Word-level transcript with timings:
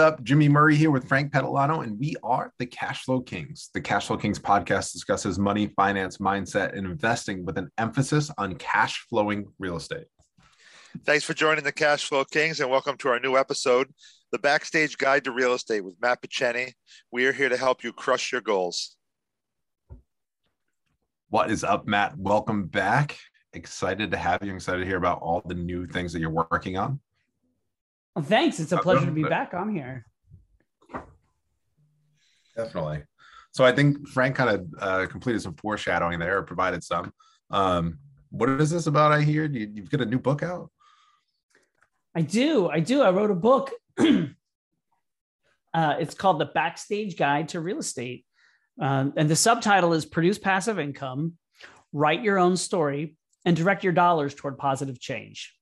up? 0.00 0.02
What 0.06 0.12
up? 0.12 0.22
Jimmy 0.22 0.50
Murray 0.50 0.76
here 0.76 0.90
with 0.90 1.08
Frank 1.08 1.32
Petalano, 1.32 1.82
and 1.82 1.98
we 1.98 2.16
are 2.22 2.52
the 2.58 2.66
Cash 2.66 3.04
Flow 3.04 3.20
Kings. 3.20 3.70
The 3.72 3.80
Cash 3.80 4.08
Flow 4.08 4.18
Kings 4.18 4.38
podcast 4.38 4.92
discusses 4.92 5.38
money, 5.38 5.68
finance, 5.68 6.18
mindset, 6.18 6.76
and 6.76 6.86
investing 6.86 7.46
with 7.46 7.56
an 7.56 7.70
emphasis 7.78 8.30
on 8.36 8.56
cash 8.56 9.06
flowing 9.08 9.46
real 9.58 9.76
estate. 9.76 10.04
Thanks 11.06 11.24
for 11.24 11.32
joining 11.32 11.64
the 11.64 11.72
Cash 11.72 12.04
Flow 12.04 12.26
Kings, 12.26 12.60
and 12.60 12.70
welcome 12.70 12.98
to 12.98 13.08
our 13.08 13.18
new 13.20 13.38
episode, 13.38 13.88
The 14.32 14.38
Backstage 14.38 14.98
Guide 14.98 15.24
to 15.24 15.30
Real 15.30 15.54
Estate 15.54 15.82
with 15.82 15.94
Matt 16.02 16.20
Picheny. 16.20 16.74
We 17.10 17.24
are 17.24 17.32
here 17.32 17.48
to 17.48 17.56
help 17.56 17.82
you 17.82 17.94
crush 17.94 18.32
your 18.32 18.42
goals. 18.42 18.98
What 21.30 21.50
is 21.50 21.64
up, 21.64 21.86
Matt? 21.86 22.18
Welcome 22.18 22.66
back. 22.66 23.16
Excited 23.54 24.10
to 24.10 24.18
have 24.18 24.42
you. 24.42 24.54
Excited 24.54 24.80
to 24.80 24.86
hear 24.86 24.98
about 24.98 25.22
all 25.22 25.40
the 25.46 25.54
new 25.54 25.86
things 25.86 26.12
that 26.12 26.20
you're 26.20 26.28
working 26.28 26.76
on. 26.76 27.00
Well, 28.16 28.24
thanks. 28.24 28.58
It's 28.58 28.72
a 28.72 28.78
pleasure 28.78 29.04
to 29.04 29.12
be 29.12 29.24
back 29.24 29.52
on 29.52 29.70
here. 29.70 30.06
Definitely. 32.56 33.02
So 33.52 33.62
I 33.62 33.72
think 33.72 34.08
Frank 34.08 34.34
kind 34.36 34.50
of 34.50 34.66
uh, 34.80 35.06
completed 35.06 35.42
some 35.42 35.54
foreshadowing 35.54 36.18
there, 36.18 36.38
or 36.38 36.42
provided 36.42 36.82
some. 36.82 37.12
Um, 37.50 37.98
what 38.30 38.48
is 38.48 38.70
this 38.70 38.86
about? 38.86 39.12
I 39.12 39.20
hear 39.20 39.44
you, 39.44 39.70
you've 39.72 39.90
got 39.90 40.00
a 40.00 40.06
new 40.06 40.18
book 40.18 40.42
out. 40.42 40.70
I 42.14 42.22
do. 42.22 42.70
I 42.70 42.80
do. 42.80 43.02
I 43.02 43.10
wrote 43.10 43.30
a 43.30 43.34
book. 43.34 43.72
uh, 43.98 44.24
it's 45.74 46.14
called 46.14 46.40
The 46.40 46.46
Backstage 46.46 47.18
Guide 47.18 47.50
to 47.50 47.60
Real 47.60 47.78
Estate. 47.78 48.24
Um, 48.80 49.12
and 49.16 49.28
the 49.28 49.36
subtitle 49.36 49.92
is 49.92 50.06
Produce 50.06 50.38
Passive 50.38 50.78
Income, 50.78 51.34
Write 51.92 52.22
Your 52.22 52.38
Own 52.38 52.56
Story, 52.56 53.16
and 53.44 53.54
Direct 53.54 53.84
Your 53.84 53.92
Dollars 53.92 54.34
Toward 54.34 54.56
Positive 54.56 54.98
Change. 54.98 55.55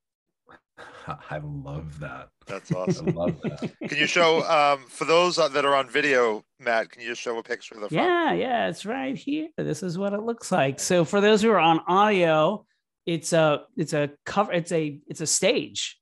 I 1.30 1.40
love 1.42 2.00
that. 2.00 2.28
That's 2.46 2.72
awesome. 2.74 3.08
I 3.10 3.12
love 3.12 3.40
that. 3.42 3.72
Can 3.88 3.98
you 3.98 4.06
show 4.06 4.42
um, 4.42 4.86
for 4.88 5.04
those 5.04 5.36
that 5.36 5.64
are 5.64 5.74
on 5.74 5.88
video, 5.88 6.44
Matt? 6.58 6.90
Can 6.90 7.02
you 7.02 7.08
just 7.08 7.20
show 7.20 7.38
a 7.38 7.42
picture 7.42 7.74
of 7.74 7.82
the 7.82 7.88
front? 7.88 8.08
Yeah, 8.08 8.32
yeah, 8.32 8.68
it's 8.68 8.86
right 8.86 9.16
here. 9.16 9.48
This 9.56 9.82
is 9.82 9.98
what 9.98 10.12
it 10.12 10.22
looks 10.22 10.50
like. 10.50 10.80
So 10.80 11.04
for 11.04 11.20
those 11.20 11.42
who 11.42 11.50
are 11.50 11.58
on 11.58 11.80
audio, 11.86 12.64
it's 13.06 13.32
a 13.32 13.64
it's 13.76 13.92
a 13.92 14.10
cover. 14.24 14.52
It's 14.52 14.72
a 14.72 14.98
it's 15.06 15.20
a 15.20 15.26
stage, 15.26 15.98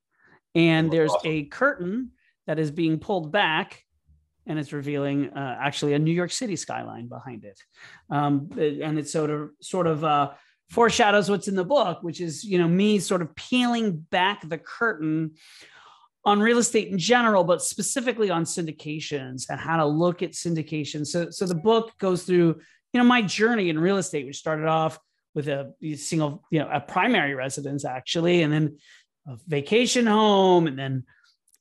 and 0.55 0.91
there's 0.91 1.11
awesome. 1.11 1.31
a 1.31 1.43
curtain 1.43 2.11
that 2.47 2.59
is 2.59 2.71
being 2.71 2.99
pulled 2.99 3.31
back, 3.31 3.83
and 4.47 4.57
it's 4.57 4.73
revealing 4.73 5.29
uh, 5.29 5.57
actually 5.59 5.93
a 5.93 5.99
New 5.99 6.13
York 6.13 6.31
City 6.31 6.55
skyline 6.55 7.07
behind 7.07 7.43
it, 7.43 7.59
um, 8.09 8.49
and 8.57 8.97
it's 8.97 9.11
sort 9.11 9.29
of 9.29 9.49
sort 9.61 9.87
of. 9.87 10.03
Uh, 10.03 10.31
foreshadows 10.73 11.29
what's 11.29 11.47
in 11.47 11.55
the 11.55 11.63
book, 11.63 12.01
which 12.01 12.19
is, 12.19 12.43
you 12.43 12.57
know, 12.57 12.67
me 12.67 12.97
sort 12.97 13.21
of 13.21 13.35
peeling 13.35 13.95
back 14.09 14.47
the 14.49 14.57
curtain 14.57 15.31
on 16.25 16.39
real 16.39 16.57
estate 16.57 16.87
in 16.87 16.97
general, 16.97 17.43
but 17.43 17.61
specifically 17.61 18.31
on 18.31 18.43
syndications 18.43 19.47
and 19.49 19.59
how 19.59 19.77
to 19.77 19.85
look 19.85 20.23
at 20.23 20.31
syndications. 20.31 21.07
So, 21.07 21.29
so 21.29 21.45
the 21.45 21.53
book 21.53 21.91
goes 21.99 22.23
through, 22.23 22.59
you 22.91 22.97
know, 22.99 23.03
my 23.03 23.21
journey 23.21 23.69
in 23.69 23.77
real 23.77 23.97
estate, 23.97 24.25
which 24.25 24.37
started 24.37 24.65
off 24.65 24.97
with 25.35 25.47
a 25.47 25.73
single, 25.95 26.43
you 26.49 26.59
know, 26.59 26.69
a 26.71 26.79
primary 26.79 27.35
residence 27.35 27.85
actually, 27.85 28.41
and 28.41 28.51
then 28.51 28.77
a 29.27 29.37
vacation 29.47 30.07
home, 30.07 30.65
and 30.65 30.77
then 30.79 31.03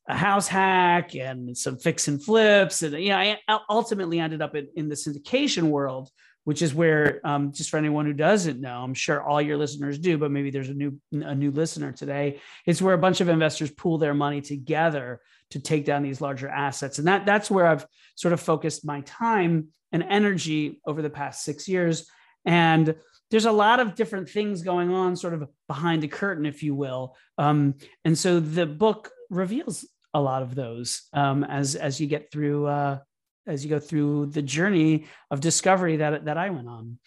a 0.08 0.16
house 0.16 0.48
hack 0.48 1.14
and 1.14 1.56
some 1.56 1.76
fix 1.76 2.08
and 2.08 2.22
flips. 2.22 2.82
And, 2.82 2.94
you 2.94 3.10
know, 3.10 3.18
I 3.18 3.38
ultimately 3.68 4.20
ended 4.20 4.40
up 4.40 4.54
in, 4.54 4.68
in 4.74 4.88
the 4.88 4.94
syndication 4.94 5.64
world, 5.64 6.08
which 6.44 6.62
is 6.62 6.74
where 6.74 7.20
um, 7.24 7.52
just 7.52 7.70
for 7.70 7.76
anyone 7.76 8.06
who 8.06 8.12
doesn't 8.12 8.60
know 8.60 8.78
i'm 8.82 8.94
sure 8.94 9.22
all 9.22 9.40
your 9.40 9.56
listeners 9.56 9.98
do 9.98 10.18
but 10.18 10.30
maybe 10.30 10.50
there's 10.50 10.68
a 10.68 10.74
new 10.74 10.98
a 11.12 11.34
new 11.34 11.50
listener 11.50 11.92
today 11.92 12.40
it's 12.66 12.82
where 12.82 12.94
a 12.94 12.98
bunch 12.98 13.20
of 13.20 13.28
investors 13.28 13.70
pool 13.70 13.98
their 13.98 14.14
money 14.14 14.40
together 14.40 15.20
to 15.52 15.60
take 15.60 15.84
down 15.84 16.02
these 16.02 16.20
larger 16.20 16.48
assets. 16.48 16.98
And 16.98 17.06
that 17.06 17.24
that's 17.24 17.50
where 17.50 17.66
i've 17.66 17.86
sort 18.14 18.34
of 18.34 18.40
focused 18.40 18.84
my 18.84 19.02
time 19.02 19.68
and 19.92 20.02
energy 20.02 20.80
over 20.86 21.02
the 21.02 21.10
past 21.10 21.44
six 21.44 21.68
years. 21.68 22.06
And 22.44 22.94
there's 23.30 23.44
a 23.44 23.52
lot 23.52 23.80
of 23.80 23.94
different 23.94 24.28
things 24.28 24.62
going 24.62 24.92
on 24.92 25.16
sort 25.16 25.34
of 25.34 25.48
behind 25.68 26.02
the 26.02 26.08
curtain 26.08 26.46
if 26.46 26.62
you 26.62 26.74
will. 26.74 27.16
Um, 27.38 27.74
and 28.04 28.16
so 28.16 28.40
the 28.40 28.66
book 28.66 29.10
reveals 29.30 29.86
a 30.14 30.20
lot 30.20 30.42
of 30.42 30.54
those 30.54 31.02
um, 31.12 31.44
as 31.44 31.74
as 31.74 32.00
you 32.00 32.06
get 32.06 32.32
through 32.32 32.66
uh, 32.66 32.98
as 33.46 33.64
you 33.64 33.70
go 33.70 33.78
through 33.78 34.26
the 34.26 34.42
journey 34.42 35.06
of 35.30 35.40
discovery 35.40 35.96
that 35.96 36.24
that 36.24 36.38
I 36.38 36.50
went 36.50 36.68
on. 36.68 36.98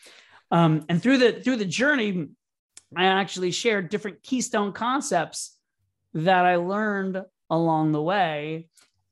Um, 0.52 0.86
and 0.90 1.02
through 1.02 1.18
the 1.18 1.34
through 1.34 1.58
the 1.58 1.66
journey, 1.66 2.28
I 2.96 3.06
actually 3.06 3.52
shared 3.52 3.90
different 3.90 4.24
keystone 4.24 4.74
concepts 4.74 5.58
that 6.14 6.46
I 6.46 6.56
learned 6.58 7.22
along 7.50 7.92
the 7.92 8.02
way. 8.02 8.70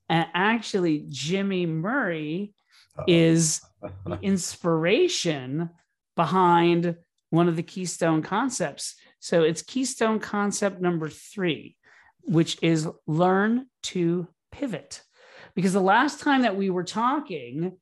And 0.09 0.27
actually, 0.33 1.05
Jimmy 1.09 1.65
Murray 1.65 2.53
is 3.07 3.61
the 4.05 4.19
inspiration 4.21 5.69
behind 6.15 6.95
one 7.29 7.47
of 7.47 7.55
the 7.55 7.63
keystone 7.63 8.21
concepts. 8.21 8.95
So 9.19 9.41
it's 9.41 9.61
keystone 9.61 10.19
concept 10.19 10.81
number 10.81 11.09
three, 11.09 11.75
which 12.21 12.57
is 12.61 12.87
learn 13.07 13.67
to 13.83 14.27
pivot 14.51 15.01
because 15.55 15.73
the 15.73 15.81
last 15.81 16.19
time 16.19 16.43
that 16.43 16.55
we 16.55 16.69
were 16.69 16.83
talking 16.83 17.77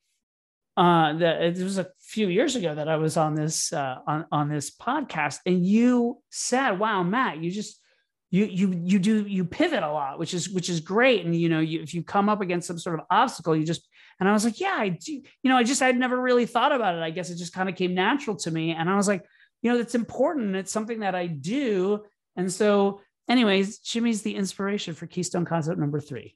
uh 0.77 1.13
that 1.17 1.41
it 1.41 1.63
was 1.63 1.77
a 1.77 1.87
few 1.99 2.27
years 2.27 2.55
ago 2.55 2.73
that 2.73 2.87
I 2.87 2.95
was 2.95 3.17
on 3.17 3.35
this 3.35 3.73
uh 3.73 3.97
on 4.07 4.25
on 4.31 4.49
this 4.49 4.71
podcast 4.71 5.39
and 5.45 5.65
you 5.65 6.19
said 6.29 6.79
wow 6.79 7.03
Matt 7.03 7.43
you 7.43 7.51
just 7.51 7.81
you 8.29 8.45
you 8.45 8.81
you 8.81 8.97
do 8.97 9.25
you 9.27 9.43
pivot 9.43 9.83
a 9.83 9.91
lot 9.91 10.17
which 10.17 10.33
is 10.33 10.49
which 10.49 10.69
is 10.69 10.79
great. 10.79 11.25
And 11.25 11.35
you 11.35 11.49
know 11.49 11.59
you, 11.59 11.81
if 11.81 11.93
you 11.93 12.03
come 12.03 12.29
up 12.29 12.41
against 12.41 12.67
some 12.67 12.79
sort 12.79 12.97
of 12.99 13.05
obstacle 13.11 13.55
you 13.55 13.65
just 13.65 13.87
and 14.19 14.29
I 14.29 14.31
was 14.31 14.45
like 14.45 14.59
yeah 14.59 14.75
I 14.77 14.89
do 14.89 15.11
you 15.11 15.49
know 15.49 15.57
I 15.57 15.63
just 15.63 15.81
I'd 15.81 15.99
never 15.99 16.19
really 16.19 16.45
thought 16.45 16.71
about 16.71 16.95
it. 16.95 17.01
I 17.01 17.09
guess 17.11 17.29
it 17.29 17.35
just 17.35 17.53
kind 17.53 17.67
of 17.67 17.75
came 17.75 17.93
natural 17.93 18.37
to 18.37 18.51
me. 18.51 18.71
And 18.71 18.89
I 18.89 18.95
was 18.95 19.07
like 19.07 19.25
you 19.61 19.71
know 19.71 19.77
it's 19.77 19.95
important. 19.95 20.55
It's 20.55 20.71
something 20.71 21.01
that 21.01 21.15
I 21.15 21.27
do. 21.27 22.03
And 22.37 22.51
so 22.51 23.01
anyways 23.27 23.79
Jimmy's 23.79 24.21
the 24.21 24.35
inspiration 24.35 24.93
for 24.93 25.05
Keystone 25.05 25.45
concept 25.45 25.77
number 25.77 25.99
3 25.99 26.33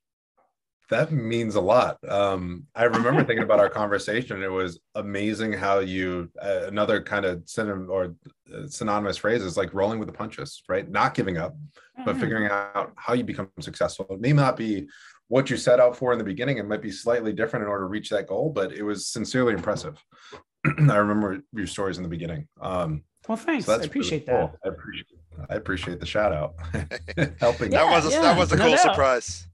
that 0.90 1.12
means 1.12 1.56
a 1.56 1.62
lot. 1.62 1.98
Um, 2.08 2.66
I 2.76 2.84
remember 2.84 3.24
thinking 3.24 3.44
about 3.44 3.60
our 3.60 3.70
conversation. 3.70 4.44
It 4.44 4.52
was 4.52 4.80
amazing 4.96 5.54
how 5.54 5.80
you 5.80 6.30
uh, 6.42 6.68
another 6.68 7.02
kind 7.02 7.26
of 7.26 7.44
synonym 7.46 7.90
or 7.90 8.16
uh, 8.54 8.68
synonymous 8.68 9.18
phrase 9.18 9.42
is 9.42 9.58
like 9.58 9.74
rolling 9.74 10.00
with 10.00 10.08
the 10.08 10.14
punches, 10.14 10.62
right? 10.70 10.90
Not 10.90 11.16
giving 11.16 11.38
up, 11.38 11.56
but 11.98 12.12
mm-hmm. 12.12 12.20
figuring 12.20 12.52
out 12.52 12.94
how 12.96 13.14
you 13.14 13.24
become 13.24 13.50
successful. 13.60 14.06
It 14.10 14.22
may 14.22 14.34
not 14.34 14.58
be 14.58 14.88
what 15.28 15.50
you 15.50 15.58
set 15.58 15.80
out 15.80 15.98
for 15.98 16.12
in 16.12 16.20
the 16.20 16.24
beginning. 16.24 16.58
It 16.58 16.68
might 16.68 16.82
be 16.82 16.92
slightly 16.92 17.34
different 17.34 17.64
in 17.64 17.70
order 17.70 17.86
to 17.86 17.90
reach 17.90 18.10
that 18.12 18.28
goal, 18.28 18.52
but 18.52 18.72
it 18.72 18.84
was 18.84 19.08
sincerely 19.08 19.54
impressive. 19.54 19.98
I 20.66 20.96
remember 20.98 21.42
your 21.54 21.68
stories 21.68 21.98
in 21.98 22.04
the 22.04 22.10
beginning. 22.10 22.48
Um, 22.62 23.04
well, 23.28 23.38
thanks. 23.38 23.66
So 23.66 23.74
I 23.74 23.84
appreciate 23.84 24.28
really 24.28 24.40
cool. 24.40 24.60
that. 24.64 24.70
I 24.70 24.74
appreciate. 24.74 25.20
I 25.50 25.56
appreciate 25.56 26.00
the 26.00 26.06
shout 26.06 26.32
out. 26.32 26.56
Helping. 27.40 27.72
Yeah, 27.72 27.86
that 27.86 27.92
was 27.92 28.06
a, 28.06 28.10
yeah, 28.12 28.22
that 28.22 28.38
was 28.38 28.52
a 28.52 28.56
no 28.56 28.64
cool 28.66 28.76
doubt. 28.76 28.82
surprise. 28.82 29.48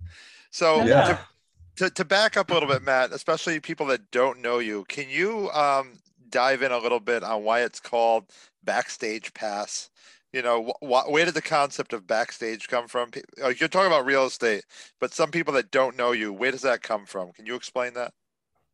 So 0.52 0.84
yeah. 0.84 1.18
to, 1.78 1.86
to, 1.86 1.90
to 1.90 2.06
back 2.06 2.38
up 2.38 2.52
a 2.52 2.54
little 2.54 2.70
bit, 2.70 2.84
Matt, 2.84 3.12
especially 3.12 3.60
people 3.60 3.88
that 3.88 4.12
don't 4.12 4.42
know 4.42 4.60
you, 4.60 4.86
can 4.88 5.10
you 5.10 5.50
um, 5.52 5.98
dive 6.30 6.62
in 6.62 6.72
a 6.72 6.78
little 6.78 7.00
bit 7.00 7.24
on 7.24 7.44
why 7.44 7.62
it's 7.62 7.80
called 7.80 8.26
Backstage 8.64 9.34
Pass? 9.34 9.90
You 10.34 10.42
know, 10.42 10.74
wh- 10.82 11.10
where 11.10 11.26
did 11.26 11.34
the 11.34 11.42
concept 11.42 11.92
of 11.92 12.08
backstage 12.08 12.70
come 12.70 12.88
from? 12.88 13.12
Uh, 13.44 13.50
you're 13.50 13.68
talking 13.68 13.88
about 13.88 14.06
real 14.06 14.26
estate, 14.26 14.64
but 15.00 15.14
some 15.14 15.32
people 15.32 15.54
that 15.56 15.72
don't 15.72 15.98
know 15.98 16.14
you, 16.14 16.32
where 16.32 16.52
does 16.52 16.62
that 16.62 16.82
come 16.82 17.06
from? 17.06 17.34
Can 17.34 17.46
you 17.46 17.56
explain 17.56 17.96
that? 17.96 18.14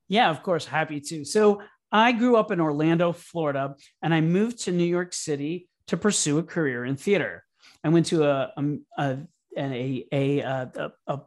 Yeah, 0.08 0.30
of 0.30 0.44
course, 0.44 0.66
happy 0.66 1.02
to. 1.02 1.26
So 1.26 1.62
I 1.92 2.12
grew 2.12 2.36
up 2.36 2.52
in 2.52 2.60
Orlando, 2.60 3.12
Florida, 3.12 3.76
and 4.04 4.14
I 4.14 4.22
moved 4.22 4.64
to 4.64 4.72
New 4.72 4.86
York 4.86 5.14
City 5.14 5.68
to 5.88 5.98
pursue 5.98 6.38
a 6.38 6.44
career 6.44 6.86
in 6.86 6.96
theater. 6.96 7.44
I 7.84 7.90
went 7.90 8.06
to 8.08 8.24
a 8.24 8.52
um, 8.56 8.86
a 8.98 9.18
a, 9.58 10.06
uh, 10.44 10.66
a, 10.76 10.80
a, 10.80 10.92
a, 11.08 11.14
a 11.14 11.22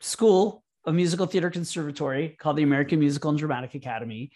school 0.00 0.62
a 0.88 0.92
musical 0.92 1.26
theater 1.26 1.50
conservatory 1.50 2.36
called 2.40 2.56
the 2.56 2.62
American 2.62 2.98
Musical 2.98 3.28
and 3.28 3.38
Dramatic 3.38 3.74
Academy. 3.74 4.30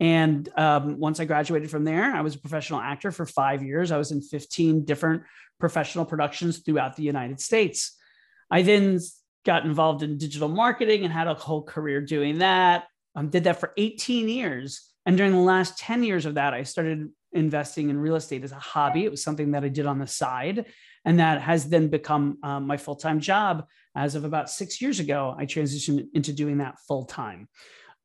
And 0.00 0.48
um, 0.56 0.98
once 0.98 1.20
I 1.20 1.26
graduated 1.26 1.70
from 1.70 1.84
there, 1.84 2.14
I 2.14 2.22
was 2.22 2.34
a 2.34 2.38
professional 2.38 2.80
actor 2.80 3.10
for 3.10 3.26
five 3.26 3.62
years. 3.62 3.92
I 3.92 3.98
was 3.98 4.10
in 4.10 4.22
15 4.22 4.84
different 4.84 5.24
professional 5.60 6.06
productions 6.06 6.60
throughout 6.60 6.96
the 6.96 7.02
United 7.02 7.40
States. 7.40 7.96
I 8.50 8.62
then 8.62 9.00
got 9.44 9.66
involved 9.66 10.02
in 10.02 10.16
digital 10.16 10.48
marketing 10.48 11.04
and 11.04 11.12
had 11.12 11.26
a 11.26 11.34
whole 11.34 11.62
career 11.62 12.00
doing 12.00 12.38
that. 12.38 12.84
Um, 13.14 13.28
did 13.28 13.44
that 13.44 13.60
for 13.60 13.72
18 13.76 14.28
years. 14.28 14.88
And 15.04 15.16
during 15.16 15.32
the 15.32 15.38
last 15.38 15.78
10 15.78 16.04
years 16.04 16.26
of 16.26 16.34
that, 16.34 16.54
I 16.54 16.62
started 16.62 17.10
investing 17.32 17.90
in 17.90 17.98
real 17.98 18.14
estate 18.14 18.44
as 18.44 18.52
a 18.52 18.56
hobby. 18.56 19.04
It 19.04 19.10
was 19.10 19.22
something 19.22 19.50
that 19.50 19.64
I 19.64 19.68
did 19.68 19.86
on 19.86 19.98
the 19.98 20.06
side. 20.06 20.66
And 21.04 21.20
that 21.20 21.40
has 21.40 21.68
then 21.68 21.88
become 21.88 22.38
um, 22.42 22.66
my 22.66 22.76
full 22.76 22.96
time 22.96 23.20
job. 23.20 23.66
As 23.96 24.14
of 24.14 24.24
about 24.24 24.50
six 24.50 24.80
years 24.80 25.00
ago, 25.00 25.34
I 25.36 25.46
transitioned 25.46 26.06
into 26.14 26.32
doing 26.32 26.58
that 26.58 26.78
full 26.86 27.04
time. 27.04 27.48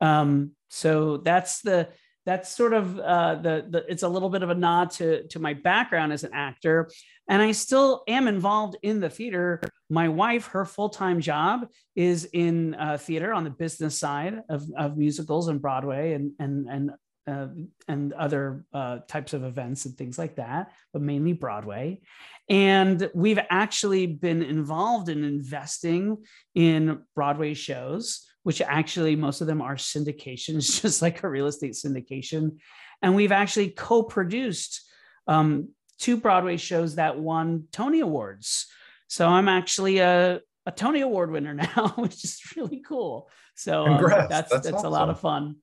Um, 0.01 0.51
so 0.69 1.18
that's 1.18 1.62
the 1.62 1.90
that's 2.25 2.56
sort 2.56 2.74
of 2.74 2.98
uh, 3.00 3.36
the, 3.36 3.68
the 3.69 3.86
it's 3.90 4.04
a 4.04 4.07
little 4.07 4.30
bit 4.30 4.44
of 4.44 4.50
a 4.50 4.56
nod 4.56 4.92
to 4.92 5.28
to 5.28 5.40
my 5.40 5.54
background 5.54 6.13
as 6.13 6.24
an 6.24 6.31
actor 6.34 6.90
and 7.30 7.42
I 7.42 7.51
still 7.54 8.04
am 8.07 8.28
involved 8.28 8.78
in 8.81 9.00
the 9.00 9.10
theater. 9.10 9.62
My 9.90 10.10
wife, 10.10 10.48
her 10.48 10.66
full 10.66 10.90
time 10.90 11.22
job 11.22 11.68
is 11.95 12.25
in 12.34 12.75
uh, 12.75 12.98
theater 12.98 13.34
on 13.34 13.44
the 13.44 13.50
business 13.50 13.98
side 13.98 14.42
of, 14.50 14.63
of 14.78 14.98
musicals 14.98 15.48
and 15.48 15.62
Broadway 15.62 16.13
and 16.13 16.31
and 16.40 16.68
and 16.69 16.92
uh, 17.27 17.47
and 17.87 18.13
other 18.13 18.65
uh, 18.73 18.99
types 19.07 19.33
of 19.33 19.43
events 19.43 19.85
and 19.85 19.97
things 19.97 20.17
like 20.17 20.35
that, 20.35 20.71
but 20.91 21.01
mainly 21.01 21.33
Broadway. 21.33 22.01
And 22.49 23.09
we've 23.13 23.39
actually 23.49 24.07
been 24.07 24.43
involved 24.43 25.09
in 25.09 25.23
investing 25.23 26.17
in 26.53 27.01
Broadway 27.15 27.53
shows, 27.53 28.27
which 28.43 28.61
actually 28.61 29.15
most 29.15 29.41
of 29.41 29.47
them 29.47 29.61
are 29.61 29.75
syndications, 29.75 30.81
just 30.81 31.01
like 31.01 31.23
a 31.23 31.29
real 31.29 31.47
estate 31.47 31.73
syndication. 31.73 32.57
And 33.01 33.15
we've 33.15 33.31
actually 33.31 33.69
co 33.69 34.03
produced 34.03 34.81
um, 35.27 35.69
two 35.99 36.17
Broadway 36.17 36.57
shows 36.57 36.95
that 36.95 37.17
won 37.17 37.65
Tony 37.71 38.01
Awards. 38.01 38.67
So 39.07 39.27
I'm 39.27 39.47
actually 39.47 39.99
a, 39.99 40.41
a 40.65 40.71
Tony 40.71 41.01
Award 41.01 41.31
winner 41.31 41.53
now, 41.75 41.93
which 41.95 42.23
is 42.23 42.41
really 42.57 42.81
cool. 42.85 43.29
So 43.55 43.85
um, 43.85 44.03
that's 44.03 44.27
that's, 44.29 44.51
that's 44.51 44.67
awesome. 44.73 44.87
a 44.87 44.89
lot 44.89 45.09
of 45.09 45.19
fun. 45.19 45.57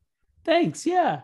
Thanks. 0.45 0.87
Yeah. 0.87 1.23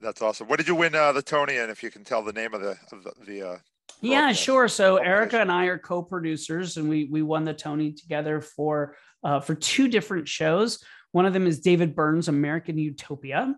That's 0.00 0.22
awesome. 0.22 0.48
What 0.48 0.58
did 0.58 0.68
you 0.68 0.74
win 0.74 0.94
uh, 0.94 1.12
the 1.12 1.22
Tony 1.22 1.58
And 1.58 1.70
If 1.70 1.82
you 1.82 1.90
can 1.90 2.04
tell 2.04 2.22
the 2.22 2.32
name 2.32 2.54
of 2.54 2.62
the 2.62 2.76
of 2.92 3.04
the, 3.04 3.12
the 3.26 3.48
uh, 3.48 3.56
yeah, 4.00 4.32
sure. 4.32 4.66
So 4.68 4.96
Erica 4.96 5.40
and 5.40 5.52
I 5.52 5.66
are 5.66 5.78
co-producers, 5.78 6.76
and 6.76 6.88
we 6.88 7.08
we 7.10 7.22
won 7.22 7.44
the 7.44 7.52
Tony 7.52 7.92
together 7.92 8.40
for 8.40 8.96
uh, 9.22 9.40
for 9.40 9.54
two 9.54 9.88
different 9.88 10.26
shows. 10.26 10.82
One 11.12 11.26
of 11.26 11.32
them 11.32 11.46
is 11.46 11.60
David 11.60 11.94
Byrne's 11.94 12.28
American 12.28 12.78
Utopia, 12.78 13.54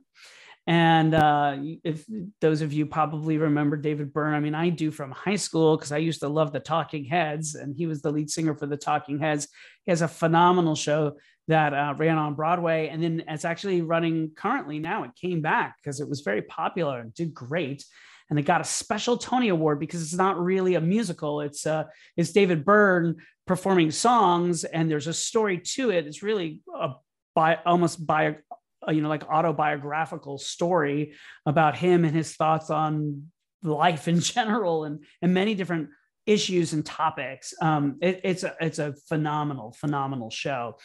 and 0.67 1.15
uh, 1.15 1.57
if 1.85 2.05
those 2.41 2.63
of 2.63 2.73
you 2.73 2.87
probably 2.87 3.37
remember 3.37 3.77
David 3.77 4.13
Byrne, 4.13 4.35
I 4.35 4.41
mean, 4.41 4.55
I 4.55 4.69
do 4.69 4.91
from 4.91 5.11
high 5.11 5.37
school 5.37 5.77
because 5.77 5.93
I 5.93 5.99
used 5.99 6.21
to 6.21 6.29
love 6.29 6.53
the 6.53 6.61
Talking 6.61 7.05
Heads, 7.05 7.55
and 7.55 7.77
he 7.77 7.87
was 7.87 8.03
the 8.03 8.11
lead 8.11 8.31
singer 8.31 8.55
for 8.55 8.67
the 8.67 8.77
Talking 8.77 9.19
Heads. 9.19 9.49
He 9.85 9.91
has 9.91 10.03
a 10.03 10.09
phenomenal 10.09 10.75
show 10.75 11.17
that 11.49 11.75
uh, 11.75 11.95
ran 11.97 12.19
on 12.19 12.35
Broadway, 12.35 12.89
and 12.89 13.03
then 13.03 13.25
it's 13.29 13.45
actually 13.45 13.83
running 13.83 14.31
currently 14.37 14.79
now. 14.79 15.05
It 15.05 15.11
came 15.21 15.41
back 15.41 15.77
because 15.83 16.01
it 16.01 16.09
was 16.09 16.21
very 16.21 16.43
popular 16.43 17.01
and 17.01 17.13
did 17.15 17.35
great, 17.35 17.85
and 18.31 18.39
it 18.39 18.43
got 18.43 18.61
a 18.61 18.65
special 18.65 19.17
Tony 19.17 19.49
Award 19.49 19.81
because 19.81 20.03
it's 20.03 20.15
not 20.15 20.39
really 20.39 20.75
a 20.75 20.81
musical. 20.81 21.41
It's 21.41 21.67
uh, 21.67 21.85
it's 22.17 22.33
David 22.33 22.65
Byrne 22.65 23.17
performing 23.47 23.91
songs, 23.91 24.65
and 24.65 24.91
there's 24.91 25.09
a 25.09 25.13
story 25.13 25.59
to 25.75 25.91
it. 25.91 26.07
It's 26.07 26.23
really 26.23 26.61
a 26.75 26.93
by 27.35 27.59
almost 27.65 28.07
by 28.07 28.37
you 28.89 29.01
know 29.01 29.09
like 29.09 29.29
autobiographical 29.29 30.39
story 30.39 31.15
about 31.47 31.77
him 31.77 32.05
and 32.05 32.15
his 32.15 32.35
thoughts 32.35 32.71
on 32.71 33.31
life 33.63 34.09
in 34.09 34.21
general 34.21 34.85
and 34.85 35.05
and 35.21 35.35
many 35.35 35.55
different 35.55 35.91
issues 36.25 36.73
and 36.73 36.87
topics 36.87 37.53
um 37.61 37.97
it, 38.01 38.21
it's 38.23 38.45
a 38.45 38.55
it's 38.61 38.79
a 38.79 38.95
phenomenal 39.09 39.73
phenomenal 39.73 40.31
show 40.31 40.77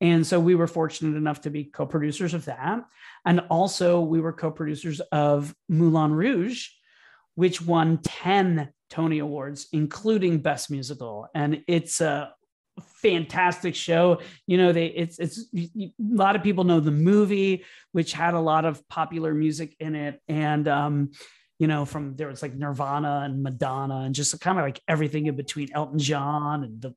and 0.00 0.26
so 0.26 0.38
we 0.38 0.54
were 0.54 0.66
fortunate 0.66 1.16
enough 1.16 1.40
to 1.42 1.50
be 1.50 1.64
co-producers 1.64 2.34
of 2.34 2.44
that. 2.44 2.84
And 3.24 3.40
also 3.50 4.00
we 4.00 4.20
were 4.20 4.32
co-producers 4.32 5.00
of 5.12 5.54
moulin 5.68 6.12
rouge 6.12 6.68
which 7.34 7.62
won 7.62 7.98
10 7.98 8.72
tony 8.90 9.20
awards 9.20 9.68
including 9.72 10.38
best 10.38 10.70
musical. 10.70 11.28
And 11.34 11.62
it's 11.68 12.00
a 12.00 12.32
fantastic 12.80 13.74
show. 13.74 14.20
You 14.46 14.58
know, 14.58 14.72
they 14.72 14.86
it's 14.86 15.18
it's 15.18 15.46
a 15.54 15.90
lot 15.98 16.36
of 16.36 16.42
people 16.42 16.64
know 16.64 16.80
the 16.80 16.90
movie, 16.90 17.64
which 17.92 18.12
had 18.12 18.34
a 18.34 18.40
lot 18.40 18.64
of 18.64 18.86
popular 18.88 19.34
music 19.34 19.76
in 19.80 19.94
it, 19.94 20.20
and 20.28 20.66
um, 20.68 21.10
you 21.58 21.66
know, 21.66 21.84
from 21.84 22.16
there 22.16 22.28
was 22.28 22.42
like 22.42 22.54
Nirvana 22.54 23.22
and 23.24 23.42
Madonna, 23.42 24.00
and 24.00 24.14
just 24.14 24.38
kind 24.40 24.58
of 24.58 24.64
like 24.64 24.80
everything 24.88 25.26
in 25.26 25.36
between 25.36 25.70
Elton 25.72 25.98
John 25.98 26.64
and 26.64 26.80
the 26.80 26.94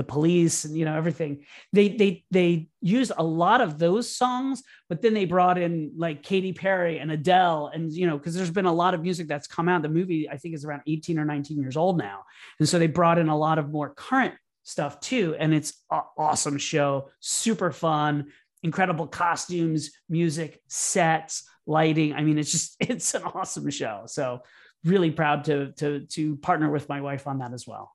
the 0.00 0.04
police 0.04 0.64
and 0.64 0.76
you 0.76 0.84
know 0.86 0.96
everything 0.96 1.44
they 1.72 1.88
they 1.88 2.24
they 2.30 2.68
used 2.80 3.12
a 3.16 3.22
lot 3.22 3.60
of 3.60 3.78
those 3.78 4.10
songs 4.14 4.62
but 4.88 5.02
then 5.02 5.12
they 5.12 5.26
brought 5.26 5.58
in 5.58 5.92
like 5.96 6.22
Katy 6.22 6.52
Perry 6.52 6.98
and 6.98 7.12
Adele 7.12 7.70
and 7.74 7.92
you 7.92 8.06
know 8.06 8.16
because 8.16 8.34
there's 8.34 8.50
been 8.50 8.64
a 8.64 8.72
lot 8.72 8.94
of 8.94 9.02
music 9.02 9.28
that's 9.28 9.46
come 9.46 9.68
out 9.68 9.82
the 9.82 9.88
movie 9.88 10.28
I 10.28 10.38
think 10.38 10.54
is 10.54 10.64
around 10.64 10.82
18 10.86 11.18
or 11.18 11.24
19 11.24 11.60
years 11.60 11.76
old 11.76 11.98
now 11.98 12.24
and 12.58 12.68
so 12.68 12.78
they 12.78 12.86
brought 12.86 13.18
in 13.18 13.28
a 13.28 13.36
lot 13.36 13.58
of 13.58 13.70
more 13.70 13.90
current 13.90 14.34
stuff 14.70 15.00
too. 15.00 15.36
And 15.38 15.52
it's 15.52 15.74
an 15.90 16.02
awesome 16.16 16.58
show, 16.58 17.10
super 17.20 17.72
fun, 17.72 18.32
incredible 18.62 19.06
costumes, 19.06 19.90
music, 20.08 20.60
sets, 20.68 21.44
lighting. 21.66 22.14
I 22.14 22.22
mean, 22.22 22.38
it's 22.38 22.52
just 22.52 22.76
it's 22.80 23.14
an 23.14 23.22
awesome 23.24 23.68
show. 23.70 24.04
So 24.06 24.40
really 24.84 25.10
proud 25.10 25.44
to 25.44 25.72
to 25.72 26.06
to 26.06 26.36
partner 26.36 26.70
with 26.70 26.88
my 26.88 27.00
wife 27.00 27.26
on 27.26 27.38
that 27.38 27.52
as 27.52 27.66
well. 27.66 27.94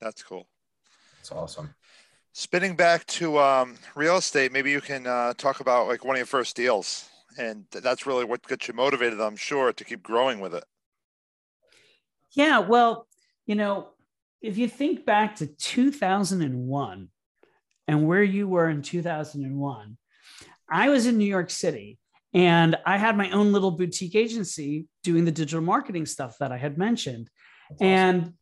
That's 0.00 0.22
cool. 0.22 0.48
That's 1.28 1.38
awesome. 1.38 1.74
Spinning 2.32 2.74
back 2.74 3.04
to 3.06 3.38
um, 3.38 3.76
real 3.94 4.16
estate, 4.16 4.50
maybe 4.50 4.70
you 4.70 4.80
can 4.80 5.06
uh, 5.06 5.34
talk 5.36 5.60
about 5.60 5.86
like 5.86 6.04
one 6.04 6.16
of 6.16 6.18
your 6.18 6.26
first 6.26 6.56
deals, 6.56 7.08
and 7.38 7.66
that's 7.70 8.06
really 8.06 8.24
what 8.24 8.42
got 8.46 8.66
you 8.66 8.74
motivated, 8.74 9.20
I'm 9.20 9.36
sure, 9.36 9.72
to 9.72 9.84
keep 9.84 10.02
growing 10.02 10.40
with 10.40 10.54
it. 10.54 10.64
Yeah, 12.32 12.60
well, 12.60 13.06
you 13.46 13.56
know, 13.56 13.88
if 14.40 14.56
you 14.56 14.68
think 14.68 15.04
back 15.04 15.36
to 15.36 15.46
2001 15.46 17.08
and 17.88 18.06
where 18.06 18.22
you 18.22 18.48
were 18.48 18.70
in 18.70 18.80
2001, 18.80 19.98
I 20.70 20.88
was 20.88 21.06
in 21.06 21.18
New 21.18 21.26
York 21.26 21.50
City 21.50 21.98
and 22.32 22.76
I 22.86 22.96
had 22.96 23.16
my 23.16 23.30
own 23.30 23.52
little 23.52 23.72
boutique 23.72 24.14
agency 24.14 24.86
doing 25.02 25.24
the 25.24 25.32
digital 25.32 25.62
marketing 25.62 26.06
stuff 26.06 26.36
that 26.38 26.52
I 26.52 26.56
had 26.58 26.78
mentioned. 26.78 27.28
Awesome. 27.72 27.86
And 27.86 28.32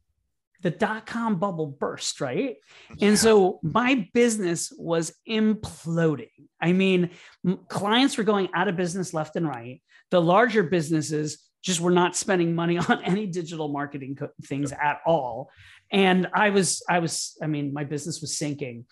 the 0.62 0.70
dot 0.70 1.06
com 1.06 1.38
bubble 1.38 1.66
burst, 1.66 2.20
right? 2.20 2.56
Yeah. 2.96 3.08
And 3.08 3.18
so 3.18 3.60
my 3.62 4.08
business 4.14 4.72
was 4.76 5.12
imploding. 5.28 6.30
I 6.60 6.72
mean, 6.72 7.10
clients 7.68 8.16
were 8.16 8.24
going 8.24 8.48
out 8.54 8.68
of 8.68 8.76
business 8.76 9.12
left 9.12 9.36
and 9.36 9.46
right. 9.46 9.82
The 10.10 10.20
larger 10.20 10.62
businesses 10.62 11.46
just 11.62 11.80
were 11.80 11.90
not 11.90 12.16
spending 12.16 12.54
money 12.54 12.78
on 12.88 13.02
any 13.04 13.26
digital 13.26 13.68
marketing 13.68 14.14
co- 14.14 14.30
things 14.44 14.72
at 14.72 15.00
all 15.04 15.50
and 15.90 16.28
i 16.32 16.50
was 16.50 16.82
i 16.88 16.98
was 16.98 17.36
i 17.42 17.46
mean 17.46 17.72
my 17.72 17.84
business 17.84 18.20
was 18.20 18.36
sinking 18.38 18.84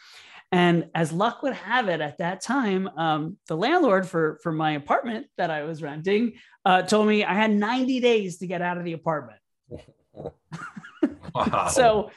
and 0.52 0.88
as 0.94 1.12
luck 1.12 1.42
would 1.42 1.54
have 1.54 1.88
it 1.88 2.00
at 2.00 2.18
that 2.18 2.40
time 2.42 2.88
um, 2.98 3.36
the 3.48 3.56
landlord 3.56 4.06
for 4.06 4.38
for 4.42 4.52
my 4.52 4.72
apartment 4.72 5.26
that 5.36 5.50
i 5.50 5.62
was 5.62 5.82
renting 5.82 6.34
uh, 6.64 6.82
told 6.82 7.06
me 7.06 7.24
i 7.24 7.34
had 7.34 7.50
90 7.50 8.00
days 8.00 8.38
to 8.38 8.46
get 8.46 8.62
out 8.62 8.78
of 8.78 8.84
the 8.84 8.92
apartment 8.92 9.38
wow. 11.34 11.68
so 11.68 12.10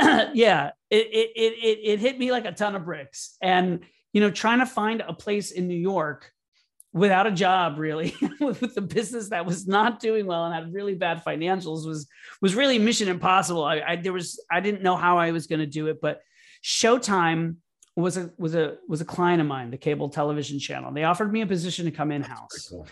yeah 0.34 0.70
it, 0.90 1.06
it 1.12 1.32
it 1.36 1.78
it 1.84 2.00
hit 2.00 2.18
me 2.18 2.32
like 2.32 2.44
a 2.44 2.52
ton 2.52 2.74
of 2.74 2.84
bricks 2.84 3.36
and 3.42 3.80
you 4.12 4.20
know 4.20 4.30
trying 4.30 4.58
to 4.58 4.66
find 4.66 5.02
a 5.06 5.12
place 5.12 5.50
in 5.50 5.68
new 5.68 5.76
york 5.76 6.32
without 6.92 7.26
a 7.26 7.30
job 7.30 7.78
really 7.78 8.14
with 8.40 8.74
the 8.74 8.80
business 8.80 9.28
that 9.28 9.44
was 9.44 9.66
not 9.66 10.00
doing 10.00 10.26
well 10.26 10.44
and 10.44 10.54
had 10.54 10.72
really 10.72 10.94
bad 10.94 11.22
financials 11.24 11.86
was 11.86 12.08
was 12.40 12.54
really 12.54 12.78
mission 12.78 13.08
impossible 13.08 13.64
i, 13.64 13.80
I 13.80 13.96
there 13.96 14.12
was 14.12 14.42
i 14.50 14.60
didn't 14.60 14.82
know 14.82 14.96
how 14.96 15.18
i 15.18 15.32
was 15.32 15.46
going 15.46 15.60
to 15.60 15.66
do 15.66 15.88
it 15.88 16.00
but 16.00 16.22
showtime 16.62 17.56
was 17.96 18.16
a 18.16 18.30
was 18.38 18.54
a 18.54 18.76
was 18.88 19.00
a 19.00 19.04
client 19.04 19.40
of 19.40 19.46
mine 19.46 19.70
the 19.70 19.76
cable 19.76 20.08
television 20.08 20.58
channel 20.58 20.92
they 20.92 21.04
offered 21.04 21.32
me 21.32 21.42
a 21.42 21.46
position 21.46 21.84
to 21.84 21.90
come 21.90 22.10
in 22.10 22.22
house 22.22 22.68
cool. 22.70 22.86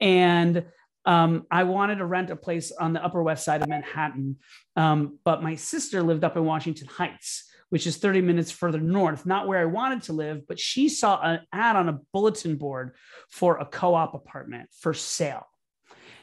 and 0.00 0.64
um, 1.04 1.46
I 1.50 1.64
wanted 1.64 1.96
to 1.96 2.06
rent 2.06 2.30
a 2.30 2.36
place 2.36 2.72
on 2.72 2.92
the 2.92 3.04
Upper 3.04 3.22
West 3.22 3.44
Side 3.44 3.62
of 3.62 3.68
Manhattan, 3.68 4.36
um, 4.76 5.18
but 5.24 5.42
my 5.42 5.54
sister 5.54 6.02
lived 6.02 6.24
up 6.24 6.36
in 6.36 6.44
Washington 6.44 6.88
Heights, 6.88 7.50
which 7.70 7.86
is 7.86 7.96
30 7.96 8.20
minutes 8.20 8.50
further 8.50 8.80
north, 8.80 9.26
not 9.26 9.48
where 9.48 9.58
I 9.58 9.64
wanted 9.64 10.04
to 10.04 10.12
live, 10.12 10.46
but 10.46 10.60
she 10.60 10.88
saw 10.88 11.20
an 11.22 11.40
ad 11.52 11.76
on 11.76 11.88
a 11.88 11.98
bulletin 12.12 12.56
board 12.56 12.94
for 13.30 13.58
a 13.58 13.66
co 13.66 13.94
op 13.94 14.14
apartment 14.14 14.68
for 14.78 14.94
sale. 14.94 15.46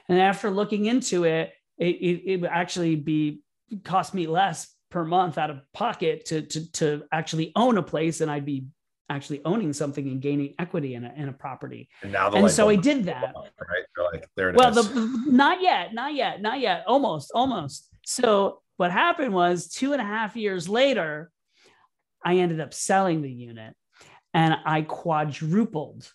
And 0.08 0.20
after 0.20 0.50
looking 0.50 0.86
into 0.86 1.26
it, 1.26 1.52
it, 1.78 1.96
it, 1.96 2.24
it 2.26 2.42
would 2.42 2.50
actually 2.50 2.96
be 2.96 3.42
cost 3.84 4.14
me 4.14 4.28
less 4.28 4.74
per 4.90 5.06
month 5.06 5.38
out 5.38 5.50
of 5.50 5.60
pocket 5.74 6.26
to, 6.26 6.42
to, 6.42 6.72
to 6.72 7.04
actually 7.12 7.52
own 7.56 7.78
a 7.78 7.84
place 7.84 8.22
and 8.22 8.32
I'd 8.32 8.46
be 8.46 8.66
actually 9.10 9.42
owning 9.46 9.74
something 9.74 10.08
and 10.08 10.22
gaining 10.22 10.54
equity 10.60 10.96
in 10.96 11.04
a, 11.04 11.14
in 11.16 11.30
a 11.30 11.34
property. 11.34 11.90
And 12.02 12.12
now, 12.12 12.32
and 12.32 12.50
so 12.50 12.70
I 12.70 12.76
did 12.76 13.06
that. 13.06 13.34
Right, 13.36 13.84
You're 13.98 14.12
like 14.12 14.30
there. 14.36 14.50
It 14.50 14.56
well, 14.56 14.78
is. 14.78 14.90
the 14.90 15.24
not 15.28 15.62
yet, 15.62 15.94
not 15.94 16.14
yet, 16.14 16.42
not 16.42 16.60
yet. 16.60 16.84
Almost, 16.88 17.32
almost. 17.34 17.90
So 18.06 18.62
what 18.78 18.92
happened 18.92 19.34
was 19.34 19.68
two 19.68 19.94
and 19.94 20.02
a 20.02 20.06
half 20.06 20.36
years 20.36 20.70
later, 20.70 21.32
I 22.24 22.38
ended 22.38 22.60
up 22.60 22.74
selling 22.74 23.22
the 23.22 23.32
unit 23.32 23.76
and 24.34 24.56
I 24.66 24.82
quadrupled 24.82 26.12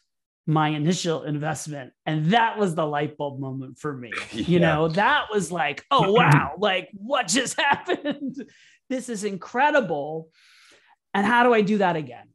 my 0.47 0.69
initial 0.69 1.23
investment. 1.23 1.93
And 2.05 2.33
that 2.33 2.59
was 2.59 2.75
the 2.75 2.87
light 2.87 3.17
bulb 3.17 3.41
moment 3.41 3.79
for 3.79 3.93
me. 3.93 4.13
Yeah. 4.33 4.45
You 4.55 4.61
know, 4.61 4.89
that 4.89 5.27
was 5.33 5.51
like, 5.51 5.85
oh, 5.91 6.13
wow, 6.13 6.55
like 6.59 6.91
what 6.93 7.29
just 7.29 7.59
happened? 7.61 8.45
this 8.91 9.09
is 9.09 9.25
incredible. 9.25 10.29
And 11.15 11.27
how 11.27 11.45
do 11.45 11.55
I 11.55 11.63
do 11.63 11.79
that 11.79 11.97
again? 11.97 12.29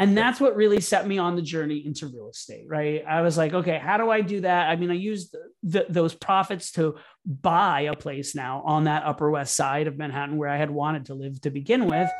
And 0.00 0.16
that's 0.16 0.40
what 0.40 0.56
really 0.56 0.80
set 0.80 1.06
me 1.06 1.18
on 1.18 1.36
the 1.36 1.42
journey 1.42 1.84
into 1.84 2.06
real 2.06 2.30
estate 2.30 2.64
right? 2.68 3.04
I 3.06 3.20
was 3.20 3.36
like 3.36 3.52
okay 3.52 3.78
how 3.78 3.96
do 3.96 4.10
i 4.10 4.20
do 4.20 4.40
that? 4.40 4.68
I 4.68 4.76
mean 4.76 4.90
i 4.90 4.94
used 4.94 5.36
the, 5.62 5.86
those 5.88 6.14
profits 6.14 6.72
to 6.72 6.96
buy 7.24 7.82
a 7.82 7.94
place 7.94 8.34
now 8.34 8.62
on 8.64 8.84
that 8.84 9.04
upper 9.04 9.30
west 9.30 9.54
side 9.54 9.86
of 9.86 9.98
manhattan 9.98 10.36
where 10.36 10.48
i 10.48 10.56
had 10.56 10.70
wanted 10.70 11.06
to 11.06 11.14
live 11.14 11.40
to 11.42 11.50
begin 11.50 11.86
with 11.86 12.10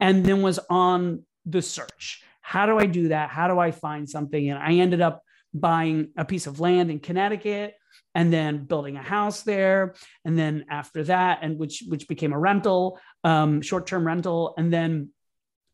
and 0.00 0.24
then 0.24 0.42
was 0.42 0.58
on 0.68 1.24
the 1.46 1.62
search. 1.62 2.22
How 2.40 2.66
do 2.66 2.78
i 2.78 2.86
do 2.86 3.08
that? 3.08 3.30
How 3.30 3.48
do 3.48 3.58
i 3.58 3.70
find 3.70 4.08
something? 4.08 4.50
And 4.50 4.58
i 4.58 4.72
ended 4.74 5.00
up 5.00 5.22
buying 5.52 6.08
a 6.16 6.24
piece 6.24 6.46
of 6.46 6.60
land 6.60 6.90
in 6.90 7.00
connecticut 7.00 7.74
and 8.14 8.32
then 8.32 8.64
building 8.64 8.96
a 8.96 9.02
house 9.02 9.42
there. 9.42 9.94
And 10.24 10.38
then 10.38 10.66
after 10.68 11.04
that 11.04 11.40
and 11.42 11.58
which 11.58 11.84
which 11.86 12.08
became 12.08 12.32
a 12.32 12.38
rental 12.38 12.98
um, 13.24 13.62
short-term 13.62 14.06
rental. 14.06 14.54
And 14.56 14.72
then 14.72 15.10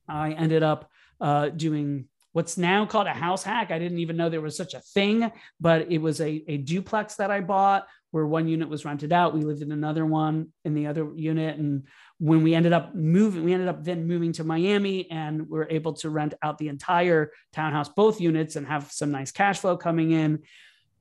i 0.09 0.33
ended 0.33 0.63
up 0.63 0.91
uh, 1.21 1.49
doing 1.49 2.07
what's 2.33 2.59
now 2.59 2.85
called 2.85 3.07
a 3.07 3.13
house 3.13 3.43
hack 3.43 3.71
i 3.71 3.79
didn't 3.79 3.99
even 3.99 4.17
know 4.17 4.29
there 4.29 4.41
was 4.41 4.57
such 4.57 4.75
a 4.75 4.81
thing 4.81 5.31
but 5.61 5.91
it 5.91 5.99
was 5.99 6.21
a, 6.21 6.45
a 6.49 6.57
duplex 6.59 7.17
that 7.17 7.31
i 7.31 7.41
bought 7.41 7.87
where 8.11 8.27
one 8.27 8.49
unit 8.49 8.69
was 8.69 8.85
rented 8.85 9.13
out 9.13 9.35
we 9.35 9.43
lived 9.43 9.63
in 9.63 9.73
another 9.73 10.05
one 10.05 10.49
in 10.65 10.75
the 10.75 10.87
other 10.87 11.11
unit 11.15 11.59
and 11.59 11.87
when 12.19 12.43
we 12.43 12.55
ended 12.55 12.73
up 12.73 12.95
moving 12.95 13.45
we 13.45 13.53
ended 13.53 13.69
up 13.69 13.85
then 13.85 14.07
moving 14.07 14.33
to 14.33 14.45
miami 14.45 15.11
and 15.11 15.41
we 15.43 15.59
we're 15.59 15.69
able 15.71 15.95
to 15.95 16.11
rent 16.11 16.35
out 16.43 16.59
the 16.59 16.69
entire 16.69 17.33
townhouse 17.53 17.89
both 17.89 18.21
units 18.21 18.57
and 18.57 18.67
have 18.67 18.91
some 18.93 19.11
nice 19.11 19.33
cash 19.33 19.61
flow 19.61 19.77
coming 19.77 20.13
in 20.13 20.43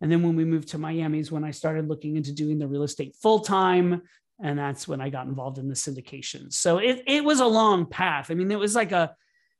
and 0.01 0.11
then 0.11 0.23
when 0.23 0.35
we 0.35 0.45
moved 0.45 0.69
to 0.69 0.77
Miami 0.77 1.19
is 1.19 1.31
when 1.31 1.43
I 1.43 1.51
started 1.51 1.87
looking 1.87 2.15
into 2.15 2.33
doing 2.33 2.59
the 2.59 2.67
real 2.67 2.83
estate 2.83 3.15
full 3.21 3.39
time. 3.39 4.01
And 4.41 4.59
that's 4.59 4.87
when 4.87 4.99
I 4.99 5.09
got 5.09 5.27
involved 5.27 5.57
in 5.57 5.69
the 5.69 5.75
syndication. 5.75 6.51
So 6.51 6.79
it, 6.79 7.03
it 7.07 7.23
was 7.23 7.39
a 7.39 7.45
long 7.45 7.85
path. 7.85 8.29
I 8.29 8.33
mean, 8.33 8.51
it 8.51 8.59
was 8.59 8.75
like 8.75 8.91
a, 8.91 9.15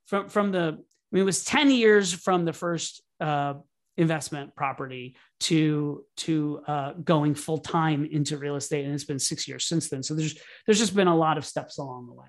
from, 0.06 0.30
from 0.30 0.52
the, 0.52 0.78
I 0.78 1.12
mean, 1.12 1.22
it 1.22 1.26
was 1.26 1.44
10 1.44 1.72
years 1.72 2.14
from 2.14 2.46
the 2.46 2.54
first 2.54 3.02
uh, 3.20 3.56
investment 3.98 4.56
property 4.56 5.16
to, 5.42 6.04
to 6.18 6.62
uh, 6.68 6.94
going 6.94 7.36
full 7.36 7.60
time 7.60 8.06
into 8.06 8.38
real 8.38 8.56
estate. 8.56 8.86
And 8.86 8.94
it's 8.94 9.04
been 9.04 9.20
six 9.20 9.48
years 9.48 9.66
since 9.66 9.90
then. 9.90 10.04
So 10.04 10.14
there's, 10.16 10.38
there's 10.66 10.80
just 10.80 10.96
been 10.96 11.08
a 11.08 11.16
lot 11.16 11.38
of 11.38 11.46
steps 11.46 11.78
along 11.78 12.08
the 12.08 12.14
way. 12.14 12.28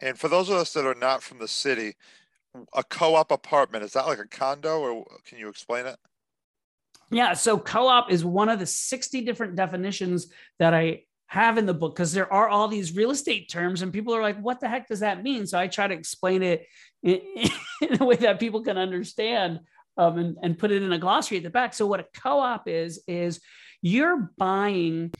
And 0.00 0.18
for 0.18 0.28
those 0.28 0.48
of 0.48 0.56
us 0.56 0.72
that 0.72 0.86
are 0.86 0.94
not 0.94 1.22
from 1.22 1.38
the 1.38 1.48
city, 1.48 1.94
a 2.74 2.82
co-op 2.82 3.30
apartment, 3.30 3.84
is 3.84 3.92
that 3.92 4.06
like 4.06 4.18
a 4.18 4.26
condo 4.26 4.80
or 4.80 5.06
can 5.24 5.38
you 5.38 5.48
explain 5.48 5.86
it? 5.86 5.96
Yeah. 7.10 7.34
So 7.34 7.58
co 7.58 7.86
op 7.88 8.10
is 8.10 8.24
one 8.24 8.48
of 8.48 8.58
the 8.58 8.66
60 8.66 9.20
different 9.22 9.54
definitions 9.54 10.28
that 10.58 10.74
I 10.74 11.02
have 11.32 11.56
in 11.56 11.64
the 11.64 11.72
book 11.72 11.96
because 11.96 12.12
there 12.12 12.30
are 12.30 12.46
all 12.46 12.68
these 12.68 12.94
real 12.94 13.10
estate 13.10 13.48
terms 13.48 13.80
and 13.80 13.90
people 13.90 14.14
are 14.14 14.20
like, 14.20 14.38
what 14.38 14.60
the 14.60 14.68
heck 14.68 14.86
does 14.86 15.00
that 15.00 15.22
mean? 15.22 15.46
So 15.46 15.58
I 15.58 15.66
try 15.66 15.88
to 15.88 15.94
explain 15.94 16.42
it 16.42 16.66
in, 17.02 17.22
in 17.80 18.02
a 18.02 18.04
way 18.04 18.16
that 18.16 18.38
people 18.38 18.62
can 18.62 18.76
understand 18.76 19.60
um, 19.96 20.18
and, 20.18 20.36
and 20.42 20.58
put 20.58 20.70
it 20.70 20.82
in 20.82 20.92
a 20.92 20.98
glossary 20.98 21.38
at 21.38 21.42
the 21.42 21.48
back. 21.48 21.72
So 21.72 21.86
what 21.86 22.00
a 22.00 22.06
co 22.20 22.38
op 22.38 22.68
is, 22.68 23.02
is 23.08 23.40
you're 23.80 24.30
buying 24.36 25.10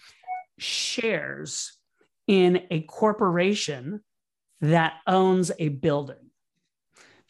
shares 0.58 1.78
in 2.26 2.60
a 2.70 2.82
corporation 2.82 4.02
that 4.60 4.96
owns 5.06 5.50
a 5.58 5.70
building. 5.70 6.30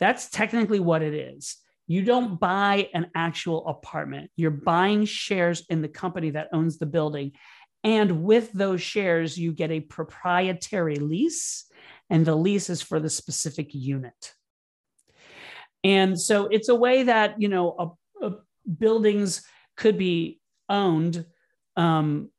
That's 0.00 0.28
technically 0.28 0.80
what 0.80 1.02
it 1.02 1.14
is. 1.14 1.56
You 1.86 2.02
don't 2.02 2.40
buy 2.40 2.88
an 2.94 3.12
actual 3.14 3.64
apartment. 3.68 4.32
You're 4.34 4.50
buying 4.50 5.04
shares 5.04 5.64
in 5.70 5.82
the 5.82 5.88
company 5.88 6.30
that 6.30 6.48
owns 6.52 6.78
the 6.78 6.86
building. 6.86 7.32
And 7.84 8.22
with 8.22 8.52
those 8.52 8.80
shares, 8.80 9.36
you 9.36 9.52
get 9.52 9.70
a 9.70 9.80
proprietary 9.80 10.96
lease, 10.96 11.64
and 12.08 12.24
the 12.24 12.34
lease 12.34 12.70
is 12.70 12.82
for 12.82 13.00
the 13.00 13.10
specific 13.10 13.74
unit. 13.74 14.34
And 15.82 16.20
so 16.20 16.46
it's 16.46 16.68
a 16.68 16.74
way 16.74 17.04
that, 17.04 17.40
you 17.40 17.48
know, 17.48 17.96
a, 18.20 18.26
a 18.26 18.34
buildings 18.78 19.42
could 19.76 19.98
be 19.98 20.40
owned 20.68 21.26
um, 21.76 22.30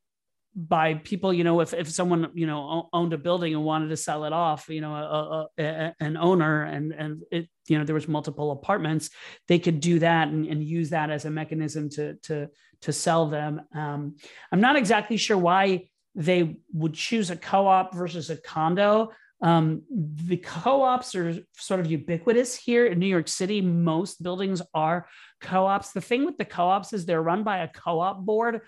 by 0.56 0.94
people 0.94 1.34
you 1.34 1.44
know 1.44 1.62
if, 1.62 1.74
if 1.74 1.90
someone 1.90 2.30
you 2.36 2.46
know 2.46 2.88
owned 2.94 3.12
a 3.12 3.18
building 3.18 3.56
and 3.56 3.64
wanted 3.64 3.88
to 3.88 3.98
sell 3.98 4.24
it 4.26 4.34
off 4.34 4.70
you 4.70 4.82
know 4.82 4.94
a, 4.94 5.48
a, 5.58 5.64
a, 5.64 5.96
an 6.00 6.16
owner 6.16 6.64
and 6.64 6.94
and 6.94 7.24
it 7.32 7.50
you 7.68 7.78
know 7.78 7.84
there 7.84 7.96
was 7.96 8.08
multiple 8.08 8.52
apartments 8.52 9.10
they 9.48 9.58
could 9.58 9.80
do 9.80 9.98
that 9.98 10.28
and, 10.28 10.46
and 10.46 10.64
use 10.64 10.92
that 10.92 11.10
as 11.10 11.26
a 11.26 11.32
mechanism 11.32 11.90
to 11.90 12.14
to 12.22 12.48
to 12.84 12.94
sell 12.94 13.28
them 13.28 13.62
um, 13.76 14.16
i'm 14.52 14.62
not 14.62 14.76
exactly 14.76 15.18
sure 15.18 15.38
why 15.38 15.88
they 16.16 16.58
would 16.72 16.94
choose 16.94 17.30
a 17.32 17.36
co-op 17.36 17.94
versus 17.94 18.30
a 18.30 18.38
condo 18.38 19.12
um, 19.44 19.82
the 19.90 20.38
co-ops 20.38 21.16
are 21.16 21.38
sort 21.58 21.82
of 21.82 21.92
ubiquitous 21.92 22.56
here 22.56 22.86
in 22.86 22.98
New 22.98 23.08
York 23.08 23.28
City. 23.28 23.60
Most 23.60 24.24
buildings 24.24 24.62
are 24.74 25.06
co-ops. 25.42 25.92
The 25.92 26.00
thing 26.00 26.26
with 26.26 26.38
the 26.38 26.46
co-ops 26.46 26.94
is 26.94 27.06
they're 27.06 27.22
run 27.22 27.44
by 27.44 27.58
a 27.58 27.68
co-op 27.68 28.26
board, 28.26 28.62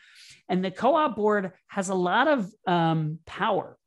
and 0.49 0.63
the 0.63 0.71
co-op 0.71 1.15
board 1.15 1.53
has 1.67 1.87
a 1.87 1.95
lot 1.95 2.27
of 2.27 2.51
um, 2.67 3.19
power 3.25 3.77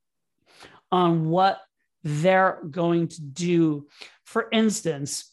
on 0.90 1.28
what 1.28 1.60
they're 2.04 2.62
going 2.70 3.08
to 3.08 3.20
do. 3.20 3.88
For 4.24 4.48
instance, 4.50 5.30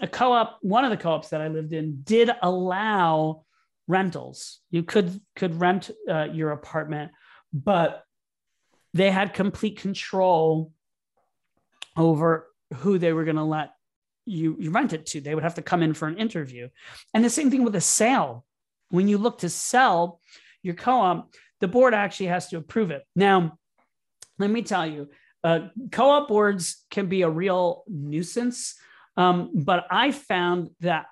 a 0.00 0.06
co-op, 0.06 0.58
one 0.62 0.84
of 0.84 0.90
the 0.90 0.96
co-ops 0.96 1.30
that 1.30 1.40
I 1.40 1.48
lived 1.48 1.72
in, 1.72 2.02
did 2.04 2.30
allow 2.40 3.44
rentals. 3.88 4.60
You 4.70 4.82
could 4.82 5.20
could 5.36 5.60
rent 5.60 5.90
uh, 6.08 6.28
your 6.32 6.50
apartment, 6.50 7.12
but 7.52 8.04
they 8.94 9.10
had 9.10 9.34
complete 9.34 9.78
control 9.80 10.72
over 11.96 12.48
who 12.76 12.98
they 12.98 13.12
were 13.12 13.24
going 13.24 13.36
to 13.36 13.44
let 13.44 13.70
you, 14.24 14.56
you 14.58 14.70
rent 14.70 14.92
it 14.92 15.06
to. 15.06 15.20
They 15.20 15.34
would 15.34 15.44
have 15.44 15.56
to 15.56 15.62
come 15.62 15.82
in 15.82 15.94
for 15.94 16.08
an 16.08 16.18
interview. 16.18 16.68
And 17.12 17.24
the 17.24 17.30
same 17.30 17.50
thing 17.50 17.64
with 17.64 17.74
a 17.74 17.80
sale. 17.80 18.44
When 18.90 19.08
you 19.08 19.18
look 19.18 19.38
to 19.38 19.48
sell 19.48 20.20
your 20.62 20.74
co 20.74 20.92
op, 20.92 21.34
the 21.60 21.68
board 21.68 21.94
actually 21.94 22.26
has 22.26 22.48
to 22.48 22.58
approve 22.58 22.90
it. 22.90 23.02
Now, 23.16 23.58
let 24.38 24.50
me 24.50 24.62
tell 24.62 24.86
you, 24.86 25.08
uh, 25.42 25.68
co 25.90 26.10
op 26.10 26.28
boards 26.28 26.84
can 26.90 27.06
be 27.06 27.22
a 27.22 27.30
real 27.30 27.84
nuisance. 27.88 28.74
Um, 29.16 29.50
but 29.54 29.86
I 29.90 30.10
found 30.10 30.70
that 30.80 31.06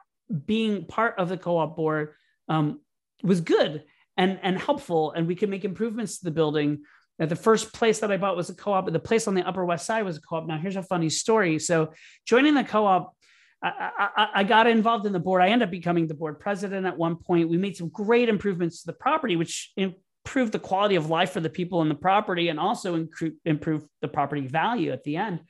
being 0.46 0.86
part 0.86 1.18
of 1.18 1.28
the 1.28 1.36
co 1.36 1.58
op 1.58 1.76
board 1.76 2.14
um, 2.50 2.80
was 3.22 3.40
good 3.40 3.84
and, 4.18 4.38
and 4.42 4.58
helpful, 4.58 5.12
and 5.12 5.26
we 5.26 5.34
could 5.34 5.48
make 5.48 5.64
improvements 5.64 6.18
to 6.18 6.24
the 6.24 6.30
building 6.30 6.82
the 7.28 7.36
first 7.36 7.72
place 7.74 7.98
that 8.00 8.10
I 8.10 8.16
bought 8.16 8.36
was 8.36 8.48
a 8.48 8.54
co-op, 8.54 8.84
but 8.84 8.94
the 8.94 9.00
place 9.00 9.28
on 9.28 9.34
the 9.34 9.46
Upper 9.46 9.64
West 9.64 9.84
Side 9.84 10.04
was 10.04 10.16
a 10.16 10.20
co-op. 10.22 10.46
Now, 10.46 10.58
here's 10.58 10.76
a 10.76 10.82
funny 10.82 11.10
story. 11.10 11.58
So, 11.58 11.92
joining 12.24 12.54
the 12.54 12.64
co-op, 12.64 13.14
I, 13.62 13.90
I, 14.16 14.28
I, 14.36 14.44
got 14.44 14.66
involved 14.66 15.04
in 15.04 15.12
the 15.12 15.18
board. 15.18 15.42
I 15.42 15.48
ended 15.48 15.68
up 15.68 15.70
becoming 15.70 16.06
the 16.06 16.14
board 16.14 16.40
president 16.40 16.86
at 16.86 16.96
one 16.96 17.16
point. 17.16 17.50
We 17.50 17.58
made 17.58 17.76
some 17.76 17.90
great 17.90 18.30
improvements 18.30 18.80
to 18.80 18.86
the 18.86 18.94
property, 18.94 19.36
which 19.36 19.70
improved 19.76 20.52
the 20.52 20.58
quality 20.58 20.96
of 20.96 21.10
life 21.10 21.32
for 21.32 21.40
the 21.40 21.50
people 21.50 21.82
in 21.82 21.90
the 21.90 21.94
property 21.94 22.48
and 22.48 22.58
also 22.58 23.06
improved 23.44 23.86
the 24.00 24.08
property 24.08 24.46
value 24.46 24.92
at 24.92 25.04
the 25.04 25.16
end. 25.16 25.40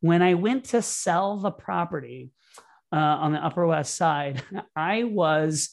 When 0.00 0.20
I 0.20 0.34
went 0.34 0.64
to 0.66 0.82
sell 0.82 1.38
the 1.38 1.50
property 1.50 2.32
uh, 2.92 2.96
on 2.96 3.32
the 3.32 3.42
Upper 3.42 3.66
West 3.66 3.94
Side, 3.94 4.42
I 4.76 5.04
was 5.04 5.70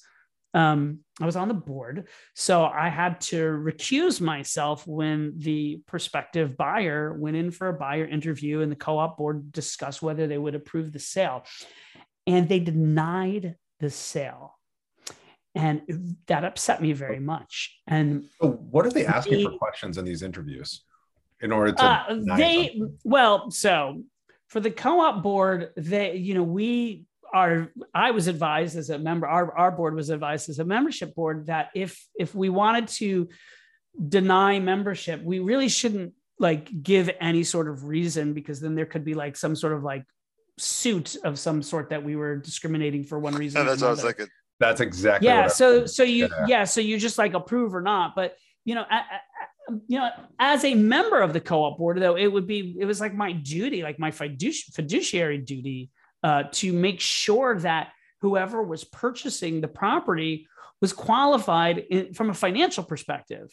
um, 0.54 1.00
I 1.22 1.26
was 1.26 1.36
on 1.36 1.48
the 1.48 1.54
board. 1.54 2.08
So 2.36 2.66
I 2.66 2.90
had 2.90 3.22
to 3.22 3.38
recuse 3.38 4.20
myself 4.20 4.86
when 4.86 5.34
the 5.38 5.82
prospective 5.88 6.58
buyer 6.58 7.14
went 7.14 7.38
in 7.38 7.52
for 7.52 7.68
a 7.68 7.74
buyer 7.74 8.06
interview 8.06 8.62
and 8.62 8.72
the 8.72 8.76
co 8.76 8.98
op 8.98 9.18
board 9.18 9.52
discussed 9.52 10.02
whether 10.02 10.28
they 10.28 10.38
would 10.38 10.56
approve 10.56 10.92
the 10.92 11.00
sale. 11.00 11.46
And 12.28 12.48
they 12.50 12.60
denied 12.60 13.56
the 13.80 13.90
sale. 13.90 14.58
And 15.54 16.16
that 16.28 16.46
upset 16.46 16.82
me 16.82 16.94
very 16.94 17.20
much. 17.20 17.78
And 17.88 18.26
so 18.42 18.52
what 18.52 18.86
are 18.86 18.92
they 18.92 19.06
asking 19.06 19.40
they, 19.40 19.44
for 19.44 19.58
questions 19.58 19.98
in 19.98 20.06
these 20.06 20.22
interviews 20.22 20.84
in 21.42 21.52
order 21.52 21.74
to? 21.74 21.84
Uh, 21.84 22.20
they, 22.38 22.82
well, 23.04 23.52
so 23.52 24.04
for 24.48 24.60
the 24.60 24.72
co 24.72 25.02
op 25.02 25.24
board, 25.24 25.72
they, 25.76 26.16
you 26.16 26.34
know, 26.34 26.44
we 26.44 27.06
our 27.34 27.72
I 27.94 28.12
was 28.12 28.28
advised 28.28 28.78
as 28.78 28.90
a 28.90 29.00
member, 29.00 29.28
our, 29.28 29.58
our 29.58 29.72
board 29.72 29.96
was 29.96 30.10
advised 30.10 30.50
as 30.50 30.60
a 30.60 30.66
membership 30.66 31.16
board 31.16 31.48
that 31.48 31.70
if 31.76 32.04
if 32.16 32.36
we 32.36 32.50
wanted 32.50 32.88
to 32.90 33.30
deny 34.08 34.60
membership, 34.60 35.22
we 35.24 35.40
really 35.40 35.70
shouldn't 35.70 36.14
like 36.40 36.82
give 36.82 37.10
any 37.20 37.44
sort 37.44 37.68
of 37.68 37.86
reason 37.86 38.34
because 38.34 38.60
then 38.60 38.76
there 38.76 38.86
could 38.86 39.06
be 39.06 39.14
like 39.14 39.38
some 39.38 39.56
sort 39.56 39.74
of 39.74 39.84
like 39.84 40.04
suit 40.58 41.16
of 41.24 41.38
some 41.38 41.62
sort 41.62 41.90
that 41.90 42.04
we 42.04 42.16
were 42.16 42.38
discriminating 42.38 43.04
for 43.04 43.20
one 43.20 43.36
reason. 43.36 43.66
that's 43.66 43.82
what 43.82 43.88
I 43.88 43.92
was 43.92 44.04
like. 44.04 44.22
That's 44.60 44.82
exactly. 44.82 45.28
Yeah. 45.28 45.48
So 45.48 45.86
so 45.86 46.04
you 46.04 46.28
yeah. 46.28 46.46
yeah. 46.48 46.64
So 46.66 46.82
you 46.82 46.98
just 46.98 47.18
like 47.18 47.34
approve 47.34 47.74
or 47.74 47.82
not, 47.82 48.16
but 48.16 48.36
you 48.66 48.76
know. 48.76 48.86
I, 48.90 48.98
I, 48.98 49.04
you 49.88 49.98
know, 50.00 50.10
as 50.38 50.66
a 50.66 50.74
member 50.74 51.22
of 51.22 51.32
the 51.32 51.40
co-op 51.40 51.78
board, 51.78 51.98
though, 52.02 52.18
it 52.18 52.28
would 52.28 52.48
be 52.48 52.76
it 52.80 52.86
was 52.86 53.00
like 53.00 53.14
my 53.14 53.32
duty, 53.32 53.84
like 53.84 54.00
my 54.00 54.12
fiduciary 54.12 55.38
duty, 55.38 55.90
uh, 56.24 56.44
to 56.52 56.74
make 56.74 57.00
sure 57.00 57.58
that 57.60 57.90
whoever 58.22 58.62
was 58.62 58.84
purchasing 58.84 59.62
the 59.62 59.68
property 59.68 60.48
was 60.80 60.94
qualified 60.94 61.78
in, 61.78 62.14
from 62.14 62.30
a 62.30 62.34
financial 62.34 62.84
perspective. 62.84 63.52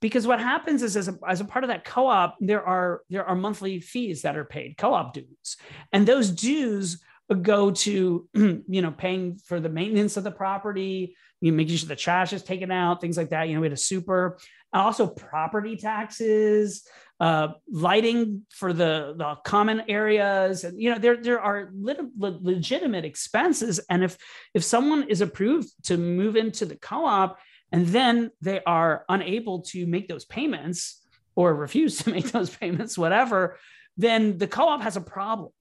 Because 0.00 0.26
what 0.26 0.40
happens 0.40 0.82
is 0.82 0.96
as 0.96 1.08
a, 1.08 1.18
as 1.26 1.40
a 1.40 1.44
part 1.44 1.64
of 1.64 1.68
that 1.68 1.84
co-op 1.84 2.36
there 2.40 2.64
are 2.64 3.02
there 3.08 3.24
are 3.24 3.36
monthly 3.36 3.80
fees 3.80 4.22
that 4.22 4.36
are 4.36 4.44
paid 4.44 4.76
co-op 4.76 5.14
dues. 5.14 5.56
And 5.92 6.06
those 6.06 6.30
dues 6.30 7.00
go 7.42 7.70
to 7.70 8.28
you 8.34 8.82
know 8.82 8.90
paying 8.90 9.38
for 9.44 9.60
the 9.60 9.68
maintenance 9.68 10.16
of 10.16 10.24
the 10.24 10.30
property 10.32 11.16
you 11.40 11.52
making 11.52 11.76
sure 11.76 11.88
the 11.88 11.96
trash 11.96 12.32
is 12.32 12.42
taken 12.42 12.72
out 12.72 13.00
things 13.00 13.16
like 13.16 13.30
that. 13.30 13.48
You 13.48 13.54
know 13.54 13.60
we 13.60 13.66
had 13.66 13.72
a 13.72 13.76
super 13.76 14.38
also 14.72 15.06
property 15.06 15.76
taxes 15.76 16.82
uh, 17.20 17.48
lighting 17.70 18.42
for 18.50 18.72
the 18.72 19.14
the 19.16 19.36
common 19.44 19.82
areas. 19.88 20.64
And 20.64 20.80
you 20.80 20.90
know 20.90 20.98
there 20.98 21.16
there 21.16 21.40
are 21.40 21.70
lit- 21.74 22.16
legitimate 22.16 23.04
expenses. 23.04 23.78
And 23.88 24.02
if 24.02 24.16
if 24.54 24.64
someone 24.64 25.04
is 25.04 25.20
approved 25.20 25.68
to 25.84 25.96
move 25.96 26.36
into 26.36 26.66
the 26.66 26.76
co-op 26.76 27.38
and 27.72 27.86
then 27.86 28.30
they 28.40 28.60
are 28.64 29.04
unable 29.08 29.62
to 29.62 29.86
make 29.86 30.08
those 30.08 30.24
payments 30.24 31.00
or 31.36 31.54
refuse 31.54 31.98
to 31.98 32.10
make 32.16 32.32
those 32.32 32.50
payments 32.50 32.98
whatever 32.98 33.58
then 33.96 34.38
the 34.38 34.46
co-op 34.46 34.80
has 34.80 34.96
a 34.96 35.00
problem 35.00 35.52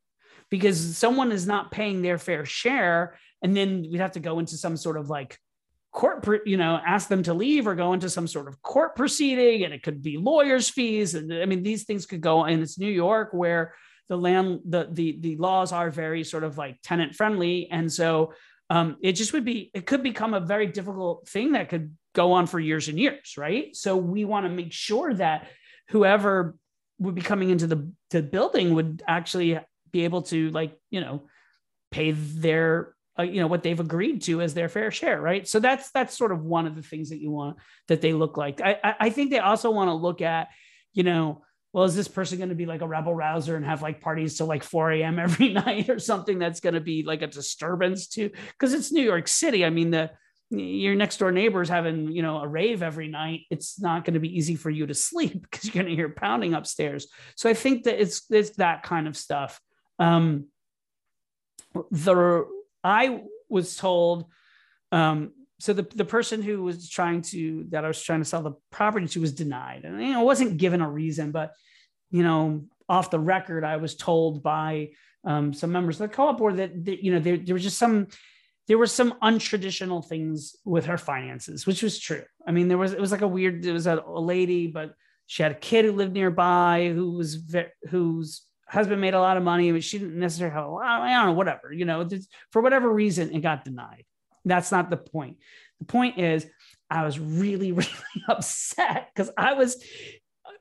because 0.50 0.98
someone 0.98 1.32
is 1.32 1.46
not 1.46 1.72
paying 1.72 2.02
their 2.02 2.18
fair 2.18 2.46
share. 2.46 3.18
And 3.42 3.56
then 3.56 3.86
we'd 3.92 4.02
have 4.02 4.14
to 4.14 4.20
go 4.20 4.40
into 4.40 4.58
some 4.58 4.78
sort 4.78 4.98
of 4.98 5.10
like 5.10 5.38
court 5.92 6.24
you 6.46 6.58
know 6.58 6.80
ask 6.86 7.10
them 7.10 7.24
to 7.24 7.34
leave 7.34 7.66
or 7.66 7.74
go 7.74 7.94
into 7.94 8.10
some 8.10 8.28
sort 8.28 8.48
of 8.48 8.62
court 8.62 8.96
proceeding 8.96 9.64
and 9.64 9.74
it 9.74 9.82
could 9.82 10.04
be 10.04 10.18
lawyers 10.18 10.70
fees 10.70 11.16
and 11.16 11.34
i 11.34 11.46
mean 11.46 11.64
these 11.64 11.84
things 11.84 12.06
could 12.06 12.22
go 12.22 12.44
and 12.44 12.62
it's 12.62 12.78
new 12.78 12.92
york 12.92 13.30
where 13.32 13.74
the 14.08 14.16
land 14.16 14.60
the 14.66 14.88
the, 14.92 15.18
the 15.20 15.36
laws 15.38 15.72
are 15.72 15.90
very 15.90 16.24
sort 16.24 16.44
of 16.44 16.58
like 16.58 16.78
tenant 16.84 17.16
friendly 17.16 17.68
and 17.72 17.92
so 17.92 18.32
um, 18.70 18.98
it 19.02 19.14
just 19.14 19.34
would 19.34 19.46
be 19.46 19.72
it 19.74 19.86
could 19.86 20.04
become 20.04 20.34
a 20.34 20.40
very 20.40 20.68
difficult 20.68 21.28
thing 21.28 21.54
that 21.54 21.70
could 21.70 21.96
go 22.14 22.34
on 22.34 22.48
for 22.48 22.60
years 22.60 22.88
and 22.88 23.00
years 23.00 23.36
right? 23.38 23.76
So 23.76 23.98
we 23.98 24.26
want 24.26 24.46
to 24.46 24.50
make 24.50 24.72
sure 24.72 25.14
that 25.16 25.48
whoever 25.90 26.56
would 27.00 27.16
be 27.16 27.22
coming 27.22 27.50
into 27.50 27.66
the, 27.66 27.92
the 28.12 28.22
building 28.22 28.76
would 28.76 29.02
actually 29.08 29.60
be 29.92 30.04
able 30.04 30.22
to 30.24 30.50
like 30.52 30.78
you 30.92 31.02
know 31.02 31.24
pay 31.92 32.12
their 32.12 32.96
uh, 33.20 33.24
you 33.24 33.42
know 33.42 33.48
what 33.48 33.64
they've 33.64 33.80
agreed 33.80 34.22
to 34.22 34.42
as 34.42 34.54
their 34.54 34.70
fair 34.70 34.92
share 34.92 35.20
right? 35.20 35.48
So 35.48 35.60
that's 35.60 35.92
that's 35.92 36.18
sort 36.18 36.32
of 36.32 36.44
one 36.44 36.66
of 36.66 36.76
the 36.76 36.82
things 36.82 37.10
that 37.10 37.20
you 37.20 37.32
want 37.32 37.58
that 37.88 38.02
they 38.02 38.14
look 38.14 38.38
like. 38.38 38.62
I 38.62 38.96
i 39.00 39.10
think 39.10 39.30
they 39.30 39.40
also 39.40 39.72
want 39.72 39.90
to 39.90 39.94
look 39.94 40.22
at 40.22 40.48
you 40.94 41.04
know 41.04 41.44
well 41.74 41.84
is 41.84 41.96
this 41.96 42.08
person 42.08 42.38
going 42.38 42.50
to 42.50 42.56
be 42.56 42.66
like 42.66 42.82
a 42.82 42.88
rebel 42.88 43.14
rouser 43.14 43.56
and 43.56 43.66
have 43.66 43.82
like 43.82 44.02
parties 44.02 44.38
till 44.38 44.48
like 44.48 44.64
4 44.64 44.94
a.m 44.94 45.20
every 45.20 45.54
night 45.54 45.90
or 45.90 46.00
something 46.00 46.40
that's 46.40 46.62
going 46.62 46.74
to 46.74 46.82
be 46.82 47.04
like 47.04 47.22
a 47.22 47.28
disturbance 47.28 48.08
to 48.10 48.30
because 48.30 48.74
it's 48.74 48.92
new 48.92 49.04
york 49.04 49.28
city. 49.28 49.66
I 49.66 49.70
mean 49.70 49.92
the 49.92 50.12
your 50.52 50.96
next 50.96 51.18
door 51.18 51.32
neighbors 51.32 51.70
having 51.70 52.12
you 52.12 52.22
know 52.22 52.38
a 52.38 52.48
rave 52.48 52.82
every 52.82 53.08
night. 53.08 53.42
It's 53.52 53.80
not 53.80 54.06
going 54.06 54.16
to 54.16 54.20
be 54.20 54.36
easy 54.36 54.56
for 54.56 54.70
you 54.70 54.88
to 54.88 54.94
sleep 54.94 55.42
because 55.50 55.66
you're 55.66 55.84
going 55.84 55.92
to 55.92 55.96
hear 55.96 56.10
pounding 56.10 56.54
upstairs. 56.54 57.08
So 57.36 57.50
i 57.50 57.54
think 57.54 57.84
that 57.84 58.02
it's 58.02 58.24
it's 58.30 58.52
that 58.58 58.84
kind 58.84 59.08
of 59.08 59.18
stuff. 59.18 59.60
Um, 60.00 60.46
the 61.92 62.48
I 62.84 63.22
was 63.50 63.76
told, 63.76 64.26
um, 64.92 65.32
so 65.60 65.74
the, 65.74 65.88
the 65.96 66.06
person 66.06 66.42
who 66.42 66.64
was 66.64 66.90
trying 66.90 67.22
to 67.24 67.66
that 67.70 67.84
I 67.84 67.88
was 67.88 68.02
trying 68.02 68.22
to 68.22 68.26
sell 68.26 68.42
the 68.42 68.54
property 68.72 69.08
to 69.08 69.22
was 69.22 69.34
denied, 69.34 69.84
and 69.84 70.02
you 70.02 70.14
know 70.14 70.24
wasn't 70.24 70.58
given 70.58 70.82
a 70.82 70.90
reason, 70.90 71.32
but 71.32 71.54
you 72.12 72.24
know 72.24 72.66
off 72.88 73.12
the 73.12 73.20
record 73.20 73.64
I 73.64 73.78
was 73.78 73.96
told 73.96 74.42
by 74.42 74.90
um, 75.24 75.54
some 75.54 75.72
members 75.72 76.00
of 76.00 76.10
the 76.10 76.16
co-op 76.16 76.38
board 76.38 76.58
that, 76.58 76.86
that 76.86 77.04
you 77.04 77.12
know 77.12 77.20
there, 77.20 77.38
there 77.38 77.54
was 77.54 77.64
just 77.64 77.78
some 77.78 78.08
there 78.70 78.78
were 78.78 78.88
some 78.88 79.16
untraditional 79.24 80.08
things 80.08 80.56
with 80.64 80.86
her 80.86 80.98
finances, 80.98 81.66
which 81.66 81.82
was 81.82 82.00
true. 82.00 82.24
I 82.48 82.52
mean, 82.52 82.68
there 82.68 82.78
was 82.78 82.94
it 82.94 83.02
was 83.02 83.12
like 83.12 83.22
a 83.22 83.28
weird. 83.28 83.66
It 83.66 83.74
was 83.74 83.88
a, 83.88 84.00
a 84.00 84.22
lady, 84.22 84.68
but 84.68 84.94
she 85.26 85.44
had 85.44 85.52
a 85.52 85.56
kid 85.56 85.86
who 85.86 85.92
lived 85.92 86.14
nearby 86.14 86.92
who 86.94 87.12
was 87.12 87.36
very, 87.36 87.70
who's 87.90 88.44
husband 88.70 89.02
made 89.02 89.14
a 89.14 89.20
lot 89.20 89.38
of 89.38 89.44
money, 89.44 89.72
but 89.72 89.84
she 89.84 89.98
didn't 89.98 90.20
necessarily 90.20 90.54
have 90.54 90.66
a 90.66 90.70
lot. 90.70 90.86
I 90.86 91.12
don't 91.12 91.28
know, 91.28 91.34
whatever, 91.34 91.74
you 91.74 91.86
know, 91.86 92.08
for 92.52 92.62
whatever 92.62 92.90
reason, 92.92 93.34
it 93.34 93.42
got 93.42 93.66
denied. 93.66 94.06
That's 94.46 94.72
not 94.72 94.90
the 94.90 94.98
point. 94.98 95.38
The 95.80 95.86
point 95.86 96.20
is, 96.20 96.46
I 96.90 97.04
was 97.04 97.20
really, 97.20 97.72
really 97.74 98.24
upset 98.28 99.10
because 99.14 99.32
I 99.38 99.54
was 99.54 99.84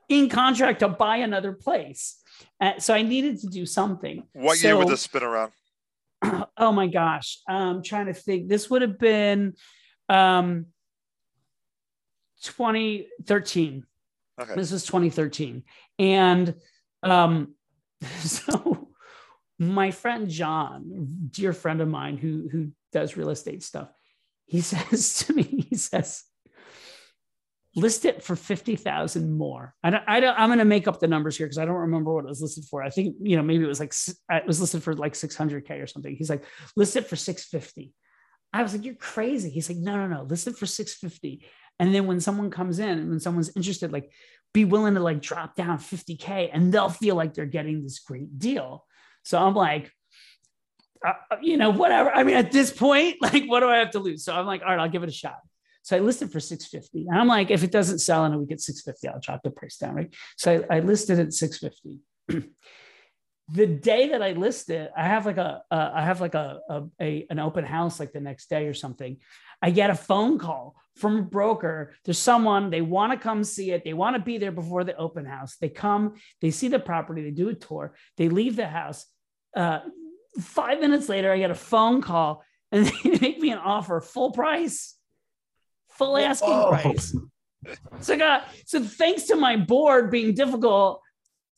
in 0.07 0.29
contract 0.29 0.79
to 0.79 0.89
buy 0.89 1.17
another 1.17 1.53
place. 1.53 2.17
Uh, 2.59 2.79
so 2.79 2.93
I 2.93 3.03
needed 3.03 3.39
to 3.41 3.47
do 3.47 3.65
something. 3.65 4.23
What 4.33 4.57
so, 4.57 4.67
year 4.67 4.77
would 4.77 4.87
this 4.87 5.01
spin 5.01 5.23
around? 5.23 5.51
Oh 6.57 6.73
my 6.73 6.87
gosh. 6.87 7.39
I'm 7.47 7.81
trying 7.81 8.07
to 8.07 8.13
think. 8.13 8.49
This 8.49 8.69
would 8.69 8.81
have 8.81 8.99
been 8.99 9.53
um, 10.09 10.65
2013. 12.43 13.85
Okay. 14.41 14.55
This 14.55 14.71
was 14.71 14.85
2013. 14.85 15.63
And 15.97 16.55
um, 17.01 17.55
so 18.19 18.89
my 19.57 19.91
friend 19.91 20.29
John, 20.29 21.29
dear 21.31 21.53
friend 21.53 21.81
of 21.81 21.87
mine 21.87 22.17
who 22.17 22.47
who 22.51 22.71
does 22.91 23.17
real 23.17 23.29
estate 23.29 23.63
stuff, 23.63 23.89
he 24.45 24.61
says 24.61 25.19
to 25.19 25.33
me, 25.33 25.43
he 25.69 25.75
says, 25.75 26.23
list 27.75 28.05
it 28.05 28.23
for 28.23 28.35
50,000 28.35 29.37
more. 29.37 29.73
I 29.83 29.89
don't, 29.89 30.03
I 30.07 30.19
don't, 30.19 30.37
I'm 30.39 30.49
going 30.49 30.59
to 30.59 30.65
make 30.65 30.87
up 30.87 30.99
the 30.99 31.07
numbers 31.07 31.37
here 31.37 31.45
because 31.45 31.57
I 31.57 31.65
don't 31.65 31.75
remember 31.75 32.13
what 32.13 32.25
it 32.25 32.29
was 32.29 32.41
listed 32.41 32.65
for. 32.65 32.81
I 32.81 32.89
think, 32.89 33.15
you 33.21 33.37
know, 33.37 33.43
maybe 33.43 33.63
it 33.63 33.67
was 33.67 33.79
like, 33.79 33.93
it 34.31 34.47
was 34.47 34.59
listed 34.59 34.83
for 34.83 34.95
like 34.95 35.13
600K 35.13 35.81
or 35.81 35.87
something. 35.87 36.15
He's 36.15 36.29
like, 36.29 36.43
list 36.75 36.95
it 36.95 37.05
for 37.05 37.15
650. 37.15 37.93
I 38.51 38.63
was 38.63 38.73
like, 38.73 38.83
you're 38.83 38.95
crazy. 38.95 39.49
He's 39.49 39.69
like, 39.69 39.77
no, 39.77 39.95
no, 39.95 40.07
no, 40.07 40.23
list 40.23 40.47
it 40.47 40.57
for 40.57 40.65
650. 40.65 41.45
And 41.79 41.93
then 41.93 42.07
when 42.07 42.19
someone 42.19 42.49
comes 42.49 42.79
in 42.79 42.89
and 42.89 43.09
when 43.09 43.19
someone's 43.19 43.55
interested, 43.55 43.93
like 43.93 44.11
be 44.53 44.65
willing 44.65 44.95
to 44.95 44.99
like 44.99 45.21
drop 45.21 45.55
down 45.55 45.77
50K 45.77 46.49
and 46.51 46.73
they'll 46.73 46.89
feel 46.89 47.15
like 47.15 47.33
they're 47.33 47.45
getting 47.45 47.83
this 47.83 47.99
great 47.99 48.39
deal. 48.39 48.85
So 49.23 49.37
I'm 49.37 49.53
like, 49.53 49.91
uh, 51.05 51.13
uh 51.31 51.37
you 51.41 51.57
know, 51.57 51.69
whatever. 51.69 52.11
I 52.11 52.23
mean, 52.23 52.35
at 52.35 52.51
this 52.51 52.71
point, 52.71 53.17
like, 53.21 53.45
what 53.45 53.59
do 53.61 53.69
I 53.69 53.77
have 53.77 53.91
to 53.91 53.99
lose? 53.99 54.23
So 54.23 54.33
I'm 54.33 54.45
like, 54.45 54.61
all 54.61 54.69
right, 54.69 54.79
I'll 54.79 54.89
give 54.89 55.03
it 55.03 55.09
a 55.09 55.13
shot. 55.13 55.37
So 55.83 55.95
I 55.95 55.99
listed 55.99 56.31
for 56.31 56.39
650. 56.39 57.07
And 57.09 57.19
I'm 57.19 57.27
like, 57.27 57.51
if 57.51 57.63
it 57.63 57.71
doesn't 57.71 57.99
sell 57.99 58.25
and 58.25 58.37
we 58.37 58.45
get 58.45 58.61
650, 58.61 59.07
I'll 59.07 59.19
drop 59.19 59.41
the 59.43 59.51
price 59.51 59.77
down, 59.77 59.95
right? 59.95 60.13
So 60.37 60.65
I, 60.69 60.77
I 60.77 60.79
listed 60.81 61.19
at 61.19 61.33
650. 61.33 62.49
the 63.51 63.67
day 63.67 64.09
that 64.09 64.21
I 64.21 64.33
list 64.33 64.69
it, 64.69 64.91
I 64.95 65.03
have 65.07 65.25
like 65.25 65.37
a, 65.37 65.63
uh, 65.71 65.91
I 65.93 66.03
have 66.03 66.21
like 66.21 66.35
a, 66.35 66.59
a, 66.69 66.83
a, 67.01 67.27
an 67.29 67.39
open 67.39 67.65
house 67.65 67.99
like 67.99 68.11
the 68.11 68.19
next 68.19 68.49
day 68.49 68.67
or 68.67 68.73
something. 68.73 69.17
I 69.61 69.71
get 69.71 69.89
a 69.89 69.95
phone 69.95 70.37
call 70.37 70.75
from 70.95 71.17
a 71.17 71.21
broker. 71.21 71.93
There's 72.05 72.19
someone, 72.19 72.69
they 72.69 72.81
want 72.81 73.13
to 73.13 73.17
come 73.17 73.43
see 73.43 73.71
it. 73.71 73.83
They 73.83 73.93
want 73.93 74.15
to 74.15 74.21
be 74.21 74.37
there 74.37 74.51
before 74.51 74.83
the 74.83 74.95
open 74.95 75.25
house. 75.25 75.57
They 75.57 75.69
come, 75.69 76.15
they 76.41 76.51
see 76.51 76.67
the 76.67 76.79
property, 76.79 77.23
they 77.23 77.31
do 77.31 77.49
a 77.49 77.55
tour, 77.55 77.95
they 78.17 78.29
leave 78.29 78.55
the 78.55 78.67
house. 78.67 79.05
Uh, 79.55 79.79
five 80.39 80.79
minutes 80.79 81.09
later, 81.09 81.31
I 81.31 81.37
get 81.37 81.51
a 81.51 81.55
phone 81.55 82.01
call 82.01 82.43
and 82.71 82.85
they 82.85 83.09
make 83.19 83.39
me 83.39 83.51
an 83.51 83.57
offer 83.57 83.99
full 83.99 84.31
price, 84.31 84.95
full 85.89 86.17
asking 86.17 86.49
Whoa. 86.49 86.69
price. 86.69 87.15
So, 87.99 88.13
I 88.13 88.17
got, 88.17 88.47
so 88.65 88.81
thanks 88.81 89.23
to 89.23 89.35
my 89.35 89.57
board 89.57 90.11
being 90.11 90.33
difficult, 90.33 91.01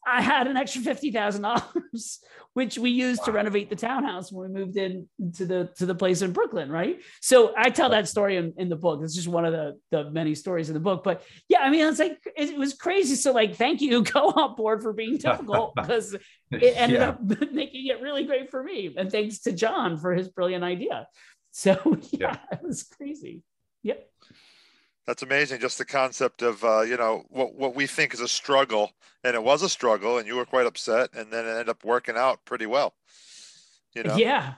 I 0.06 0.22
had 0.22 0.48
an 0.48 0.58
extra 0.58 0.82
fifty 0.82 1.12
thousand 1.12 1.44
dollars, 1.44 2.20
which 2.54 2.78
we 2.78 2.90
used 2.90 3.22
wow. 3.22 3.26
to 3.26 3.32
renovate 3.34 3.70
the 3.70 3.76
townhouse 3.76 4.32
when 4.32 4.52
we 4.52 4.60
moved 4.60 4.76
in 4.76 5.08
to 5.36 5.46
the 5.46 5.70
to 5.78 5.86
the 5.86 5.94
place 5.94 6.22
in 6.22 6.32
Brooklyn, 6.32 6.72
right? 6.72 7.02
So 7.22 7.54
I 7.56 7.70
tell 7.70 7.90
that 7.90 8.08
story 8.08 8.38
in, 8.38 8.54
in 8.58 8.70
the 8.70 8.76
book. 8.76 9.02
It's 9.04 9.16
just 9.16 9.28
one 9.28 9.46
of 9.46 9.54
the 9.54 9.80
the 9.92 10.10
many 10.10 10.34
stories 10.34 10.70
in 10.70 10.74
the 10.74 10.80
book. 10.80 11.04
But 11.04 11.24
yeah, 11.48 11.60
I 11.60 11.70
mean, 11.70 11.86
it's 11.86 12.00
like 12.00 12.18
it, 12.36 12.58
was 12.58 12.74
crazy. 12.74 13.16
So 13.16 13.32
like, 13.32 13.56
thank 13.56 13.82
you, 13.82 14.04
go 14.04 14.30
on 14.30 14.56
board 14.56 14.82
for 14.82 14.94
being 14.94 15.18
difficult 15.18 15.76
because 15.76 16.14
it 16.14 16.74
ended 16.76 17.00
yeah. 17.00 17.10
up 17.10 17.22
making 17.52 17.88
it 17.88 18.02
really 18.02 18.24
great 18.24 18.50
for 18.50 18.64
me. 18.64 18.94
And 18.98 19.12
thanks 19.12 19.40
to 19.42 19.52
John 19.52 19.98
for 19.98 20.14
his 20.14 20.30
brilliant 20.30 20.64
idea. 20.64 21.08
So 21.52 21.80
yeah, 22.12 22.20
yeah. 22.20 22.38
it 22.54 22.64
was 22.64 22.84
crazy. 22.84 23.44
Yep. 23.84 24.11
That's 25.08 25.24
amazing. 25.24 25.60
Just 25.60 25.78
the 25.78 25.86
concept 25.86 26.42
of 26.42 26.64
uh, 26.64 26.82
you 26.82 26.98
know 26.98 27.24
what 27.30 27.56
what 27.56 27.76
we 27.76 27.88
think 27.88 28.14
is 28.14 28.20
a 28.20 28.28
struggle, 28.28 28.92
and 29.24 29.36
it 29.36 29.44
was 29.44 29.62
a 29.64 29.70
struggle, 29.70 30.18
and 30.18 30.28
you 30.28 30.36
were 30.36 30.46
quite 30.46 30.68
upset, 30.68 31.10
and 31.14 31.32
then 31.32 31.46
it 31.46 31.50
ended 31.50 31.70
up 31.70 31.84
working 31.84 32.18
out 32.18 32.46
pretty 32.46 32.66
well. 32.66 32.94
You 33.96 34.04
know? 34.04 34.16
Yeah, 34.16 34.54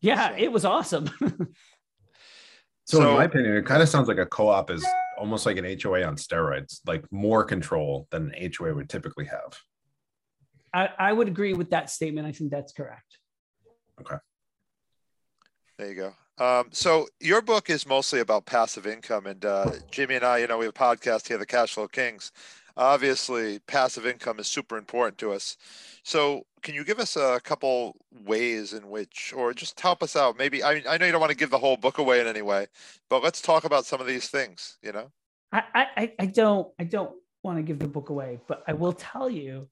yeah, 0.00 0.30
so. 0.30 0.34
it 0.38 0.52
was 0.52 0.64
awesome. 0.64 1.08
so, 1.18 1.46
so, 2.98 3.10
in 3.10 3.16
my 3.16 3.24
opinion, 3.24 3.56
it 3.56 3.66
kind 3.66 3.82
of 3.82 3.88
sounds 3.88 4.08
like 4.08 4.18
a 4.18 4.26
co-op 4.26 4.70
is 4.70 4.86
almost 5.18 5.46
like 5.46 5.56
an 5.56 5.64
HOA 5.64 6.04
on 6.04 6.16
steroids, 6.16 6.80
like 6.86 7.04
more 7.12 7.44
control 7.44 8.06
than 8.10 8.32
an 8.32 8.52
HOA 8.56 8.74
would 8.74 8.88
typically 8.88 9.26
have. 9.26 9.58
I, 10.74 10.88
I 10.98 11.12
would 11.12 11.28
agree 11.28 11.52
with 11.52 11.70
that 11.70 11.90
statement. 11.90 12.26
I 12.26 12.32
think 12.32 12.50
that's 12.50 12.72
correct. 12.72 13.18
Okay. 14.00 14.16
There 15.78 15.88
you 15.88 15.94
go. 15.94 16.14
Um, 16.38 16.68
so 16.72 17.06
your 17.20 17.42
book 17.42 17.68
is 17.68 17.86
mostly 17.86 18.20
about 18.20 18.46
passive 18.46 18.86
income, 18.86 19.26
and 19.26 19.44
uh, 19.44 19.70
Jimmy 19.90 20.16
and 20.16 20.24
I, 20.24 20.38
you 20.38 20.46
know, 20.46 20.58
we 20.58 20.64
have 20.64 20.74
a 20.74 20.78
podcast 20.78 21.28
here, 21.28 21.38
the 21.38 21.46
Cash 21.46 21.74
Flow 21.74 21.88
Kings. 21.88 22.32
Obviously, 22.76 23.58
passive 23.60 24.06
income 24.06 24.40
is 24.40 24.46
super 24.46 24.78
important 24.78 25.18
to 25.18 25.32
us. 25.32 25.58
So, 26.04 26.46
can 26.62 26.74
you 26.74 26.84
give 26.84 26.98
us 26.98 27.16
a 27.16 27.38
couple 27.44 27.96
ways 28.24 28.72
in 28.72 28.88
which, 28.88 29.34
or 29.36 29.52
just 29.52 29.78
help 29.78 30.02
us 30.02 30.16
out? 30.16 30.38
Maybe 30.38 30.62
I, 30.62 30.82
I 30.88 30.96
know 30.96 31.04
you 31.04 31.12
don't 31.12 31.20
want 31.20 31.30
to 31.30 31.36
give 31.36 31.50
the 31.50 31.58
whole 31.58 31.76
book 31.76 31.98
away 31.98 32.20
in 32.20 32.26
any 32.26 32.40
way, 32.40 32.66
but 33.10 33.22
let's 33.22 33.42
talk 33.42 33.64
about 33.64 33.84
some 33.84 34.00
of 34.00 34.06
these 34.06 34.28
things. 34.28 34.78
You 34.82 34.92
know, 34.92 35.12
I 35.52 35.62
I, 35.74 36.12
I 36.18 36.26
don't 36.26 36.68
I 36.78 36.84
don't 36.84 37.14
want 37.42 37.58
to 37.58 37.62
give 37.62 37.78
the 37.78 37.88
book 37.88 38.08
away, 38.08 38.40
but 38.48 38.62
I 38.66 38.72
will 38.72 38.94
tell 38.94 39.28
you, 39.28 39.68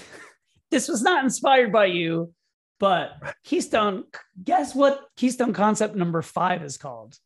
this 0.70 0.88
was 0.88 1.02
not 1.02 1.22
inspired 1.22 1.72
by 1.72 1.86
you 1.86 2.32
But 2.80 3.36
Keystone, 3.44 4.04
guess 4.42 4.74
what 4.74 5.06
Keystone 5.14 5.52
concept 5.52 5.94
number 5.94 6.22
five 6.22 6.64
is 6.64 6.78
called? 6.78 7.16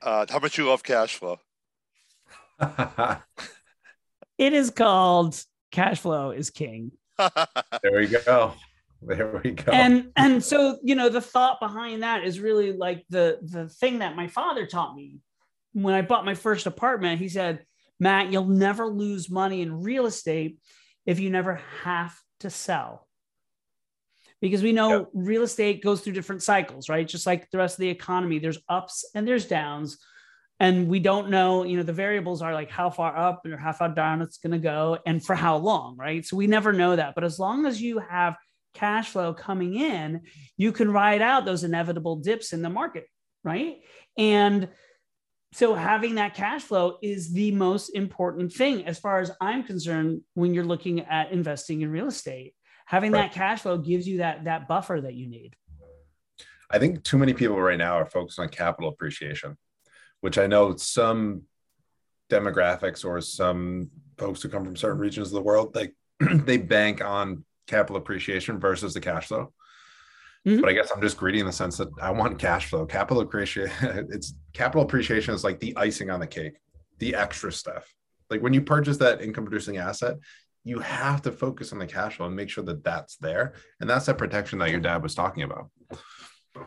Uh, 0.00 0.24
how 0.28 0.38
much 0.38 0.56
you 0.56 0.66
love 0.66 0.82
cash 0.82 1.16
flow? 1.16 1.38
it 4.38 4.54
is 4.54 4.70
called 4.70 5.38
cash 5.70 6.00
flow 6.00 6.30
is 6.30 6.48
king. 6.48 6.92
there 7.18 7.92
we 7.92 8.06
go. 8.06 8.54
There 9.02 9.40
we 9.44 9.50
go. 9.50 9.70
And 9.70 10.10
and 10.16 10.42
so 10.42 10.78
you 10.82 10.94
know 10.94 11.10
the 11.10 11.20
thought 11.20 11.60
behind 11.60 12.02
that 12.02 12.24
is 12.24 12.40
really 12.40 12.72
like 12.72 13.04
the 13.10 13.38
the 13.42 13.68
thing 13.68 13.98
that 13.98 14.16
my 14.16 14.28
father 14.28 14.66
taught 14.66 14.96
me 14.96 15.18
when 15.74 15.92
I 15.92 16.00
bought 16.00 16.24
my 16.24 16.34
first 16.34 16.66
apartment. 16.66 17.20
He 17.20 17.28
said, 17.28 17.66
"Matt, 18.00 18.32
you'll 18.32 18.46
never 18.46 18.86
lose 18.86 19.28
money 19.28 19.60
in 19.60 19.82
real 19.82 20.06
estate 20.06 20.58
if 21.04 21.20
you 21.20 21.28
never 21.28 21.60
have 21.82 22.18
to 22.40 22.48
sell." 22.48 23.05
Because 24.48 24.62
we 24.62 24.72
know 24.72 24.90
yep. 24.90 25.08
real 25.14 25.42
estate 25.42 25.82
goes 25.82 26.00
through 26.00 26.14
different 26.14 26.42
cycles, 26.42 26.88
right? 26.88 27.06
Just 27.06 27.26
like 27.26 27.50
the 27.50 27.58
rest 27.58 27.74
of 27.74 27.80
the 27.80 27.88
economy, 27.88 28.38
there's 28.38 28.58
ups 28.68 29.04
and 29.14 29.26
there's 29.26 29.46
downs. 29.46 29.98
And 30.58 30.88
we 30.88 31.00
don't 31.00 31.28
know 31.28 31.64
you 31.64 31.76
know 31.76 31.82
the 31.82 31.92
variables 31.92 32.40
are 32.40 32.54
like 32.54 32.70
how 32.70 32.88
far 32.88 33.14
up 33.14 33.42
or 33.46 33.58
how 33.58 33.72
far 33.72 33.90
down 33.90 34.22
it's 34.22 34.38
going 34.38 34.52
to 34.52 34.58
go 34.58 34.98
and 35.04 35.22
for 35.22 35.34
how 35.34 35.56
long 35.58 35.96
right? 35.98 36.24
So 36.24 36.36
we 36.36 36.46
never 36.46 36.72
know 36.72 36.96
that. 36.96 37.14
But 37.14 37.24
as 37.24 37.38
long 37.38 37.66
as 37.66 37.82
you 37.82 37.98
have 37.98 38.36
cash 38.72 39.10
flow 39.10 39.34
coming 39.34 39.74
in 39.74 40.22
you 40.56 40.72
can 40.72 40.90
ride 40.90 41.22
out 41.22 41.44
those 41.44 41.64
inevitable 41.64 42.16
dips 42.16 42.52
in 42.52 42.62
the 42.62 42.70
market 42.70 43.06
right? 43.44 43.76
And 44.18 44.68
so 45.52 45.74
having 45.74 46.16
that 46.16 46.34
cash 46.34 46.62
flow 46.62 46.98
is 47.02 47.32
the 47.32 47.52
most 47.52 47.90
important 47.90 48.52
thing 48.52 48.86
as 48.86 48.98
far 48.98 49.20
as 49.20 49.30
i'm 49.40 49.62
concerned 49.62 50.20
when 50.34 50.52
you're 50.52 50.64
looking 50.64 51.00
at 51.00 51.32
investing 51.32 51.80
in 51.80 51.90
real 51.90 52.08
estate 52.08 52.54
having 52.86 53.12
right. 53.12 53.30
that 53.30 53.32
cash 53.32 53.60
flow 53.60 53.78
gives 53.78 54.08
you 54.08 54.18
that 54.18 54.44
that 54.44 54.66
buffer 54.66 55.00
that 55.00 55.14
you 55.14 55.28
need 55.28 55.54
i 56.70 56.78
think 56.78 57.04
too 57.04 57.18
many 57.18 57.34
people 57.34 57.60
right 57.60 57.78
now 57.78 57.94
are 57.94 58.06
focused 58.06 58.38
on 58.38 58.48
capital 58.48 58.88
appreciation 58.88 59.56
which 60.20 60.38
I 60.38 60.46
know 60.46 60.74
some 60.76 61.42
demographics 62.30 63.04
or 63.04 63.20
some 63.20 63.90
folks 64.18 64.42
who 64.42 64.48
come 64.48 64.64
from 64.64 64.76
certain 64.76 64.98
regions 64.98 65.28
of 65.28 65.34
the 65.34 65.42
world, 65.42 65.72
they 65.72 65.92
they 66.34 66.56
bank 66.56 67.04
on 67.04 67.44
capital 67.66 67.96
appreciation 67.96 68.58
versus 68.58 68.94
the 68.94 69.00
cash 69.00 69.26
flow. 69.28 69.52
Mm-hmm. 70.46 70.60
But 70.60 70.70
I 70.70 70.72
guess 70.72 70.90
I'm 70.94 71.02
just 71.02 71.16
greedy 71.16 71.40
in 71.40 71.46
the 71.46 71.52
sense 71.52 71.76
that 71.76 71.88
I 72.00 72.10
want 72.10 72.38
cash 72.38 72.66
flow. 72.70 72.86
Capital 72.86 73.22
appreciation, 73.22 73.72
it's 74.10 74.34
capital 74.52 74.82
appreciation 74.82 75.34
is 75.34 75.44
like 75.44 75.60
the 75.60 75.76
icing 75.76 76.10
on 76.10 76.20
the 76.20 76.26
cake, 76.26 76.54
the 76.98 77.14
extra 77.14 77.52
stuff. 77.52 77.92
Like 78.30 78.42
when 78.42 78.54
you 78.54 78.62
purchase 78.62 78.96
that 78.98 79.22
income 79.22 79.44
producing 79.44 79.76
asset, 79.76 80.16
you 80.66 80.80
have 80.80 81.22
to 81.22 81.30
focus 81.30 81.72
on 81.72 81.78
the 81.78 81.86
cash 81.86 82.16
flow 82.16 82.26
and 82.26 82.34
make 82.34 82.50
sure 82.50 82.64
that 82.64 82.82
that's 82.82 83.16
there. 83.18 83.54
And 83.78 83.88
that's 83.88 84.06
that 84.06 84.18
protection 84.18 84.58
that 84.58 84.70
your 84.70 84.80
dad 84.80 85.00
was 85.00 85.14
talking 85.14 85.44
about. 85.44 85.70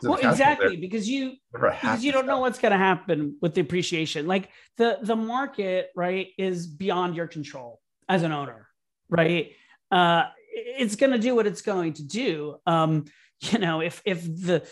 Well 0.01 0.15
exactly 0.15 0.77
because 0.77 1.09
you 1.09 1.33
because 1.51 2.03
you 2.03 2.13
don't 2.13 2.25
know 2.25 2.39
what's 2.39 2.59
going 2.59 2.71
to 2.71 2.77
happen 2.77 3.35
with 3.41 3.55
the 3.55 3.61
appreciation. 3.61 4.25
Like 4.25 4.51
the 4.77 4.99
the 5.01 5.17
market 5.17 5.89
right 5.97 6.27
is 6.37 6.65
beyond 6.65 7.15
your 7.15 7.27
control 7.27 7.81
as 8.07 8.23
an 8.23 8.31
owner 8.31 8.67
right? 9.09 9.51
Uh 9.91 10.25
it's 10.51 10.95
going 10.95 11.11
to 11.11 11.19
do 11.19 11.35
what 11.35 11.45
it's 11.45 11.61
going 11.61 11.93
to 11.93 12.03
do. 12.03 12.55
Um 12.65 13.05
you 13.41 13.57
know 13.57 13.81
if 13.81 14.01
if 14.05 14.23
the 14.23 14.65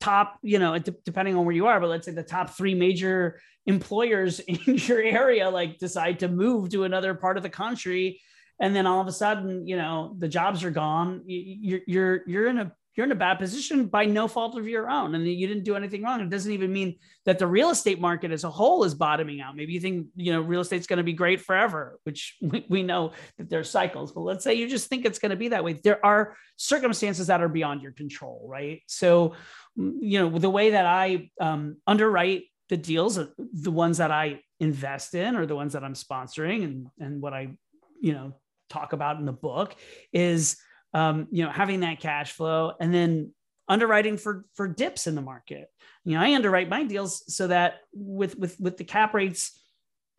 top 0.00 0.38
you 0.42 0.58
know 0.58 0.78
depending 0.78 1.36
on 1.36 1.44
where 1.44 1.54
you 1.54 1.66
are 1.66 1.78
but 1.78 1.88
let's 1.88 2.06
say 2.06 2.12
the 2.12 2.24
top 2.24 2.50
three 2.50 2.74
major 2.74 3.40
employers 3.66 4.40
in 4.48 4.58
your 4.64 5.00
area 5.00 5.48
like 5.48 5.78
decide 5.78 6.18
to 6.18 6.28
move 6.28 6.70
to 6.70 6.82
another 6.82 7.14
part 7.14 7.36
of 7.36 7.44
the 7.44 7.48
country 7.48 8.20
and 8.60 8.74
then 8.74 8.86
all 8.86 9.00
of 9.00 9.06
a 9.06 9.12
sudden 9.12 9.66
you 9.66 9.76
know 9.76 10.14
the 10.18 10.28
jobs 10.28 10.62
are 10.64 10.70
gone 10.70 11.22
you're 11.26 11.80
you're 11.86 12.20
you're 12.26 12.46
in 12.46 12.58
a 12.58 12.72
you're 13.00 13.06
in 13.06 13.12
a 13.12 13.16
bad 13.16 13.38
position 13.38 13.86
by 13.86 14.04
no 14.04 14.26
fault 14.26 14.58
of 14.58 14.66
your 14.66 14.90
own 14.90 15.14
and 15.14 15.26
you 15.26 15.46
didn't 15.46 15.64
do 15.64 15.76
anything 15.76 16.02
wrong. 16.02 16.20
It 16.20 16.28
doesn't 16.28 16.52
even 16.52 16.72
mean 16.72 16.96
that 17.24 17.38
the 17.38 17.46
real 17.46 17.70
estate 17.70 18.00
market 18.00 18.32
as 18.32 18.44
a 18.44 18.50
whole 18.50 18.82
is 18.84 18.94
bottoming 18.94 19.40
out. 19.40 19.56
Maybe 19.56 19.72
you 19.72 19.80
think, 19.80 20.08
you 20.16 20.32
know, 20.32 20.40
real 20.40 20.60
estate's 20.60 20.86
going 20.86 20.98
to 20.98 21.04
be 21.04 21.12
great 21.12 21.40
forever, 21.40 21.98
which 22.02 22.36
we, 22.42 22.66
we 22.68 22.82
know 22.82 23.12
that 23.38 23.48
there's 23.48 23.70
cycles, 23.70 24.12
but 24.12 24.20
let's 24.20 24.42
say 24.42 24.54
you 24.54 24.68
just 24.68 24.88
think 24.88 25.04
it's 25.04 25.20
going 25.20 25.30
to 25.30 25.36
be 25.36 25.48
that 25.48 25.62
way. 25.62 25.74
There 25.74 26.04
are 26.04 26.36
circumstances 26.56 27.28
that 27.28 27.40
are 27.40 27.48
beyond 27.48 27.80
your 27.80 27.92
control, 27.92 28.46
right? 28.50 28.82
So, 28.86 29.34
you 29.76 30.18
know, 30.18 30.38
the 30.38 30.50
way 30.50 30.70
that 30.70 30.84
I 30.84 31.30
um, 31.40 31.76
underwrite 31.86 32.44
the 32.68 32.76
deals, 32.76 33.18
uh, 33.18 33.28
the 33.38 33.70
ones 33.70 33.98
that 33.98 34.10
I 34.10 34.42
invest 34.58 35.14
in 35.14 35.36
or 35.36 35.46
the 35.46 35.56
ones 35.56 35.74
that 35.74 35.84
I'm 35.84 35.94
sponsoring 35.94 36.64
and, 36.64 36.86
and 36.98 37.22
what 37.22 37.32
I, 37.32 37.56
you 38.00 38.12
know, 38.12 38.34
talk 38.70 38.92
about 38.92 39.18
in 39.18 39.26
the 39.26 39.32
book 39.32 39.74
is 40.12 40.56
um, 40.94 41.28
you 41.30 41.44
know, 41.44 41.50
having 41.50 41.80
that 41.80 42.00
cash 42.00 42.32
flow 42.32 42.72
and 42.80 42.92
then 42.92 43.32
underwriting 43.68 44.16
for 44.16 44.44
for 44.54 44.66
dips 44.66 45.06
in 45.06 45.14
the 45.14 45.22
market. 45.22 45.68
You 46.04 46.14
know, 46.14 46.22
I 46.22 46.34
underwrite 46.34 46.68
my 46.68 46.82
deals 46.84 47.22
so 47.34 47.46
that 47.48 47.74
with 47.92 48.36
with 48.36 48.58
with 48.58 48.76
the 48.76 48.84
cap 48.84 49.14
rates 49.14 49.58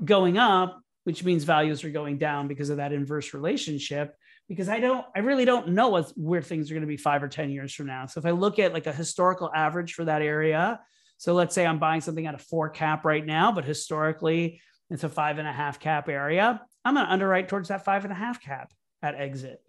going 0.04 0.38
up, 0.38 0.82
which 1.04 1.24
means 1.24 1.44
values 1.44 1.84
are 1.84 1.90
going 1.90 2.18
down 2.18 2.48
because 2.48 2.70
of 2.70 2.78
that 2.78 2.94
inverse 2.94 3.34
relationship. 3.34 4.16
Because 4.48 4.68
I 4.68 4.80
don't, 4.80 5.06
I 5.16 5.20
really 5.20 5.46
don't 5.46 5.70
know 5.70 5.90
what 5.90 6.12
where 6.16 6.42
things 6.42 6.70
are 6.70 6.74
going 6.74 6.82
to 6.82 6.88
be 6.88 6.98
five 6.98 7.24
or 7.24 7.30
ten 7.30 7.50
years 7.50 7.74
from 7.74 7.88
now. 7.88 8.06
So 8.06 8.20
if 8.20 8.26
I 8.26 8.32
look 8.32 8.60
at 8.60 8.74
like 8.74 8.88
a 8.88 8.94
historical 8.94 9.50
average 9.54 9.94
for 9.94 10.06
that 10.06 10.22
area, 10.22 10.80
so 11.18 11.34
let's 11.34 11.56
say 11.56 11.66
I'm 11.66 11.80
buying 11.80 12.02
something 12.02 12.26
at 12.26 12.36
a 12.36 12.40
four 12.40 12.70
cap 12.70 13.06
right 13.06 13.26
now, 13.26 13.52
but 13.52 13.64
historically 13.64 14.62
it's 14.90 15.04
a 15.04 15.10
five 15.10 15.38
and 15.38 15.48
a 15.48 15.54
half 15.54 15.80
cap 15.80 16.10
area. 16.10 16.62
I'm 16.84 16.96
going 16.96 17.06
to 17.06 17.12
underwrite 17.12 17.50
towards 17.50 17.70
that 17.70 17.86
five 17.86 18.04
and 18.04 18.12
a 18.12 18.16
half 18.16 18.42
cap 18.42 18.72
at 19.02 19.16
exit. 19.16 19.62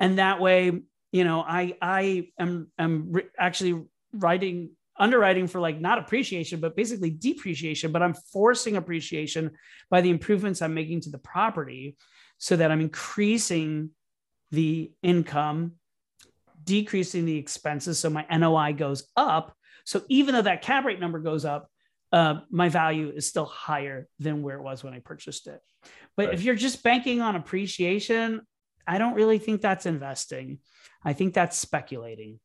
And 0.00 0.18
that 0.18 0.40
way 0.40 0.82
you 1.12 1.24
know 1.24 1.40
i 1.40 1.74
i 1.80 2.28
am 2.38 2.68
am 2.78 3.12
re- 3.12 3.28
actually 3.38 3.80
writing 4.14 4.70
underwriting 4.98 5.46
for 5.46 5.60
like 5.60 5.80
not 5.80 5.98
appreciation 5.98 6.58
but 6.58 6.74
basically 6.74 7.10
depreciation 7.10 7.92
but 7.92 8.02
i'm 8.02 8.14
forcing 8.32 8.76
appreciation 8.76 9.50
by 9.90 10.00
the 10.00 10.10
improvements 10.10 10.60
i'm 10.60 10.74
making 10.74 11.00
to 11.00 11.10
the 11.10 11.18
property 11.18 11.96
so 12.38 12.56
that 12.56 12.70
i'm 12.70 12.80
increasing 12.80 13.90
the 14.50 14.90
income 15.02 15.72
decreasing 16.64 17.24
the 17.24 17.36
expenses 17.36 17.98
so 17.98 18.08
my 18.08 18.24
noi 18.30 18.72
goes 18.72 19.08
up. 19.16 19.56
So 19.84 20.02
even 20.08 20.34
though 20.34 20.42
that 20.42 20.62
cap 20.62 20.84
rate 20.84 21.00
number 21.00 21.18
goes 21.18 21.44
up 21.44 21.68
uh, 22.12 22.40
my 22.50 22.68
value 22.68 23.10
is 23.10 23.26
still 23.26 23.46
higher 23.46 24.06
than 24.20 24.42
where 24.42 24.56
it 24.58 24.62
was 24.62 24.84
when 24.84 24.92
i 24.92 25.00
purchased 25.00 25.46
it 25.48 25.60
but 26.16 26.26
right. 26.26 26.34
if 26.34 26.42
you're 26.42 26.54
just 26.54 26.82
banking 26.82 27.20
on 27.20 27.36
appreciation 27.36 28.42
I 28.86 28.98
don't 28.98 29.14
really 29.14 29.38
think 29.38 29.60
that's 29.60 29.86
investing. 29.86 30.58
I 31.04 31.12
think 31.12 31.34
that's 31.34 31.58
speculating. 31.58 32.40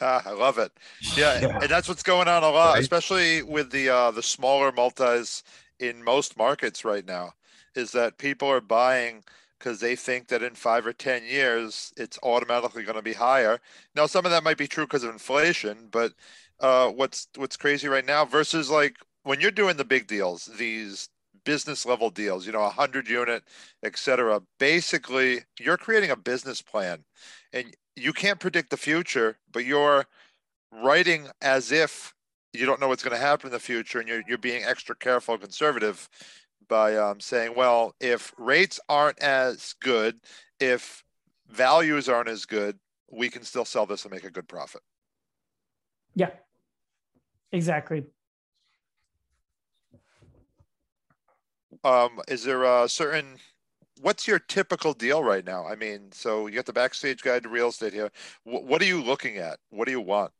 Ah, 0.00 0.22
I 0.26 0.32
love 0.32 0.58
it. 0.58 0.72
Yeah, 1.16 1.40
yeah, 1.40 1.58
and 1.60 1.70
that's 1.70 1.88
what's 1.88 2.02
going 2.02 2.28
on 2.28 2.42
a 2.42 2.50
lot, 2.50 2.74
right. 2.74 2.82
especially 2.82 3.42
with 3.42 3.70
the 3.70 3.88
uh, 3.88 4.10
the 4.10 4.22
smaller 4.22 4.72
multis 4.72 5.42
in 5.78 6.02
most 6.02 6.36
markets 6.36 6.84
right 6.84 7.06
now. 7.06 7.34
Is 7.74 7.92
that 7.92 8.18
people 8.18 8.48
are 8.48 8.60
buying 8.60 9.22
because 9.58 9.80
they 9.80 9.94
think 9.94 10.28
that 10.28 10.42
in 10.42 10.54
five 10.54 10.86
or 10.86 10.92
ten 10.92 11.24
years 11.24 11.92
it's 11.96 12.18
automatically 12.22 12.82
going 12.82 12.96
to 12.96 13.02
be 13.02 13.12
higher. 13.12 13.60
Now, 13.94 14.06
some 14.06 14.24
of 14.24 14.30
that 14.30 14.44
might 14.44 14.58
be 14.58 14.68
true 14.68 14.84
because 14.84 15.04
of 15.04 15.10
inflation, 15.10 15.88
but 15.90 16.12
uh, 16.60 16.88
what's 16.88 17.28
what's 17.36 17.56
crazy 17.56 17.88
right 17.88 18.06
now 18.06 18.24
versus 18.24 18.70
like 18.70 18.96
when 19.22 19.40
you're 19.40 19.50
doing 19.50 19.76
the 19.76 19.84
big 19.84 20.06
deals, 20.06 20.46
these 20.58 21.08
business 21.48 21.86
level 21.86 22.10
deals, 22.10 22.44
you 22.44 22.52
know, 22.52 22.62
a 22.62 22.68
hundred 22.68 23.08
unit, 23.08 23.42
etc. 23.82 24.42
Basically, 24.58 25.40
you're 25.58 25.78
creating 25.78 26.10
a 26.10 26.16
business 26.16 26.60
plan 26.60 27.02
and 27.54 27.74
you 27.96 28.12
can't 28.12 28.38
predict 28.38 28.68
the 28.68 28.76
future, 28.76 29.38
but 29.50 29.64
you're 29.64 30.04
writing 30.70 31.26
as 31.40 31.72
if 31.72 32.12
you 32.52 32.66
don't 32.66 32.82
know 32.82 32.88
what's 32.88 33.02
going 33.02 33.16
to 33.16 33.26
happen 33.26 33.46
in 33.46 33.52
the 33.54 33.58
future 33.58 33.98
and 33.98 34.06
you're, 34.06 34.22
you're 34.28 34.36
being 34.36 34.62
extra 34.62 34.94
careful 34.94 35.32
and 35.32 35.42
conservative 35.42 36.06
by 36.68 36.94
um, 36.96 37.18
saying, 37.18 37.54
well, 37.56 37.94
if 37.98 38.34
rates 38.36 38.78
aren't 38.90 39.18
as 39.20 39.74
good, 39.80 40.20
if 40.60 41.02
values 41.48 42.10
aren't 42.10 42.28
as 42.28 42.44
good, 42.44 42.78
we 43.10 43.30
can 43.30 43.42
still 43.42 43.64
sell 43.64 43.86
this 43.86 44.04
and 44.04 44.12
make 44.12 44.24
a 44.24 44.30
good 44.30 44.48
profit. 44.48 44.82
Yeah, 46.14 46.28
exactly. 47.52 48.04
Um, 51.84 52.20
is 52.28 52.44
there 52.44 52.64
a 52.64 52.88
certain 52.88 53.38
what's 54.00 54.28
your 54.28 54.38
typical 54.38 54.92
deal 54.92 55.22
right 55.22 55.44
now? 55.44 55.66
I 55.66 55.74
mean, 55.74 56.10
so 56.12 56.46
you 56.46 56.56
got 56.56 56.66
the 56.66 56.72
backstage 56.72 57.22
guide 57.22 57.42
to 57.44 57.48
real 57.48 57.68
estate 57.68 57.92
here. 57.92 58.10
W- 58.46 58.64
what 58.64 58.80
are 58.82 58.86
you 58.86 59.02
looking 59.02 59.38
at? 59.38 59.58
What 59.70 59.86
do 59.86 59.92
you 59.92 60.00
want? 60.00 60.32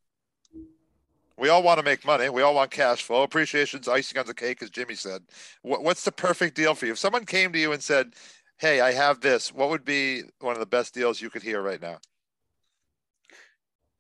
We 1.37 1.51
all 1.51 1.63
want 1.63 1.79
to 1.79 1.85
make 1.85 2.05
money. 2.05 2.29
We 2.29 2.43
all 2.43 2.55
want 2.55 2.71
cash 2.73 3.03
flow. 3.03 3.23
Appreciation's 3.23 3.87
icing 3.87 4.19
on 4.19 4.27
the 4.27 4.35
cake, 4.35 4.61
as 4.63 4.71
Jimmy 4.71 4.95
said. 4.95 5.23
W- 5.63 5.83
what's 5.83 6.05
the 6.05 6.13
perfect 6.13 6.57
deal 6.57 6.75
for 6.75 6.87
you? 6.87 6.93
If 6.93 6.99
someone 6.99 7.25
came 7.25 7.53
to 7.53 7.59
you 7.59 7.73
and 7.73 7.83
said, 7.83 8.15
"Hey, 8.59 8.81
I 8.81 8.93
have 8.93 9.21
this," 9.21 9.53
what 9.53 9.69
would 9.71 9.85
be 9.85 10.23
one 10.41 10.55
of 10.55 10.61
the 10.61 10.67
best 10.67 10.95
deals 10.95 11.21
you 11.21 11.31
could 11.31 11.43
hear 11.43 11.63
right 11.63 11.81
now? 11.81 11.99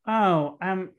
Oh, 0.07 0.57
um, 0.61 0.91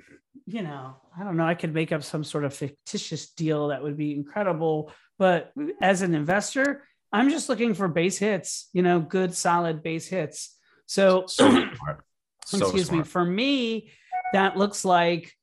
you 0.46 0.62
know, 0.62 0.96
I 1.18 1.24
don't 1.24 1.36
know. 1.36 1.46
I 1.46 1.56
could 1.56 1.74
make 1.74 1.92
up 1.92 2.04
some 2.04 2.24
sort 2.24 2.46
of 2.46 2.54
fictitious 2.54 3.32
deal 3.32 3.70
that 3.70 3.84
would 3.84 3.98
be 3.98 4.14
incredible 4.14 4.92
but 5.20 5.52
as 5.82 6.02
an 6.02 6.16
investor, 6.16 6.84
I'm 7.12 7.30
just 7.30 7.50
looking 7.50 7.76
for 7.76 7.88
base 7.88 8.18
hits, 8.18 8.70
you 8.74 8.82
know, 8.82 9.00
good, 9.00 9.36
solid 9.36 9.84
base 9.84 10.08
hits. 10.08 10.56
So, 10.86 11.26
so 11.28 11.50
smart. 11.76 12.04
So 12.46 12.58
excuse 12.58 12.88
smart. 12.88 13.06
me. 13.06 13.10
For 13.10 13.24
me, 13.24 13.92
that 14.34 14.58
looks 14.58 14.86
like 14.86 15.34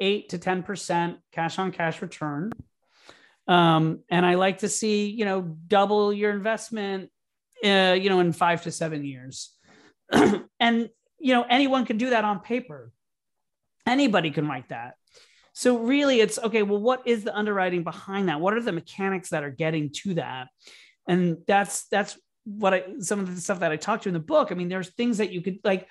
eight 0.00 0.30
to 0.30 0.38
10% 0.38 1.16
cash 1.32 1.58
on 1.58 1.72
cash 1.72 2.00
return. 2.00 2.52
Um, 3.46 4.00
and 4.08 4.24
I 4.24 4.34
like 4.34 4.58
to 4.58 4.68
see, 4.68 5.10
you 5.10 5.24
know, 5.24 5.42
double 5.42 6.12
your 6.12 6.30
investment, 6.30 7.10
uh, 7.64 7.96
you 8.00 8.08
know, 8.08 8.20
in 8.20 8.32
five 8.32 8.62
to 8.62 8.70
seven 8.70 9.04
years. 9.04 9.50
and, 10.12 10.88
you 11.18 11.34
know, 11.34 11.44
anyone 11.48 11.84
can 11.84 11.98
do 11.98 12.10
that 12.10 12.24
on 12.24 12.40
paper. 12.40 12.92
Anybody 13.86 14.30
can 14.30 14.48
write 14.48 14.68
that. 14.68 14.94
So 15.54 15.78
really 15.78 16.20
it's 16.20 16.38
okay, 16.38 16.62
well, 16.62 16.80
what 16.80 17.06
is 17.06 17.24
the 17.24 17.34
underwriting 17.34 17.84
behind 17.84 18.28
that? 18.28 18.40
What 18.40 18.54
are 18.54 18.60
the 18.60 18.72
mechanics 18.72 19.30
that 19.30 19.44
are 19.44 19.50
getting 19.50 19.90
to 20.02 20.14
that? 20.14 20.48
And 21.08 21.38
that's, 21.46 21.86
that's 21.88 22.18
what 22.44 22.74
I, 22.74 22.84
some 22.98 23.20
of 23.20 23.34
the 23.34 23.40
stuff 23.40 23.60
that 23.60 23.72
I 23.72 23.76
talked 23.76 24.02
to 24.02 24.08
in 24.08 24.14
the 24.14 24.20
book. 24.20 24.50
I 24.50 24.54
mean, 24.54 24.68
there's 24.68 24.92
things 24.94 25.18
that 25.18 25.30
you 25.30 25.40
could 25.40 25.58
like, 25.64 25.88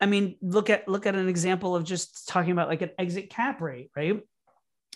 I 0.00 0.06
mean, 0.06 0.36
look 0.42 0.68
at 0.68 0.88
look 0.88 1.06
at 1.06 1.14
an 1.14 1.28
example 1.28 1.76
of 1.76 1.84
just 1.84 2.28
talking 2.28 2.52
about 2.52 2.68
like 2.68 2.82
an 2.82 2.90
exit 2.98 3.30
cap 3.30 3.60
rate, 3.60 3.90
right? 3.96 4.20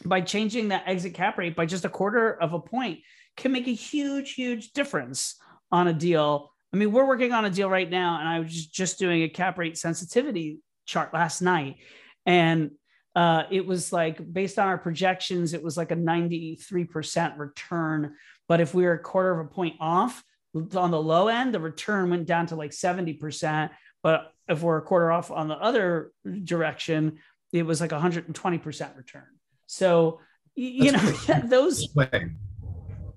By 0.05 0.21
changing 0.21 0.69
that 0.69 0.85
exit 0.87 1.15
cap 1.15 1.39
rate 1.39 1.57
by 1.57 1.65
just 1.65 1.85
a 1.85 1.89
quarter 1.89 2.33
of 2.35 2.53
a 2.53 2.61
point 2.61 3.01
can 3.37 3.53
make 3.53 3.69
a 3.69 3.73
huge, 3.73 4.35
huge 4.35 4.73
difference 4.73 5.37
on 5.71 5.89
a 5.89 5.93
deal. 5.93 6.51
I 6.73 6.77
mean, 6.77 6.93
we're 6.93 7.07
working 7.07 7.33
on 7.33 7.45
a 7.45 7.51
deal 7.51 7.71
right 7.71 7.89
now, 7.89 8.19
and 8.19 8.29
I 8.29 8.41
was 8.41 8.67
just 8.67 8.99
doing 8.99 9.23
a 9.23 9.29
cap 9.29 9.59
rate 9.59 9.79
sensitivity 9.79 10.59
chart 10.87 11.15
last 11.15 11.41
night, 11.41 11.77
and 12.25 12.73
uh, 13.17 13.45
it 13.51 13.67
was 13.67 13.95
like 13.95 14.31
based 14.31 14.59
on 14.59 14.69
our 14.69 14.77
projections, 14.77 15.55
it 15.55 15.63
was 15.63 15.79
like 15.79 15.91
a 15.91 15.97
93% 15.97 17.39
return. 17.39 18.15
But 18.47 18.61
if 18.61 18.75
we 18.75 18.85
were 18.85 18.93
a 18.93 18.99
quarter 18.99 19.33
of 19.33 19.47
a 19.47 19.49
point 19.49 19.77
off 19.81 20.23
on 20.55 20.91
the 20.91 21.01
low 21.01 21.29
end, 21.29 21.55
the 21.55 21.61
return 21.61 22.11
went 22.11 22.27
down 22.27 22.47
to 22.49 22.57
like 22.57 22.73
70%. 22.73 23.71
But 24.03 24.33
if 24.49 24.61
we're 24.61 24.77
a 24.77 24.83
quarter 24.83 25.11
off 25.11 25.31
on 25.31 25.49
the 25.49 25.55
other 25.55 26.13
direction, 26.45 27.19
it 27.53 27.63
was 27.65 27.81
like 27.81 27.91
120% 27.91 28.97
return. 28.97 29.25
So, 29.67 30.21
you 30.55 30.93
That's 30.93 31.29
know, 31.29 31.41
those. 31.47 31.89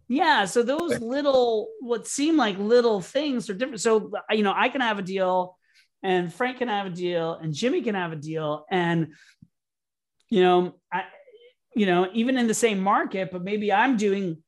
Yeah. 0.07 0.45
So 0.45 0.63
those 0.63 1.01
little, 1.01 1.67
what 1.81 2.07
seem 2.07 2.37
like 2.37 2.57
little 2.57 3.01
things 3.01 3.49
are 3.49 3.53
different. 3.53 3.81
So, 3.81 4.13
you 4.31 4.43
know, 4.43 4.53
I 4.55 4.69
can 4.69 4.79
have 4.79 4.97
a 4.97 5.03
deal 5.03 5.57
and 6.01 6.33
Frank 6.33 6.59
can 6.59 6.69
have 6.69 6.85
a 6.85 6.89
deal 6.89 7.33
and 7.33 7.53
Jimmy 7.53 7.81
can 7.81 7.95
have 7.95 8.13
a 8.13 8.15
deal. 8.15 8.65
And, 8.71 9.09
you 10.29 10.43
know, 10.43 10.75
I, 10.91 11.03
you 11.75 11.85
know, 11.85 12.09
even 12.13 12.37
in 12.37 12.47
the 12.47 12.53
same 12.53 12.79
market, 12.79 13.29
but 13.31 13.43
maybe 13.43 13.71
I'm 13.71 13.97
doing 13.97 14.41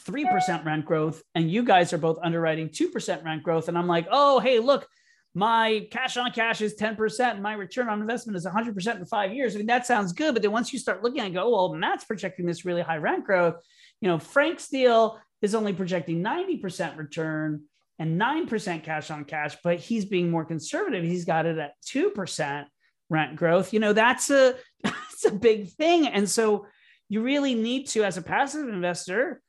3% 0.00 0.64
rent 0.64 0.84
growth 0.84 1.22
and 1.34 1.50
you 1.50 1.64
guys 1.64 1.92
are 1.92 1.98
both 1.98 2.18
underwriting 2.22 2.68
2% 2.68 3.24
rent 3.24 3.42
growth. 3.42 3.68
And 3.68 3.78
I'm 3.78 3.86
like, 3.86 4.06
oh, 4.10 4.40
hey, 4.40 4.58
look, 4.58 4.86
my 5.34 5.86
cash 5.90 6.16
on 6.16 6.30
cash 6.32 6.60
is 6.60 6.76
10% 6.76 7.32
and 7.32 7.42
my 7.42 7.54
return 7.54 7.88
on 7.88 8.00
investment 8.00 8.36
is 8.36 8.46
100% 8.46 8.96
in 8.96 9.06
five 9.06 9.32
years. 9.32 9.54
I 9.54 9.58
mean, 9.58 9.66
that 9.66 9.86
sounds 9.86 10.12
good. 10.12 10.34
But 10.34 10.42
then 10.42 10.52
once 10.52 10.72
you 10.72 10.78
start 10.78 11.02
looking 11.02 11.24
it, 11.24 11.34
go, 11.34 11.42
oh, 11.42 11.70
well, 11.70 11.74
Matt's 11.74 12.04
projecting 12.04 12.46
this 12.46 12.64
really 12.64 12.82
high 12.82 12.98
rent 12.98 13.24
growth. 13.24 13.56
You 14.00 14.08
know, 14.08 14.18
Frank's 14.18 14.68
deal 14.68 15.20
is 15.42 15.54
only 15.54 15.72
projecting 15.72 16.22
90% 16.22 16.96
return 16.96 17.62
and 17.98 18.20
9% 18.20 18.82
cash 18.82 19.10
on 19.10 19.24
cash, 19.24 19.56
but 19.62 19.78
he's 19.78 20.04
being 20.04 20.30
more 20.30 20.44
conservative. 20.44 21.04
He's 21.04 21.24
got 21.24 21.46
it 21.46 21.58
at 21.58 21.74
2% 21.86 22.66
rent 23.10 23.36
growth. 23.36 23.72
You 23.72 23.80
know, 23.80 23.92
that's 23.92 24.30
a, 24.30 24.54
that's 24.82 25.24
a 25.24 25.32
big 25.32 25.70
thing. 25.70 26.06
And 26.06 26.28
so 26.28 26.66
you 27.08 27.22
really 27.22 27.54
need 27.54 27.88
to, 27.88 28.04
as 28.04 28.16
a 28.16 28.22
passive 28.22 28.68
investor, 28.68 29.42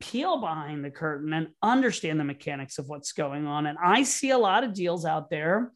peel 0.00 0.38
behind 0.38 0.84
the 0.84 0.90
curtain 0.90 1.32
and 1.32 1.48
understand 1.62 2.20
the 2.20 2.24
mechanics 2.24 2.78
of 2.78 2.88
what's 2.88 3.12
going 3.12 3.46
on. 3.46 3.66
And 3.66 3.78
I 3.82 4.02
see 4.02 4.30
a 4.30 4.38
lot 4.38 4.64
of 4.64 4.74
deals 4.74 5.04
out 5.04 5.30
there. 5.30 5.70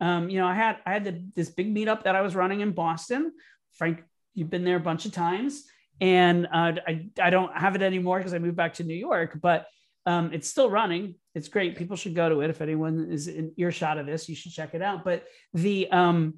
Um, 0.00 0.28
you 0.28 0.38
know, 0.38 0.46
I 0.46 0.54
had 0.54 0.78
I 0.86 0.92
had 0.92 1.04
the, 1.04 1.24
this 1.34 1.50
big 1.50 1.74
meetup 1.74 2.04
that 2.04 2.16
I 2.16 2.22
was 2.22 2.34
running 2.34 2.60
in 2.60 2.72
Boston. 2.72 3.32
Frank, 3.74 4.02
you've 4.34 4.50
been 4.50 4.64
there 4.64 4.76
a 4.76 4.80
bunch 4.80 5.06
of 5.06 5.12
times, 5.12 5.64
and 6.00 6.46
uh, 6.46 6.72
I 6.86 7.08
I 7.20 7.30
don't 7.30 7.56
have 7.56 7.76
it 7.76 7.82
anymore 7.82 8.18
because 8.18 8.34
I 8.34 8.38
moved 8.38 8.56
back 8.56 8.74
to 8.74 8.84
New 8.84 8.94
York, 8.94 9.38
but 9.40 9.66
um, 10.06 10.30
it's 10.32 10.48
still 10.48 10.70
running. 10.70 11.14
It's 11.34 11.48
great. 11.48 11.76
People 11.76 11.96
should 11.96 12.14
go 12.14 12.28
to 12.28 12.40
it. 12.40 12.50
If 12.50 12.60
anyone 12.60 13.08
is 13.10 13.28
in 13.28 13.52
earshot 13.56 13.98
of 13.98 14.06
this, 14.06 14.28
you 14.28 14.34
should 14.34 14.52
check 14.52 14.74
it 14.74 14.82
out. 14.82 15.04
But 15.04 15.24
the 15.52 15.90
um, 15.90 16.34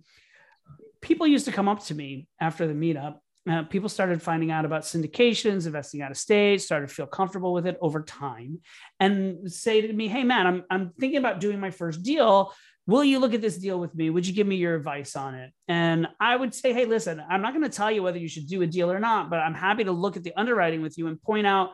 people 1.00 1.26
used 1.26 1.46
to 1.46 1.52
come 1.52 1.68
up 1.68 1.85
to 1.85 1.94
me 1.94 2.29
after 2.40 2.66
the 2.66 2.74
meetup 2.74 3.18
uh, 3.48 3.62
people 3.62 3.88
started 3.88 4.20
finding 4.20 4.50
out 4.50 4.64
about 4.64 4.83
syndications, 4.83 5.66
investing 5.66 6.02
out 6.02 6.11
of 6.11 6.16
state, 6.16 6.61
started 6.61 6.88
to 6.88 6.94
feel 6.94 7.07
comfortable 7.07 7.52
with 7.52 7.66
it 7.66 7.79
over 7.81 8.02
time, 8.02 8.61
and 8.98 9.50
say 9.50 9.81
to 9.81 9.92
me, 9.92 10.09
"Hey, 10.09 10.24
man, 10.24 10.46
I'm 10.46 10.64
I'm 10.68 10.92
thinking 10.98 11.18
about 11.18 11.40
doing 11.40 11.61
my 11.61 11.70
first 11.70 12.02
deal. 12.02 12.52
Will 12.88 13.05
you 13.05 13.18
look 13.18 13.35
at 13.35 13.40
this 13.40 13.57
deal 13.57 13.81
with 13.81 13.94
me? 13.94 14.11
Would 14.11 14.26
you 14.26 14.33
give 14.33 14.46
me 14.46 14.57
your 14.57 14.74
advice 14.74 15.14
on 15.14 15.35
it?" 15.35 15.52
And 15.68 16.09
I 16.18 16.35
would 16.35 16.55
say, 16.55 16.72
"Hey, 16.72 16.87
listen, 16.87 17.22
I'm 17.29 17.40
not 17.40 17.52
going 17.52 17.62
to 17.62 17.76
tell 17.76 17.90
you 17.90 18.02
whether 18.02 18.18
you 18.18 18.29
should 18.29 18.48
do 18.48 18.62
a 18.62 18.66
deal 18.66 18.90
or 18.90 18.98
not, 18.98 19.31
but 19.31 19.38
I'm 19.38 19.55
happy 19.55 19.85
to 19.85 19.92
look 19.92 20.16
at 20.16 20.24
the 20.24 20.35
underwriting 20.37 20.83
with 20.83 20.98
you 20.98 21.07
and 21.07 21.22
point 21.22 21.46
out 21.46 21.70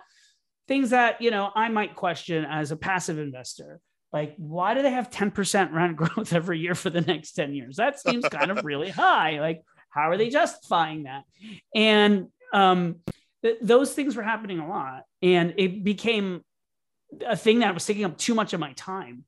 things 0.68 0.90
that 0.90 1.20
you 1.20 1.30
know 1.30 1.50
I 1.54 1.68
might 1.68 1.96
question 1.96 2.44
as 2.44 2.70
a 2.70 2.76
passive 2.76 3.18
investor." 3.18 3.80
like 4.14 4.34
why 4.36 4.74
do 4.74 4.82
they 4.82 4.90
have 4.90 5.08
10% 5.08 5.72
rent 5.72 5.96
growth 6.02 6.34
every 6.34 6.58
year 6.58 6.74
for 6.74 6.90
the 6.90 7.00
next 7.00 7.32
10 7.32 7.54
years 7.54 7.76
that 7.76 7.98
seems 7.98 8.28
kind 8.28 8.50
of 8.50 8.62
really 8.62 8.90
high 9.04 9.40
like 9.40 9.62
how 9.92 10.10
are 10.10 10.16
they 10.16 10.30
justifying 10.30 11.04
that? 11.04 11.24
And 11.74 12.28
um, 12.52 12.96
th- 13.42 13.58
those 13.60 13.92
things 13.92 14.16
were 14.16 14.22
happening 14.22 14.58
a 14.58 14.68
lot. 14.68 15.02
And 15.20 15.54
it 15.58 15.84
became 15.84 16.42
a 17.26 17.36
thing 17.36 17.60
that 17.60 17.74
was 17.74 17.84
taking 17.84 18.04
up 18.04 18.16
too 18.16 18.34
much 18.34 18.54
of 18.54 18.60
my 18.60 18.72
time. 18.72 19.24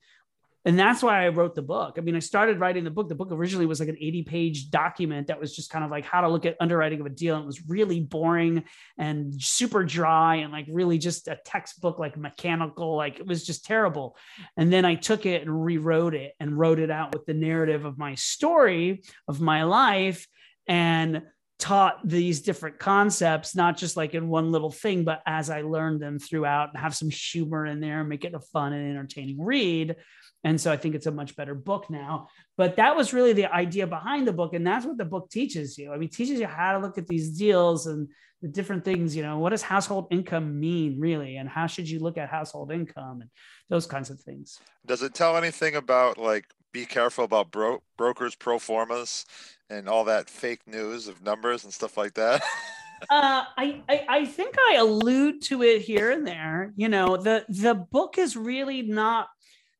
And 0.67 0.79
that's 0.79 1.03
why 1.03 1.25
I 1.25 1.29
wrote 1.29 1.55
the 1.55 1.63
book. 1.63 1.97
I 1.99 2.01
mean, 2.01 2.17
I 2.17 2.21
started 2.21 2.59
writing 2.59 2.85
the 2.85 2.91
book. 2.91 3.09
The 3.09 3.15
book 3.15 3.29
originally 3.31 3.67
was 3.67 3.81
like 3.81 3.91
an 3.91 3.99
80 4.01 4.23
page 4.23 4.71
document 4.71 5.27
that 5.27 5.39
was 5.39 5.55
just 5.55 5.71
kind 5.71 5.85
of 5.85 5.91
like 5.91 6.07
how 6.07 6.23
to 6.23 6.29
look 6.29 6.47
at 6.47 6.57
underwriting 6.59 7.01
of 7.01 7.07
a 7.07 7.11
deal. 7.11 7.35
And 7.35 7.45
it 7.45 7.47
was 7.47 7.69
really 7.69 8.01
boring 8.01 8.65
and 8.97 9.35
super 9.43 9.85
dry 9.85 10.37
and 10.37 10.53
like 10.53 10.67
really 10.71 10.97
just 10.97 11.29
a 11.29 11.39
textbook, 11.45 11.99
like 11.99 12.17
mechanical, 12.17 12.97
like 12.97 13.21
it 13.21 13.27
was 13.27 13.45
just 13.45 13.67
terrible. 13.67 14.17
And 14.57 14.73
then 14.73 14.87
I 14.87 14.95
took 14.95 15.27
it 15.27 15.43
and 15.43 15.65
rewrote 15.65 16.15
it 16.15 16.33
and 16.41 16.59
wrote 16.59 16.79
it 16.79 16.91
out 16.91 17.15
with 17.15 17.27
the 17.27 17.35
narrative 17.35 17.85
of 17.85 17.99
my 17.99 18.15
story 18.15 19.03
of 19.29 19.43
my 19.43 19.65
life 19.65 20.27
and 20.67 21.23
taught 21.59 22.07
these 22.07 22.41
different 22.41 22.79
concepts, 22.79 23.55
not 23.55 23.77
just 23.77 23.97
like 23.97 24.15
in 24.15 24.29
one 24.29 24.51
little 24.51 24.71
thing, 24.71 25.05
but 25.05 25.23
as 25.27 25.51
I 25.51 25.63
learned 25.63 26.01
them 26.01 26.19
throughout 26.19 26.71
and 26.73 26.83
have 26.83 26.97
some 26.97 27.11
humor 27.11 27.65
in 27.65 27.81
there, 27.81 28.03
make 28.03 28.25
it 28.25 28.35
a 28.35 28.41
fun 28.41 28.73
and 28.73 28.91
entertaining 28.91 29.43
read. 29.43 29.97
And 30.45 30.61
so 30.61 30.71
I 30.71 30.77
think 30.77 30.95
it's 30.95 31.07
a 31.07 31.11
much 31.11 31.35
better 31.37 31.55
book 31.55 31.89
now. 31.89 32.29
But 32.57 32.77
that 32.77 32.95
was 32.95 33.15
really 33.15 33.33
the 33.33 33.53
idea 33.53 33.87
behind 33.87 34.29
the 34.29 34.33
book. 34.33 34.53
And 34.53 34.67
that's 34.67 34.85
what 34.85 34.99
the 34.99 35.05
book 35.05 35.31
teaches 35.31 35.79
you. 35.79 35.93
I 35.93 35.97
mean, 35.97 36.11
teaches 36.11 36.39
you 36.39 36.47
how 36.47 36.73
to 36.73 36.79
look 36.79 36.99
at 36.99 37.07
these 37.07 37.37
deals 37.37 37.87
and 37.87 38.09
the 38.43 38.49
different 38.49 38.85
things, 38.85 39.17
you 39.17 39.23
know, 39.23 39.39
what 39.39 39.51
does 39.51 39.63
household 39.63 40.09
income 40.11 40.61
mean 40.61 41.01
really? 41.01 41.37
And 41.39 41.49
how 41.49 41.67
should 41.67 41.89
you 41.89 41.99
look 41.99 42.19
at 42.19 42.29
household 42.29 42.71
income 42.71 43.23
and 43.23 43.31
those 43.71 43.87
kinds 43.87 44.11
of 44.11 44.21
things? 44.21 44.61
Does 44.85 45.03
it 45.03 45.15
tell 45.15 45.39
anything 45.39 45.77
about 45.77 46.19
like 46.19 46.45
be 46.71 46.85
careful 46.85 47.25
about 47.25 47.51
bro- 47.51 47.83
brokers 47.97 48.35
pro 48.35 48.59
formas 48.59 49.25
and 49.71 49.89
all 49.89 50.05
that 50.05 50.29
fake 50.29 50.61
news 50.67 51.09
of 51.09 51.23
numbers 51.23 51.65
and 51.65 51.73
stuff 51.73 51.97
like 51.97 52.13
that? 52.15 52.43
uh, 53.11 53.45
I, 53.57 53.83
I, 53.89 54.07
I 54.09 54.25
think 54.27 54.57
I 54.59 54.77
allude 54.77 55.41
to 55.45 55.63
it 55.63 55.81
here 55.81 56.11
and 56.11 56.27
there. 56.27 56.75
You 56.77 56.91
know, 56.91 57.17
the 57.17 57.47
the 57.49 57.75
book 57.75 58.19
is 58.19 58.37
really 58.37 58.83
not 58.83 59.29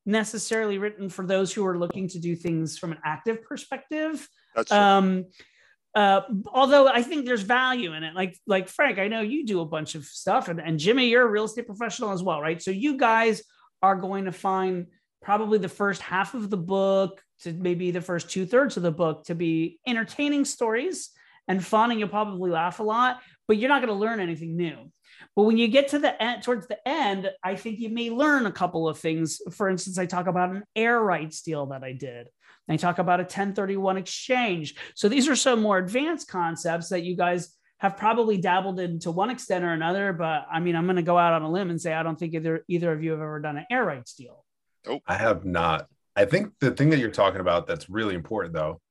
necessarily 0.05 0.77
written 0.77 1.09
for 1.09 1.25
those 1.25 1.51
who 1.53 1.65
are 1.65 1.77
looking 1.77 2.07
to 2.09 2.19
do 2.19 2.35
things 2.35 2.77
from 2.77 2.91
an 2.91 2.99
active 3.03 3.43
perspective. 3.43 4.27
That's 4.55 4.71
um, 4.71 5.25
uh, 5.95 6.21
although 6.47 6.87
I 6.87 7.01
think 7.01 7.25
there's 7.25 7.41
value 7.41 7.93
in 7.93 8.03
it. 8.03 8.13
Like 8.13 8.37
like 8.45 8.67
Frank, 8.67 8.99
I 8.99 9.07
know 9.07 9.21
you 9.21 9.45
do 9.45 9.61
a 9.61 9.65
bunch 9.65 9.95
of 9.95 10.03
stuff, 10.05 10.49
and, 10.49 10.59
and 10.59 10.77
Jimmy, 10.77 11.07
you're 11.07 11.25
a 11.25 11.29
real 11.29 11.45
estate 11.45 11.67
professional 11.67 12.11
as 12.11 12.21
well, 12.21 12.41
right? 12.41 12.61
So 12.61 12.71
you 12.71 12.97
guys 12.97 13.41
are 13.81 13.95
going 13.95 14.25
to 14.25 14.31
find 14.31 14.87
probably 15.21 15.57
the 15.57 15.69
first 15.69 16.01
half 16.01 16.33
of 16.33 16.49
the 16.49 16.57
book 16.57 17.21
to 17.41 17.53
maybe 17.53 17.91
the 17.91 18.01
first 18.01 18.29
two 18.29 18.45
thirds 18.45 18.77
of 18.77 18.83
the 18.83 18.91
book 18.91 19.25
to 19.25 19.35
be 19.35 19.79
entertaining 19.87 20.45
stories 20.45 21.09
and 21.47 21.63
fun, 21.63 21.91
and 21.91 21.99
you'll 21.99 22.09
probably 22.09 22.51
laugh 22.51 22.79
a 22.79 22.83
lot, 22.83 23.21
but 23.47 23.57
you're 23.57 23.69
not 23.69 23.81
going 23.81 23.93
to 23.93 23.99
learn 23.99 24.19
anything 24.19 24.55
new. 24.55 24.91
But 25.35 25.43
when 25.43 25.57
you 25.57 25.67
get 25.67 25.89
to 25.89 25.99
the 25.99 26.21
end, 26.21 26.43
towards 26.43 26.67
the 26.67 26.85
end, 26.87 27.29
I 27.43 27.55
think 27.55 27.79
you 27.79 27.89
may 27.89 28.09
learn 28.09 28.45
a 28.45 28.51
couple 28.51 28.87
of 28.87 28.99
things. 28.99 29.39
For 29.51 29.69
instance, 29.69 29.97
I 29.97 30.05
talk 30.05 30.27
about 30.27 30.49
an 30.49 30.63
air 30.75 30.99
rights 30.99 31.41
deal 31.41 31.67
that 31.67 31.83
I 31.83 31.93
did. 31.93 32.27
I 32.67 32.77
talk 32.77 32.97
about 32.97 33.19
a 33.19 33.23
1031 33.23 33.97
exchange. 33.97 34.75
So 34.95 35.07
these 35.07 35.27
are 35.27 35.35
some 35.35 35.61
more 35.61 35.77
advanced 35.77 36.27
concepts 36.27 36.89
that 36.89 37.03
you 37.03 37.15
guys 37.15 37.55
have 37.77 37.97
probably 37.97 38.37
dabbled 38.37 38.79
in 38.79 38.99
to 38.99 39.11
one 39.11 39.29
extent 39.29 39.63
or 39.63 39.71
another. 39.71 40.13
But 40.13 40.47
I 40.51 40.59
mean, 40.59 40.75
I'm 40.75 40.85
going 40.85 40.95
to 40.95 41.03
go 41.03 41.17
out 41.17 41.33
on 41.33 41.43
a 41.43 41.51
limb 41.51 41.69
and 41.69 41.79
say 41.79 41.93
I 41.93 42.03
don't 42.03 42.17
think 42.17 42.33
either 42.33 42.63
either 42.67 42.91
of 42.91 43.03
you 43.03 43.11
have 43.11 43.19
ever 43.19 43.39
done 43.39 43.57
an 43.57 43.65
air 43.69 43.85
rights 43.85 44.15
deal. 44.15 44.43
Nope. 44.87 45.03
I 45.07 45.15
have 45.15 45.45
not. 45.45 45.87
I 46.15 46.25
think 46.25 46.53
the 46.59 46.71
thing 46.71 46.89
that 46.89 46.99
you're 46.99 47.11
talking 47.11 47.41
about 47.41 47.67
that's 47.67 47.89
really 47.89 48.15
important 48.15 48.53
though 48.53 48.81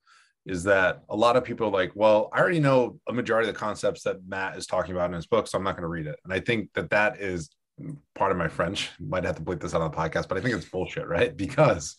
is 0.47 0.65
that 0.65 1.03
a 1.09 1.17
lot 1.17 1.37
of 1.37 1.45
people 1.45 1.69
are 1.69 1.73
like, 1.73 1.93
well, 1.95 2.29
I 2.33 2.41
already 2.41 2.61
know 2.61 2.99
a 3.09 3.13
majority 3.13 3.49
of 3.49 3.55
the 3.55 3.59
concepts 3.59 4.03
that 4.03 4.27
Matt 4.27 4.57
is 4.57 4.67
talking 4.67 4.95
about 4.95 5.11
in 5.11 5.15
his 5.15 5.27
book, 5.27 5.47
so 5.47 5.57
I'm 5.57 5.65
not 5.65 5.73
going 5.73 5.83
to 5.83 5.89
read 5.89 6.07
it. 6.07 6.17
And 6.25 6.33
I 6.33 6.41
think 6.41 6.71
that 6.75 6.91
that 6.91 7.21
is 7.21 7.51
part 8.15 8.31
of 8.31 8.39
my 8.39 8.49
French. 8.49 8.91
Might 9.01 9.25
have 9.25 9.37
to 9.37 9.43
bleep 9.43 9.61
this 9.61 9.75
out 9.75 9.81
on 9.81 9.91
the 9.91 9.97
podcast, 9.97 10.29
but 10.29 10.37
I 10.37 10.41
think 10.41 10.55
it's 10.55 10.69
bullshit, 10.69 11.07
right? 11.07 11.35
Because 11.45 11.97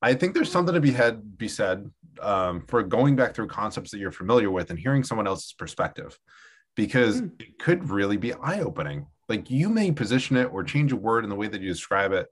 I 0.00 0.14
think 0.14 0.34
there's 0.34 0.50
something 0.50 0.74
to 0.74 0.80
be 0.80 0.92
had 0.92 1.38
be 1.38 1.48
said 1.48 1.88
um, 2.20 2.64
for 2.66 2.82
going 2.82 3.16
back 3.16 3.34
through 3.34 3.48
concepts 3.48 3.90
that 3.92 3.98
you're 3.98 4.10
familiar 4.10 4.50
with 4.50 4.70
and 4.70 4.78
hearing 4.78 5.04
someone 5.04 5.26
else's 5.26 5.52
perspective, 5.52 6.18
because 6.76 7.22
mm. 7.22 7.40
it 7.40 7.58
could 7.58 7.88
really 7.90 8.16
be 8.16 8.34
eye 8.34 8.60
opening. 8.60 9.06
Like 9.28 9.50
you 9.50 9.68
may 9.68 9.92
position 9.92 10.36
it 10.36 10.50
or 10.52 10.64
change 10.64 10.92
a 10.92 10.96
word 10.96 11.24
in 11.24 11.30
the 11.30 11.36
way 11.36 11.46
that 11.46 11.60
you 11.60 11.68
describe 11.68 12.12
it 12.12 12.26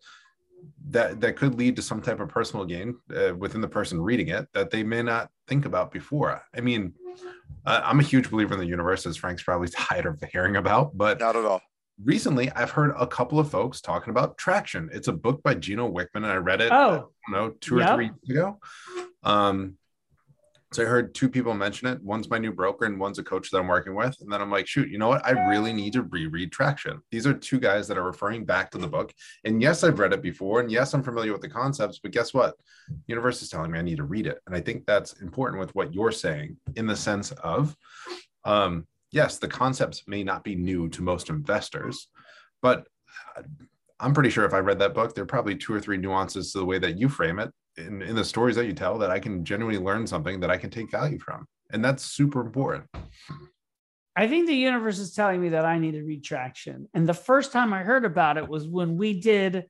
that 0.90 1.20
that 1.20 1.36
could 1.36 1.54
lead 1.54 1.76
to 1.76 1.82
some 1.82 2.02
type 2.02 2.20
of 2.20 2.28
personal 2.28 2.64
gain 2.64 2.96
uh, 3.14 3.34
within 3.34 3.60
the 3.60 3.68
person 3.68 4.00
reading 4.00 4.28
it 4.28 4.48
that 4.52 4.70
they 4.70 4.82
may 4.82 5.02
not 5.02 5.30
think 5.46 5.64
about 5.66 5.92
before. 5.92 6.42
I 6.54 6.60
mean, 6.60 6.94
uh, 7.64 7.80
I'm 7.84 8.00
a 8.00 8.04
huge 8.04 8.30
believer 8.30 8.54
in 8.54 8.60
the 8.60 8.66
universe, 8.66 9.06
as 9.06 9.16
Frank's 9.16 9.42
probably 9.42 9.68
tired 9.76 10.06
of 10.06 10.22
hearing 10.32 10.56
about, 10.56 10.96
but 10.96 11.20
not 11.20 11.36
at 11.36 11.44
all. 11.44 11.60
Recently, 12.02 12.50
I've 12.52 12.70
heard 12.70 12.94
a 12.98 13.06
couple 13.06 13.38
of 13.38 13.50
folks 13.50 13.82
talking 13.82 14.10
about 14.10 14.38
Traction. 14.38 14.88
It's 14.92 15.08
a 15.08 15.12
book 15.12 15.42
by 15.42 15.54
Gino 15.54 15.90
Wickman, 15.90 16.16
and 16.16 16.26
I 16.26 16.36
read 16.36 16.62
it. 16.62 16.72
Oh, 16.72 17.10
I 17.28 17.32
know, 17.32 17.50
two 17.60 17.78
yep. 17.78 17.90
or 17.90 17.94
three 17.96 18.10
years 18.22 18.38
ago. 18.38 18.58
Um, 19.22 19.76
so 20.72 20.84
I 20.84 20.86
heard 20.86 21.14
two 21.14 21.28
people 21.28 21.52
mention 21.52 21.88
it. 21.88 22.00
One's 22.00 22.30
my 22.30 22.38
new 22.38 22.52
broker 22.52 22.84
and 22.84 22.98
one's 22.98 23.18
a 23.18 23.24
coach 23.24 23.50
that 23.50 23.58
I'm 23.58 23.66
working 23.66 23.96
with. 23.96 24.16
And 24.20 24.32
then 24.32 24.40
I'm 24.40 24.52
like, 24.52 24.68
shoot, 24.68 24.88
you 24.88 24.98
know 24.98 25.08
what? 25.08 25.26
I 25.26 25.48
really 25.48 25.72
need 25.72 25.94
to 25.94 26.02
reread 26.02 26.52
Traction. 26.52 27.00
These 27.10 27.26
are 27.26 27.34
two 27.34 27.58
guys 27.58 27.88
that 27.88 27.98
are 27.98 28.04
referring 28.04 28.44
back 28.44 28.70
to 28.70 28.78
the 28.78 28.86
book. 28.86 29.12
And 29.44 29.60
yes, 29.60 29.82
I've 29.82 29.98
read 29.98 30.12
it 30.12 30.22
before. 30.22 30.60
And 30.60 30.70
yes, 30.70 30.94
I'm 30.94 31.02
familiar 31.02 31.32
with 31.32 31.40
the 31.40 31.48
concepts, 31.48 31.98
but 31.98 32.12
guess 32.12 32.32
what? 32.32 32.56
The 32.88 32.94
Universe 33.08 33.42
is 33.42 33.48
telling 33.48 33.72
me 33.72 33.80
I 33.80 33.82
need 33.82 33.96
to 33.96 34.04
read 34.04 34.28
it. 34.28 34.38
And 34.46 34.54
I 34.54 34.60
think 34.60 34.86
that's 34.86 35.14
important 35.14 35.58
with 35.58 35.74
what 35.74 35.92
you're 35.92 36.12
saying 36.12 36.56
in 36.76 36.86
the 36.86 36.96
sense 36.96 37.32
of, 37.32 37.76
um, 38.44 38.86
yes, 39.10 39.38
the 39.38 39.48
concepts 39.48 40.04
may 40.06 40.22
not 40.22 40.44
be 40.44 40.54
new 40.54 40.88
to 40.90 41.02
most 41.02 41.30
investors, 41.30 42.06
but 42.62 42.86
I'm 43.98 44.14
pretty 44.14 44.30
sure 44.30 44.44
if 44.44 44.54
I 44.54 44.58
read 44.58 44.78
that 44.78 44.94
book, 44.94 45.16
there 45.16 45.24
are 45.24 45.26
probably 45.26 45.56
two 45.56 45.74
or 45.74 45.80
three 45.80 45.96
nuances 45.96 46.52
to 46.52 46.58
the 46.58 46.64
way 46.64 46.78
that 46.78 46.96
you 46.96 47.08
frame 47.08 47.40
it 47.40 47.50
in, 47.76 48.02
in 48.02 48.16
the 48.16 48.24
stories 48.24 48.56
that 48.56 48.66
you 48.66 48.72
tell 48.72 48.98
that 48.98 49.10
I 49.10 49.18
can 49.18 49.44
genuinely 49.44 49.82
learn 49.82 50.06
something 50.06 50.40
that 50.40 50.50
I 50.50 50.56
can 50.56 50.70
take 50.70 50.90
value 50.90 51.18
from. 51.18 51.46
And 51.72 51.84
that's 51.84 52.04
super 52.04 52.40
important. 52.40 52.84
I 54.16 54.28
think 54.28 54.46
the 54.46 54.54
universe 54.54 54.98
is 54.98 55.14
telling 55.14 55.40
me 55.40 55.50
that 55.50 55.64
I 55.64 55.78
need 55.78 55.94
a 55.94 56.02
retraction. 56.02 56.88
And 56.94 57.08
the 57.08 57.14
first 57.14 57.52
time 57.52 57.72
I 57.72 57.82
heard 57.82 58.04
about 58.04 58.36
it 58.36 58.48
was 58.48 58.66
when 58.66 58.96
we 58.96 59.20
did 59.20 59.66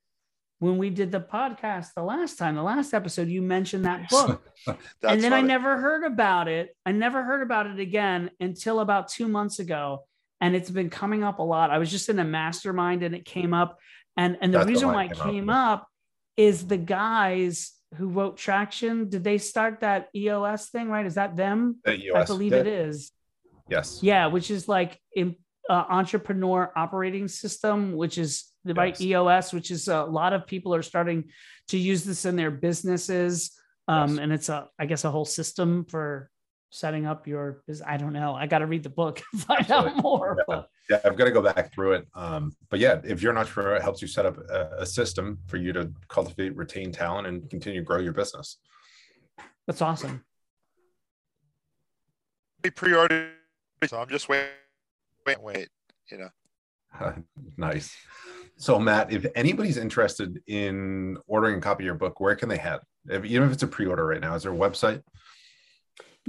when 0.60 0.76
we 0.76 0.90
did 0.90 1.10
the 1.10 1.20
podcast 1.20 1.94
the 1.96 2.02
last 2.02 2.36
time, 2.36 2.54
the 2.54 2.62
last 2.62 2.92
episode, 2.92 3.28
you 3.28 3.40
mentioned 3.40 3.86
that 3.86 4.10
book. 4.10 4.42
and 4.66 5.22
then. 5.22 5.32
I 5.32 5.40
never 5.40 5.78
heard 5.78 6.04
about 6.04 6.48
it. 6.48 6.76
I 6.84 6.92
never 6.92 7.22
heard 7.22 7.42
about 7.42 7.66
it 7.66 7.80
again 7.80 8.30
until 8.40 8.80
about 8.80 9.08
two 9.08 9.26
months 9.26 9.58
ago. 9.58 10.04
And 10.38 10.54
it's 10.54 10.68
been 10.68 10.90
coming 10.90 11.24
up 11.24 11.38
a 11.38 11.42
lot. 11.42 11.70
I 11.70 11.78
was 11.78 11.90
just 11.90 12.10
in 12.10 12.18
a 12.18 12.24
mastermind 12.24 13.02
and 13.02 13.14
it 13.14 13.24
came 13.24 13.54
up. 13.54 13.78
And, 14.18 14.36
and 14.42 14.52
the 14.52 14.58
That's 14.58 14.68
reason 14.68 14.88
the 14.88 14.94
why 14.94 15.04
it 15.04 15.12
came, 15.12 15.32
came 15.32 15.50
up, 15.50 15.80
up 15.80 15.88
is 16.36 16.66
the 16.66 16.76
guys 16.76 17.72
who 17.96 18.08
wrote 18.08 18.36
Traction. 18.36 19.08
Did 19.08 19.24
they 19.24 19.38
start 19.38 19.80
that 19.80 20.08
EOS 20.14 20.68
thing? 20.70 20.88
Right? 20.88 21.06
Is 21.06 21.14
that 21.14 21.36
them? 21.36 21.76
I 21.86 22.24
believe 22.24 22.52
it 22.52 22.66
is. 22.66 23.12
Yes. 23.68 24.00
Yeah, 24.02 24.26
which 24.26 24.50
is 24.50 24.68
like 24.68 25.00
in, 25.14 25.36
uh, 25.68 25.84
entrepreneur 25.88 26.72
operating 26.74 27.28
system, 27.28 27.96
which 27.96 28.18
is 28.18 28.46
the 28.64 28.74
right. 28.74 29.00
EOS, 29.00 29.52
which 29.52 29.70
is 29.70 29.88
a 29.88 30.02
lot 30.02 30.32
of 30.32 30.46
people 30.46 30.74
are 30.74 30.82
starting 30.82 31.30
to 31.68 31.78
use 31.78 32.04
this 32.04 32.24
in 32.24 32.36
their 32.36 32.50
businesses. 32.50 33.52
Um, 33.86 34.10
yes. 34.10 34.18
And 34.18 34.32
it's 34.32 34.48
a, 34.48 34.68
I 34.78 34.86
guess, 34.86 35.04
a 35.04 35.10
whole 35.10 35.24
system 35.24 35.84
for 35.84 36.30
setting 36.70 37.04
up 37.04 37.26
your 37.26 37.62
i 37.84 37.96
don't 37.96 38.12
know 38.12 38.34
i 38.34 38.46
got 38.46 38.60
to 38.60 38.66
read 38.66 38.84
the 38.84 38.88
book 38.88 39.20
and 39.32 39.42
find 39.42 39.60
Absolutely. 39.60 39.90
out 39.90 40.02
more. 40.02 40.38
Yeah. 40.48 40.62
Yeah 40.88 41.00
i've 41.04 41.16
got 41.16 41.24
to 41.24 41.32
go 41.32 41.42
back 41.42 41.72
through 41.74 41.94
it 41.94 42.06
um, 42.14 42.54
but 42.70 42.78
yeah 42.78 43.00
if 43.04 43.22
you're 43.22 43.32
an 43.32 43.38
entrepreneur 43.38 43.74
it 43.74 43.82
helps 43.82 44.00
you 44.00 44.08
set 44.08 44.24
up 44.24 44.38
a, 44.38 44.70
a, 44.78 44.86
system 44.86 45.38
for 45.46 45.56
you 45.56 45.72
to 45.72 45.92
cultivate 46.08 46.56
retain 46.56 46.92
talent 46.92 47.26
and 47.26 47.50
continue 47.50 47.80
to 47.80 47.84
grow 47.84 47.98
your 47.98 48.12
business. 48.12 48.58
That's 49.66 49.82
awesome. 49.82 50.24
We 52.62 52.70
pre-ordered 52.70 53.32
so 53.86 53.98
i'm 53.98 54.08
just 54.08 54.28
waiting 54.28 54.48
wait 55.26 55.42
wait 55.42 55.68
you 56.10 56.18
know. 56.18 56.28
Nice. 57.56 57.94
So 58.56 58.78
matt 58.78 59.12
if 59.12 59.26
anybody's 59.34 59.76
interested 59.76 60.40
in 60.46 61.16
ordering 61.26 61.58
a 61.58 61.60
copy 61.60 61.82
of 61.82 61.86
your 61.86 61.94
book 61.96 62.20
where 62.20 62.36
can 62.36 62.48
they 62.48 62.58
head 62.58 62.78
if, 63.08 63.24
even 63.24 63.48
if 63.48 63.54
it's 63.54 63.62
a 63.64 63.66
pre-order 63.66 64.06
right 64.06 64.20
now 64.20 64.34
is 64.34 64.44
there 64.44 64.52
a 64.52 64.56
website 64.56 65.02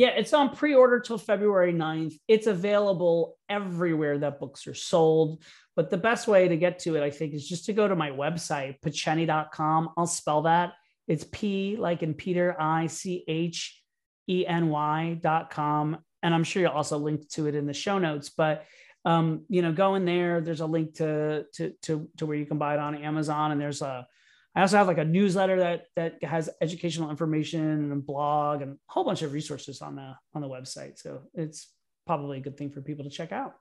yeah, 0.01 0.07
it's 0.17 0.33
on 0.33 0.55
pre-order 0.55 0.99
till 0.99 1.19
February 1.19 1.71
9th. 1.71 2.15
It's 2.27 2.47
available 2.47 3.37
everywhere 3.47 4.17
that 4.17 4.39
books 4.39 4.65
are 4.65 4.73
sold. 4.73 5.43
But 5.75 5.91
the 5.91 5.97
best 5.97 6.27
way 6.27 6.47
to 6.47 6.57
get 6.57 6.79
to 6.79 6.95
it, 6.95 7.03
I 7.03 7.11
think, 7.11 7.35
is 7.35 7.47
just 7.47 7.65
to 7.65 7.73
go 7.73 7.87
to 7.87 7.95
my 7.95 8.09
website, 8.09 8.81
picheny.com. 8.81 9.91
I'll 9.95 10.07
spell 10.07 10.41
that. 10.41 10.73
It's 11.07 11.23
P 11.31 11.75
like 11.77 12.01
in 12.01 12.15
Peter, 12.15 12.59
I 12.59 12.87
C 12.87 13.23
H 13.27 13.79
E 14.27 14.43
N 14.47 14.69
Y.com. 14.69 15.97
And 16.23 16.33
I'm 16.33 16.45
sure 16.45 16.63
you'll 16.63 16.71
also 16.71 16.97
link 16.97 17.29
to 17.33 17.45
it 17.45 17.53
in 17.53 17.67
the 17.67 17.73
show 17.73 17.99
notes. 17.99 18.29
But 18.29 18.65
um, 19.05 19.45
you 19.49 19.61
know, 19.61 19.71
go 19.71 19.93
in 19.93 20.05
there. 20.05 20.41
There's 20.41 20.61
a 20.61 20.65
link 20.65 20.95
to 20.95 21.45
to 21.57 21.75
to 21.83 22.09
to 22.17 22.25
where 22.25 22.37
you 22.37 22.47
can 22.47 22.57
buy 22.57 22.73
it 22.73 22.79
on 22.79 22.95
Amazon, 22.95 23.51
and 23.51 23.61
there's 23.61 23.83
a 23.83 24.07
I 24.55 24.61
also 24.61 24.77
have 24.77 24.87
like 24.87 24.97
a 24.97 25.05
newsletter 25.05 25.59
that 25.59 25.85
that 25.95 26.23
has 26.23 26.49
educational 26.61 27.09
information 27.09 27.61
and 27.61 27.91
a 27.93 27.95
blog 27.95 28.61
and 28.61 28.73
a 28.73 28.75
whole 28.87 29.05
bunch 29.05 29.21
of 29.21 29.31
resources 29.31 29.81
on 29.81 29.95
the 29.95 30.13
on 30.33 30.41
the 30.41 30.49
website. 30.49 30.99
So 30.99 31.21
it's 31.33 31.69
probably 32.05 32.39
a 32.39 32.41
good 32.41 32.57
thing 32.57 32.69
for 32.69 32.81
people 32.81 33.05
to 33.05 33.09
check 33.09 33.31
out. 33.31 33.53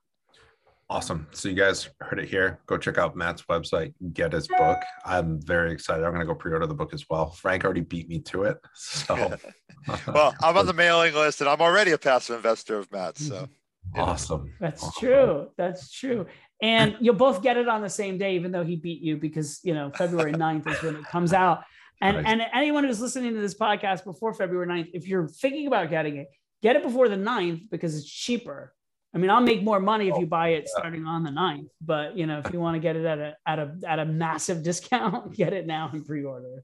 Awesome. 0.88 1.29
So 1.31 1.48
you 1.48 1.55
guys 1.55 1.88
heard 2.00 2.18
it 2.18 2.29
here. 2.29 2.59
Go 2.66 2.76
check 2.76 2.98
out 2.98 3.14
Matt's 3.14 3.42
website, 3.42 3.94
get 4.12 4.33
his 4.33 4.48
book. 4.48 4.79
I'm 5.05 5.40
very 5.40 5.70
excited. 5.70 6.03
I'm 6.03 6.11
going 6.11 6.18
to 6.18 6.26
go 6.26 6.35
pre-order 6.35 6.66
the 6.66 6.74
book 6.74 6.92
as 6.92 7.05
well. 7.09 7.31
Frank 7.31 7.64
already 7.64 7.83
beat 7.83 8.09
me 8.09 8.18
to 8.22 8.42
it. 8.42 8.59
So 8.74 9.14
well, 10.09 10.35
I'm 10.42 10.57
on 10.57 10.66
the 10.66 10.72
mailing 10.72 11.14
list 11.14 11.40
and 11.40 11.48
I'm 11.48 11.61
already 11.61 11.92
a 11.92 11.98
passive 11.98 12.35
investor 12.35 12.76
of 12.79 12.90
Matt. 12.90 13.18
So 13.18 13.48
awesome. 13.96 14.53
That's 14.59 14.83
awesome. 14.83 15.00
true. 15.00 15.46
That's 15.57 15.92
true 15.92 16.26
and 16.62 16.96
you'll 17.01 17.14
both 17.14 17.42
get 17.42 17.57
it 17.57 17.68
on 17.68 17.83
the 17.83 17.88
same 17.88 18.18
day, 18.18 18.35
even 18.35 18.53
though 18.53 18.64
he 18.64 18.77
beat 18.77 19.03
you 19.03 19.16
because 19.16 19.61
you 19.62 19.75
know 19.75 19.90
February 19.96 20.33
9th 20.33 20.68
is 20.68 20.83
when 20.83 20.96
it 20.96 21.05
comes 21.05 21.33
out. 21.33 21.62
And 22.03 22.16
nice. 22.16 22.27
and 22.27 22.42
anyone 22.55 22.85
who's 22.85 23.01
listening 23.01 23.35
to 23.35 23.40
this 23.40 23.55
podcast 23.55 24.05
before 24.05 24.35
February 24.35 24.66
9th, 24.66 24.90
if 24.94 25.07
you're 25.07 25.29
thinking 25.29 25.66
about 25.66 25.90
getting 25.90 26.16
it, 26.16 26.29
get 26.62 26.77
it 26.77 26.83
before 26.83 27.09
the 27.09 27.16
9th 27.16 27.70
because 27.70 27.96
it's 27.96 28.09
cheaper. 28.09 28.75
I 29.14 29.18
mean, 29.18 29.31
I'll 29.31 29.40
make 29.40 29.62
more 29.62 29.81
money 29.81 30.09
if 30.09 30.16
you 30.18 30.27
buy 30.27 30.51
it 30.51 30.68
starting 30.68 31.05
on 31.05 31.25
the 31.25 31.31
9th, 31.31 31.68
but 31.81 32.16
you 32.16 32.27
know, 32.27 32.40
if 32.44 32.53
you 32.53 32.61
want 32.61 32.77
to 32.77 32.81
get 32.81 32.96
it 32.96 33.05
at 33.05 33.18
a 33.18 33.37
at 33.46 33.59
a 33.59 33.77
at 33.87 33.99
a 33.99 34.05
massive 34.05 34.62
discount, 34.70 35.35
get 35.35 35.53
it 35.53 35.66
now 35.66 35.90
and 35.92 36.07
pre-order. 36.07 36.62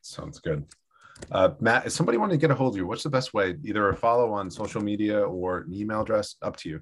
Sounds 0.00 0.38
good. 0.38 0.64
Uh, 1.30 1.50
Matt, 1.60 1.86
if 1.86 1.92
somebody 1.92 2.18
wanted 2.18 2.32
to 2.32 2.38
get 2.38 2.50
a 2.50 2.54
hold 2.54 2.74
of 2.74 2.76
you, 2.76 2.86
what's 2.86 3.02
the 3.02 3.10
best 3.10 3.32
way? 3.32 3.56
Either 3.64 3.88
a 3.88 3.96
follow 3.96 4.32
on 4.32 4.50
social 4.50 4.82
media 4.82 5.20
or 5.20 5.60
an 5.60 5.72
email 5.72 6.02
address, 6.02 6.36
up 6.42 6.56
to 6.58 6.68
you. 6.68 6.80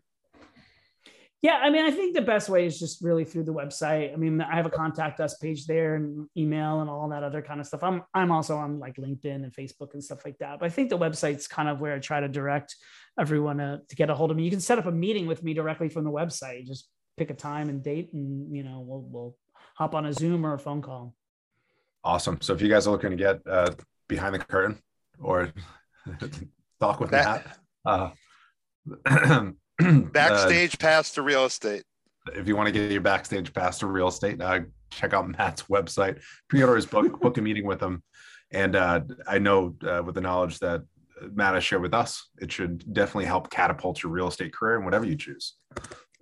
Yeah, 1.43 1.59
I 1.61 1.71
mean, 1.71 1.85
I 1.85 1.91
think 1.91 2.15
the 2.15 2.23
best 2.23 2.49
way 2.49 2.67
is 2.67 2.79
just 2.79 3.03
really 3.03 3.25
through 3.25 3.43
the 3.43 3.53
website. 3.53 4.13
I 4.13 4.17
mean, 4.17 4.41
I 4.41 4.55
have 4.55 4.65
a 4.65 4.71
contact 4.71 5.19
us 5.19 5.35
page 5.39 5.67
there 5.67 5.97
and 5.97 6.29
email 6.37 6.81
and 6.81 6.89
all 6.89 7.09
that 7.09 7.25
other 7.25 7.43
kind 7.43 7.59
of 7.59 7.67
stuff. 7.67 7.83
I'm 7.83 8.05
I'm 8.15 8.31
also 8.31 8.57
on 8.57 8.79
like 8.79 8.95
LinkedIn 8.95 9.43
and 9.43 9.53
Facebook 9.53 9.93
and 9.95 10.05
stuff 10.05 10.25
like 10.25 10.39
that. 10.39 10.61
But 10.61 10.67
I 10.67 10.69
think 10.69 10.89
the 10.89 10.99
website's 10.99 11.49
kind 11.49 11.69
of 11.69 11.81
where 11.81 11.95
I 11.95 11.99
try 11.99 12.21
to 12.21 12.29
direct 12.29 12.77
everyone 13.19 13.57
to, 13.59 13.81
to 13.89 13.97
get 13.97 14.09
a 14.09 14.15
hold 14.15 14.31
of 14.31 14.37
me. 14.37 14.45
You 14.45 14.51
can 14.51 14.61
set 14.61 14.79
up 14.79 14.87
a 14.87 14.93
meeting 14.93 15.27
with 15.27 15.43
me 15.43 15.53
directly 15.53 15.89
from 15.89 16.05
the 16.05 16.13
website. 16.13 16.65
Just 16.65 16.89
pick 17.17 17.31
a 17.31 17.35
time 17.35 17.69
and 17.69 17.83
date, 17.83 18.13
and 18.13 18.55
you 18.55 18.63
know, 18.63 18.79
we'll 18.87 19.03
we'll 19.11 19.37
hop 19.75 19.97
on 19.97 20.07
a 20.07 20.13
Zoom 20.13 20.47
or 20.47 20.55
a 20.55 20.61
phone 20.61 20.81
call. 20.81 21.13
Awesome. 22.05 22.41
So 22.41 22.53
if 22.53 22.63
you 22.63 22.69
guys 22.69 22.87
are 22.87 22.93
looking 22.93 23.11
to 23.11 23.17
get 23.17 23.41
uh, 23.51 23.73
behind 24.07 24.37
the 24.37 24.39
curtain 24.39 24.79
or 25.19 25.53
talk 26.81 27.01
with 27.01 27.11
that, 27.11 27.59
Matt, 27.85 28.13
uh, 29.05 29.51
backstage 30.13 30.75
uh, 30.75 30.79
pass 30.79 31.13
to 31.13 31.23
real 31.23 31.45
estate. 31.45 31.85
If 32.35 32.47
you 32.47 32.57
want 32.57 32.69
to 32.69 32.73
get 32.73 32.91
your 32.91 33.01
backstage 33.01 33.53
pass 33.53 33.79
to 33.81 33.87
real 33.87 34.09
estate, 34.09 34.41
uh, 34.41 34.61
check 34.91 35.13
out 35.13 35.29
Matt's 35.39 35.63
website. 35.65 36.21
Pre-order 36.49 36.77
his 36.77 36.87
book, 36.87 37.21
book 37.21 37.39
a 37.39 37.43
meeting 37.43 37.67
with 37.67 37.83
him. 37.83 38.03
And 38.53 38.77
uh, 38.77 39.01
I 39.27 39.39
know 39.39 39.75
uh, 39.87 40.03
with 40.05 40.15
the 40.15 40.21
knowledge 40.21 40.59
that 40.59 40.83
Matt 41.33 41.55
has 41.55 41.65
shared 41.65 41.83
with 41.83 41.95
us, 41.95 42.29
it 42.41 42.53
should 42.53 42.93
definitely 42.93 43.25
help 43.25 43.51
catapult 43.51 44.03
your 44.03 44.13
real 44.13 44.29
estate 44.29 44.53
career 44.53 44.77
and 44.77 44.85
whatever 44.85 45.07
you 45.07 45.17
choose. 45.17 45.55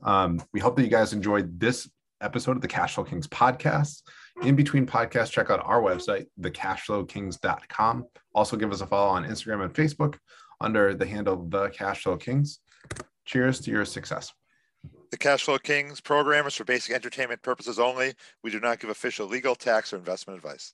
Um, 0.03 0.43
we 0.53 0.61
hope 0.61 0.77
that 0.77 0.83
you 0.83 0.89
guys 0.89 1.13
enjoyed 1.13 1.59
this 1.59 1.89
episode 2.21 2.57
of 2.57 2.63
the 2.63 2.69
Cashflow 2.69 3.09
Kings 3.09 3.27
podcast. 3.27 4.03
In 4.43 4.55
between 4.57 4.87
podcasts, 4.87 5.31
check 5.31 5.51
out 5.51 5.63
our 5.65 5.83
website, 5.83 6.27
thecashflowkings.com. 6.41 8.07
Also, 8.35 8.57
give 8.57 8.73
us 8.73 8.81
a 8.81 8.87
follow 8.87 9.11
on 9.11 9.25
Instagram 9.25 9.65
and 9.65 9.75
Facebook 9.75 10.17
under 10.61 10.95
the 10.95 11.07
handle 11.07 11.47
The 11.49 11.69
Cashflow 11.71 12.21
Kings. 12.21 12.61
Cheers 13.31 13.61
to 13.61 13.71
your 13.71 13.85
success. 13.85 14.33
The 15.13 15.17
Cashflow 15.17 15.63
Kings 15.63 16.01
program 16.01 16.49
is 16.49 16.57
for 16.57 16.65
basic 16.65 16.93
entertainment 16.93 17.41
purposes 17.43 17.79
only. 17.79 18.13
We 18.43 18.51
do 18.51 18.59
not 18.59 18.81
give 18.81 18.91
official 18.91 19.29
legal, 19.29 19.55
tax, 19.55 19.93
or 19.93 19.99
investment 19.99 20.37
advice. 20.37 20.69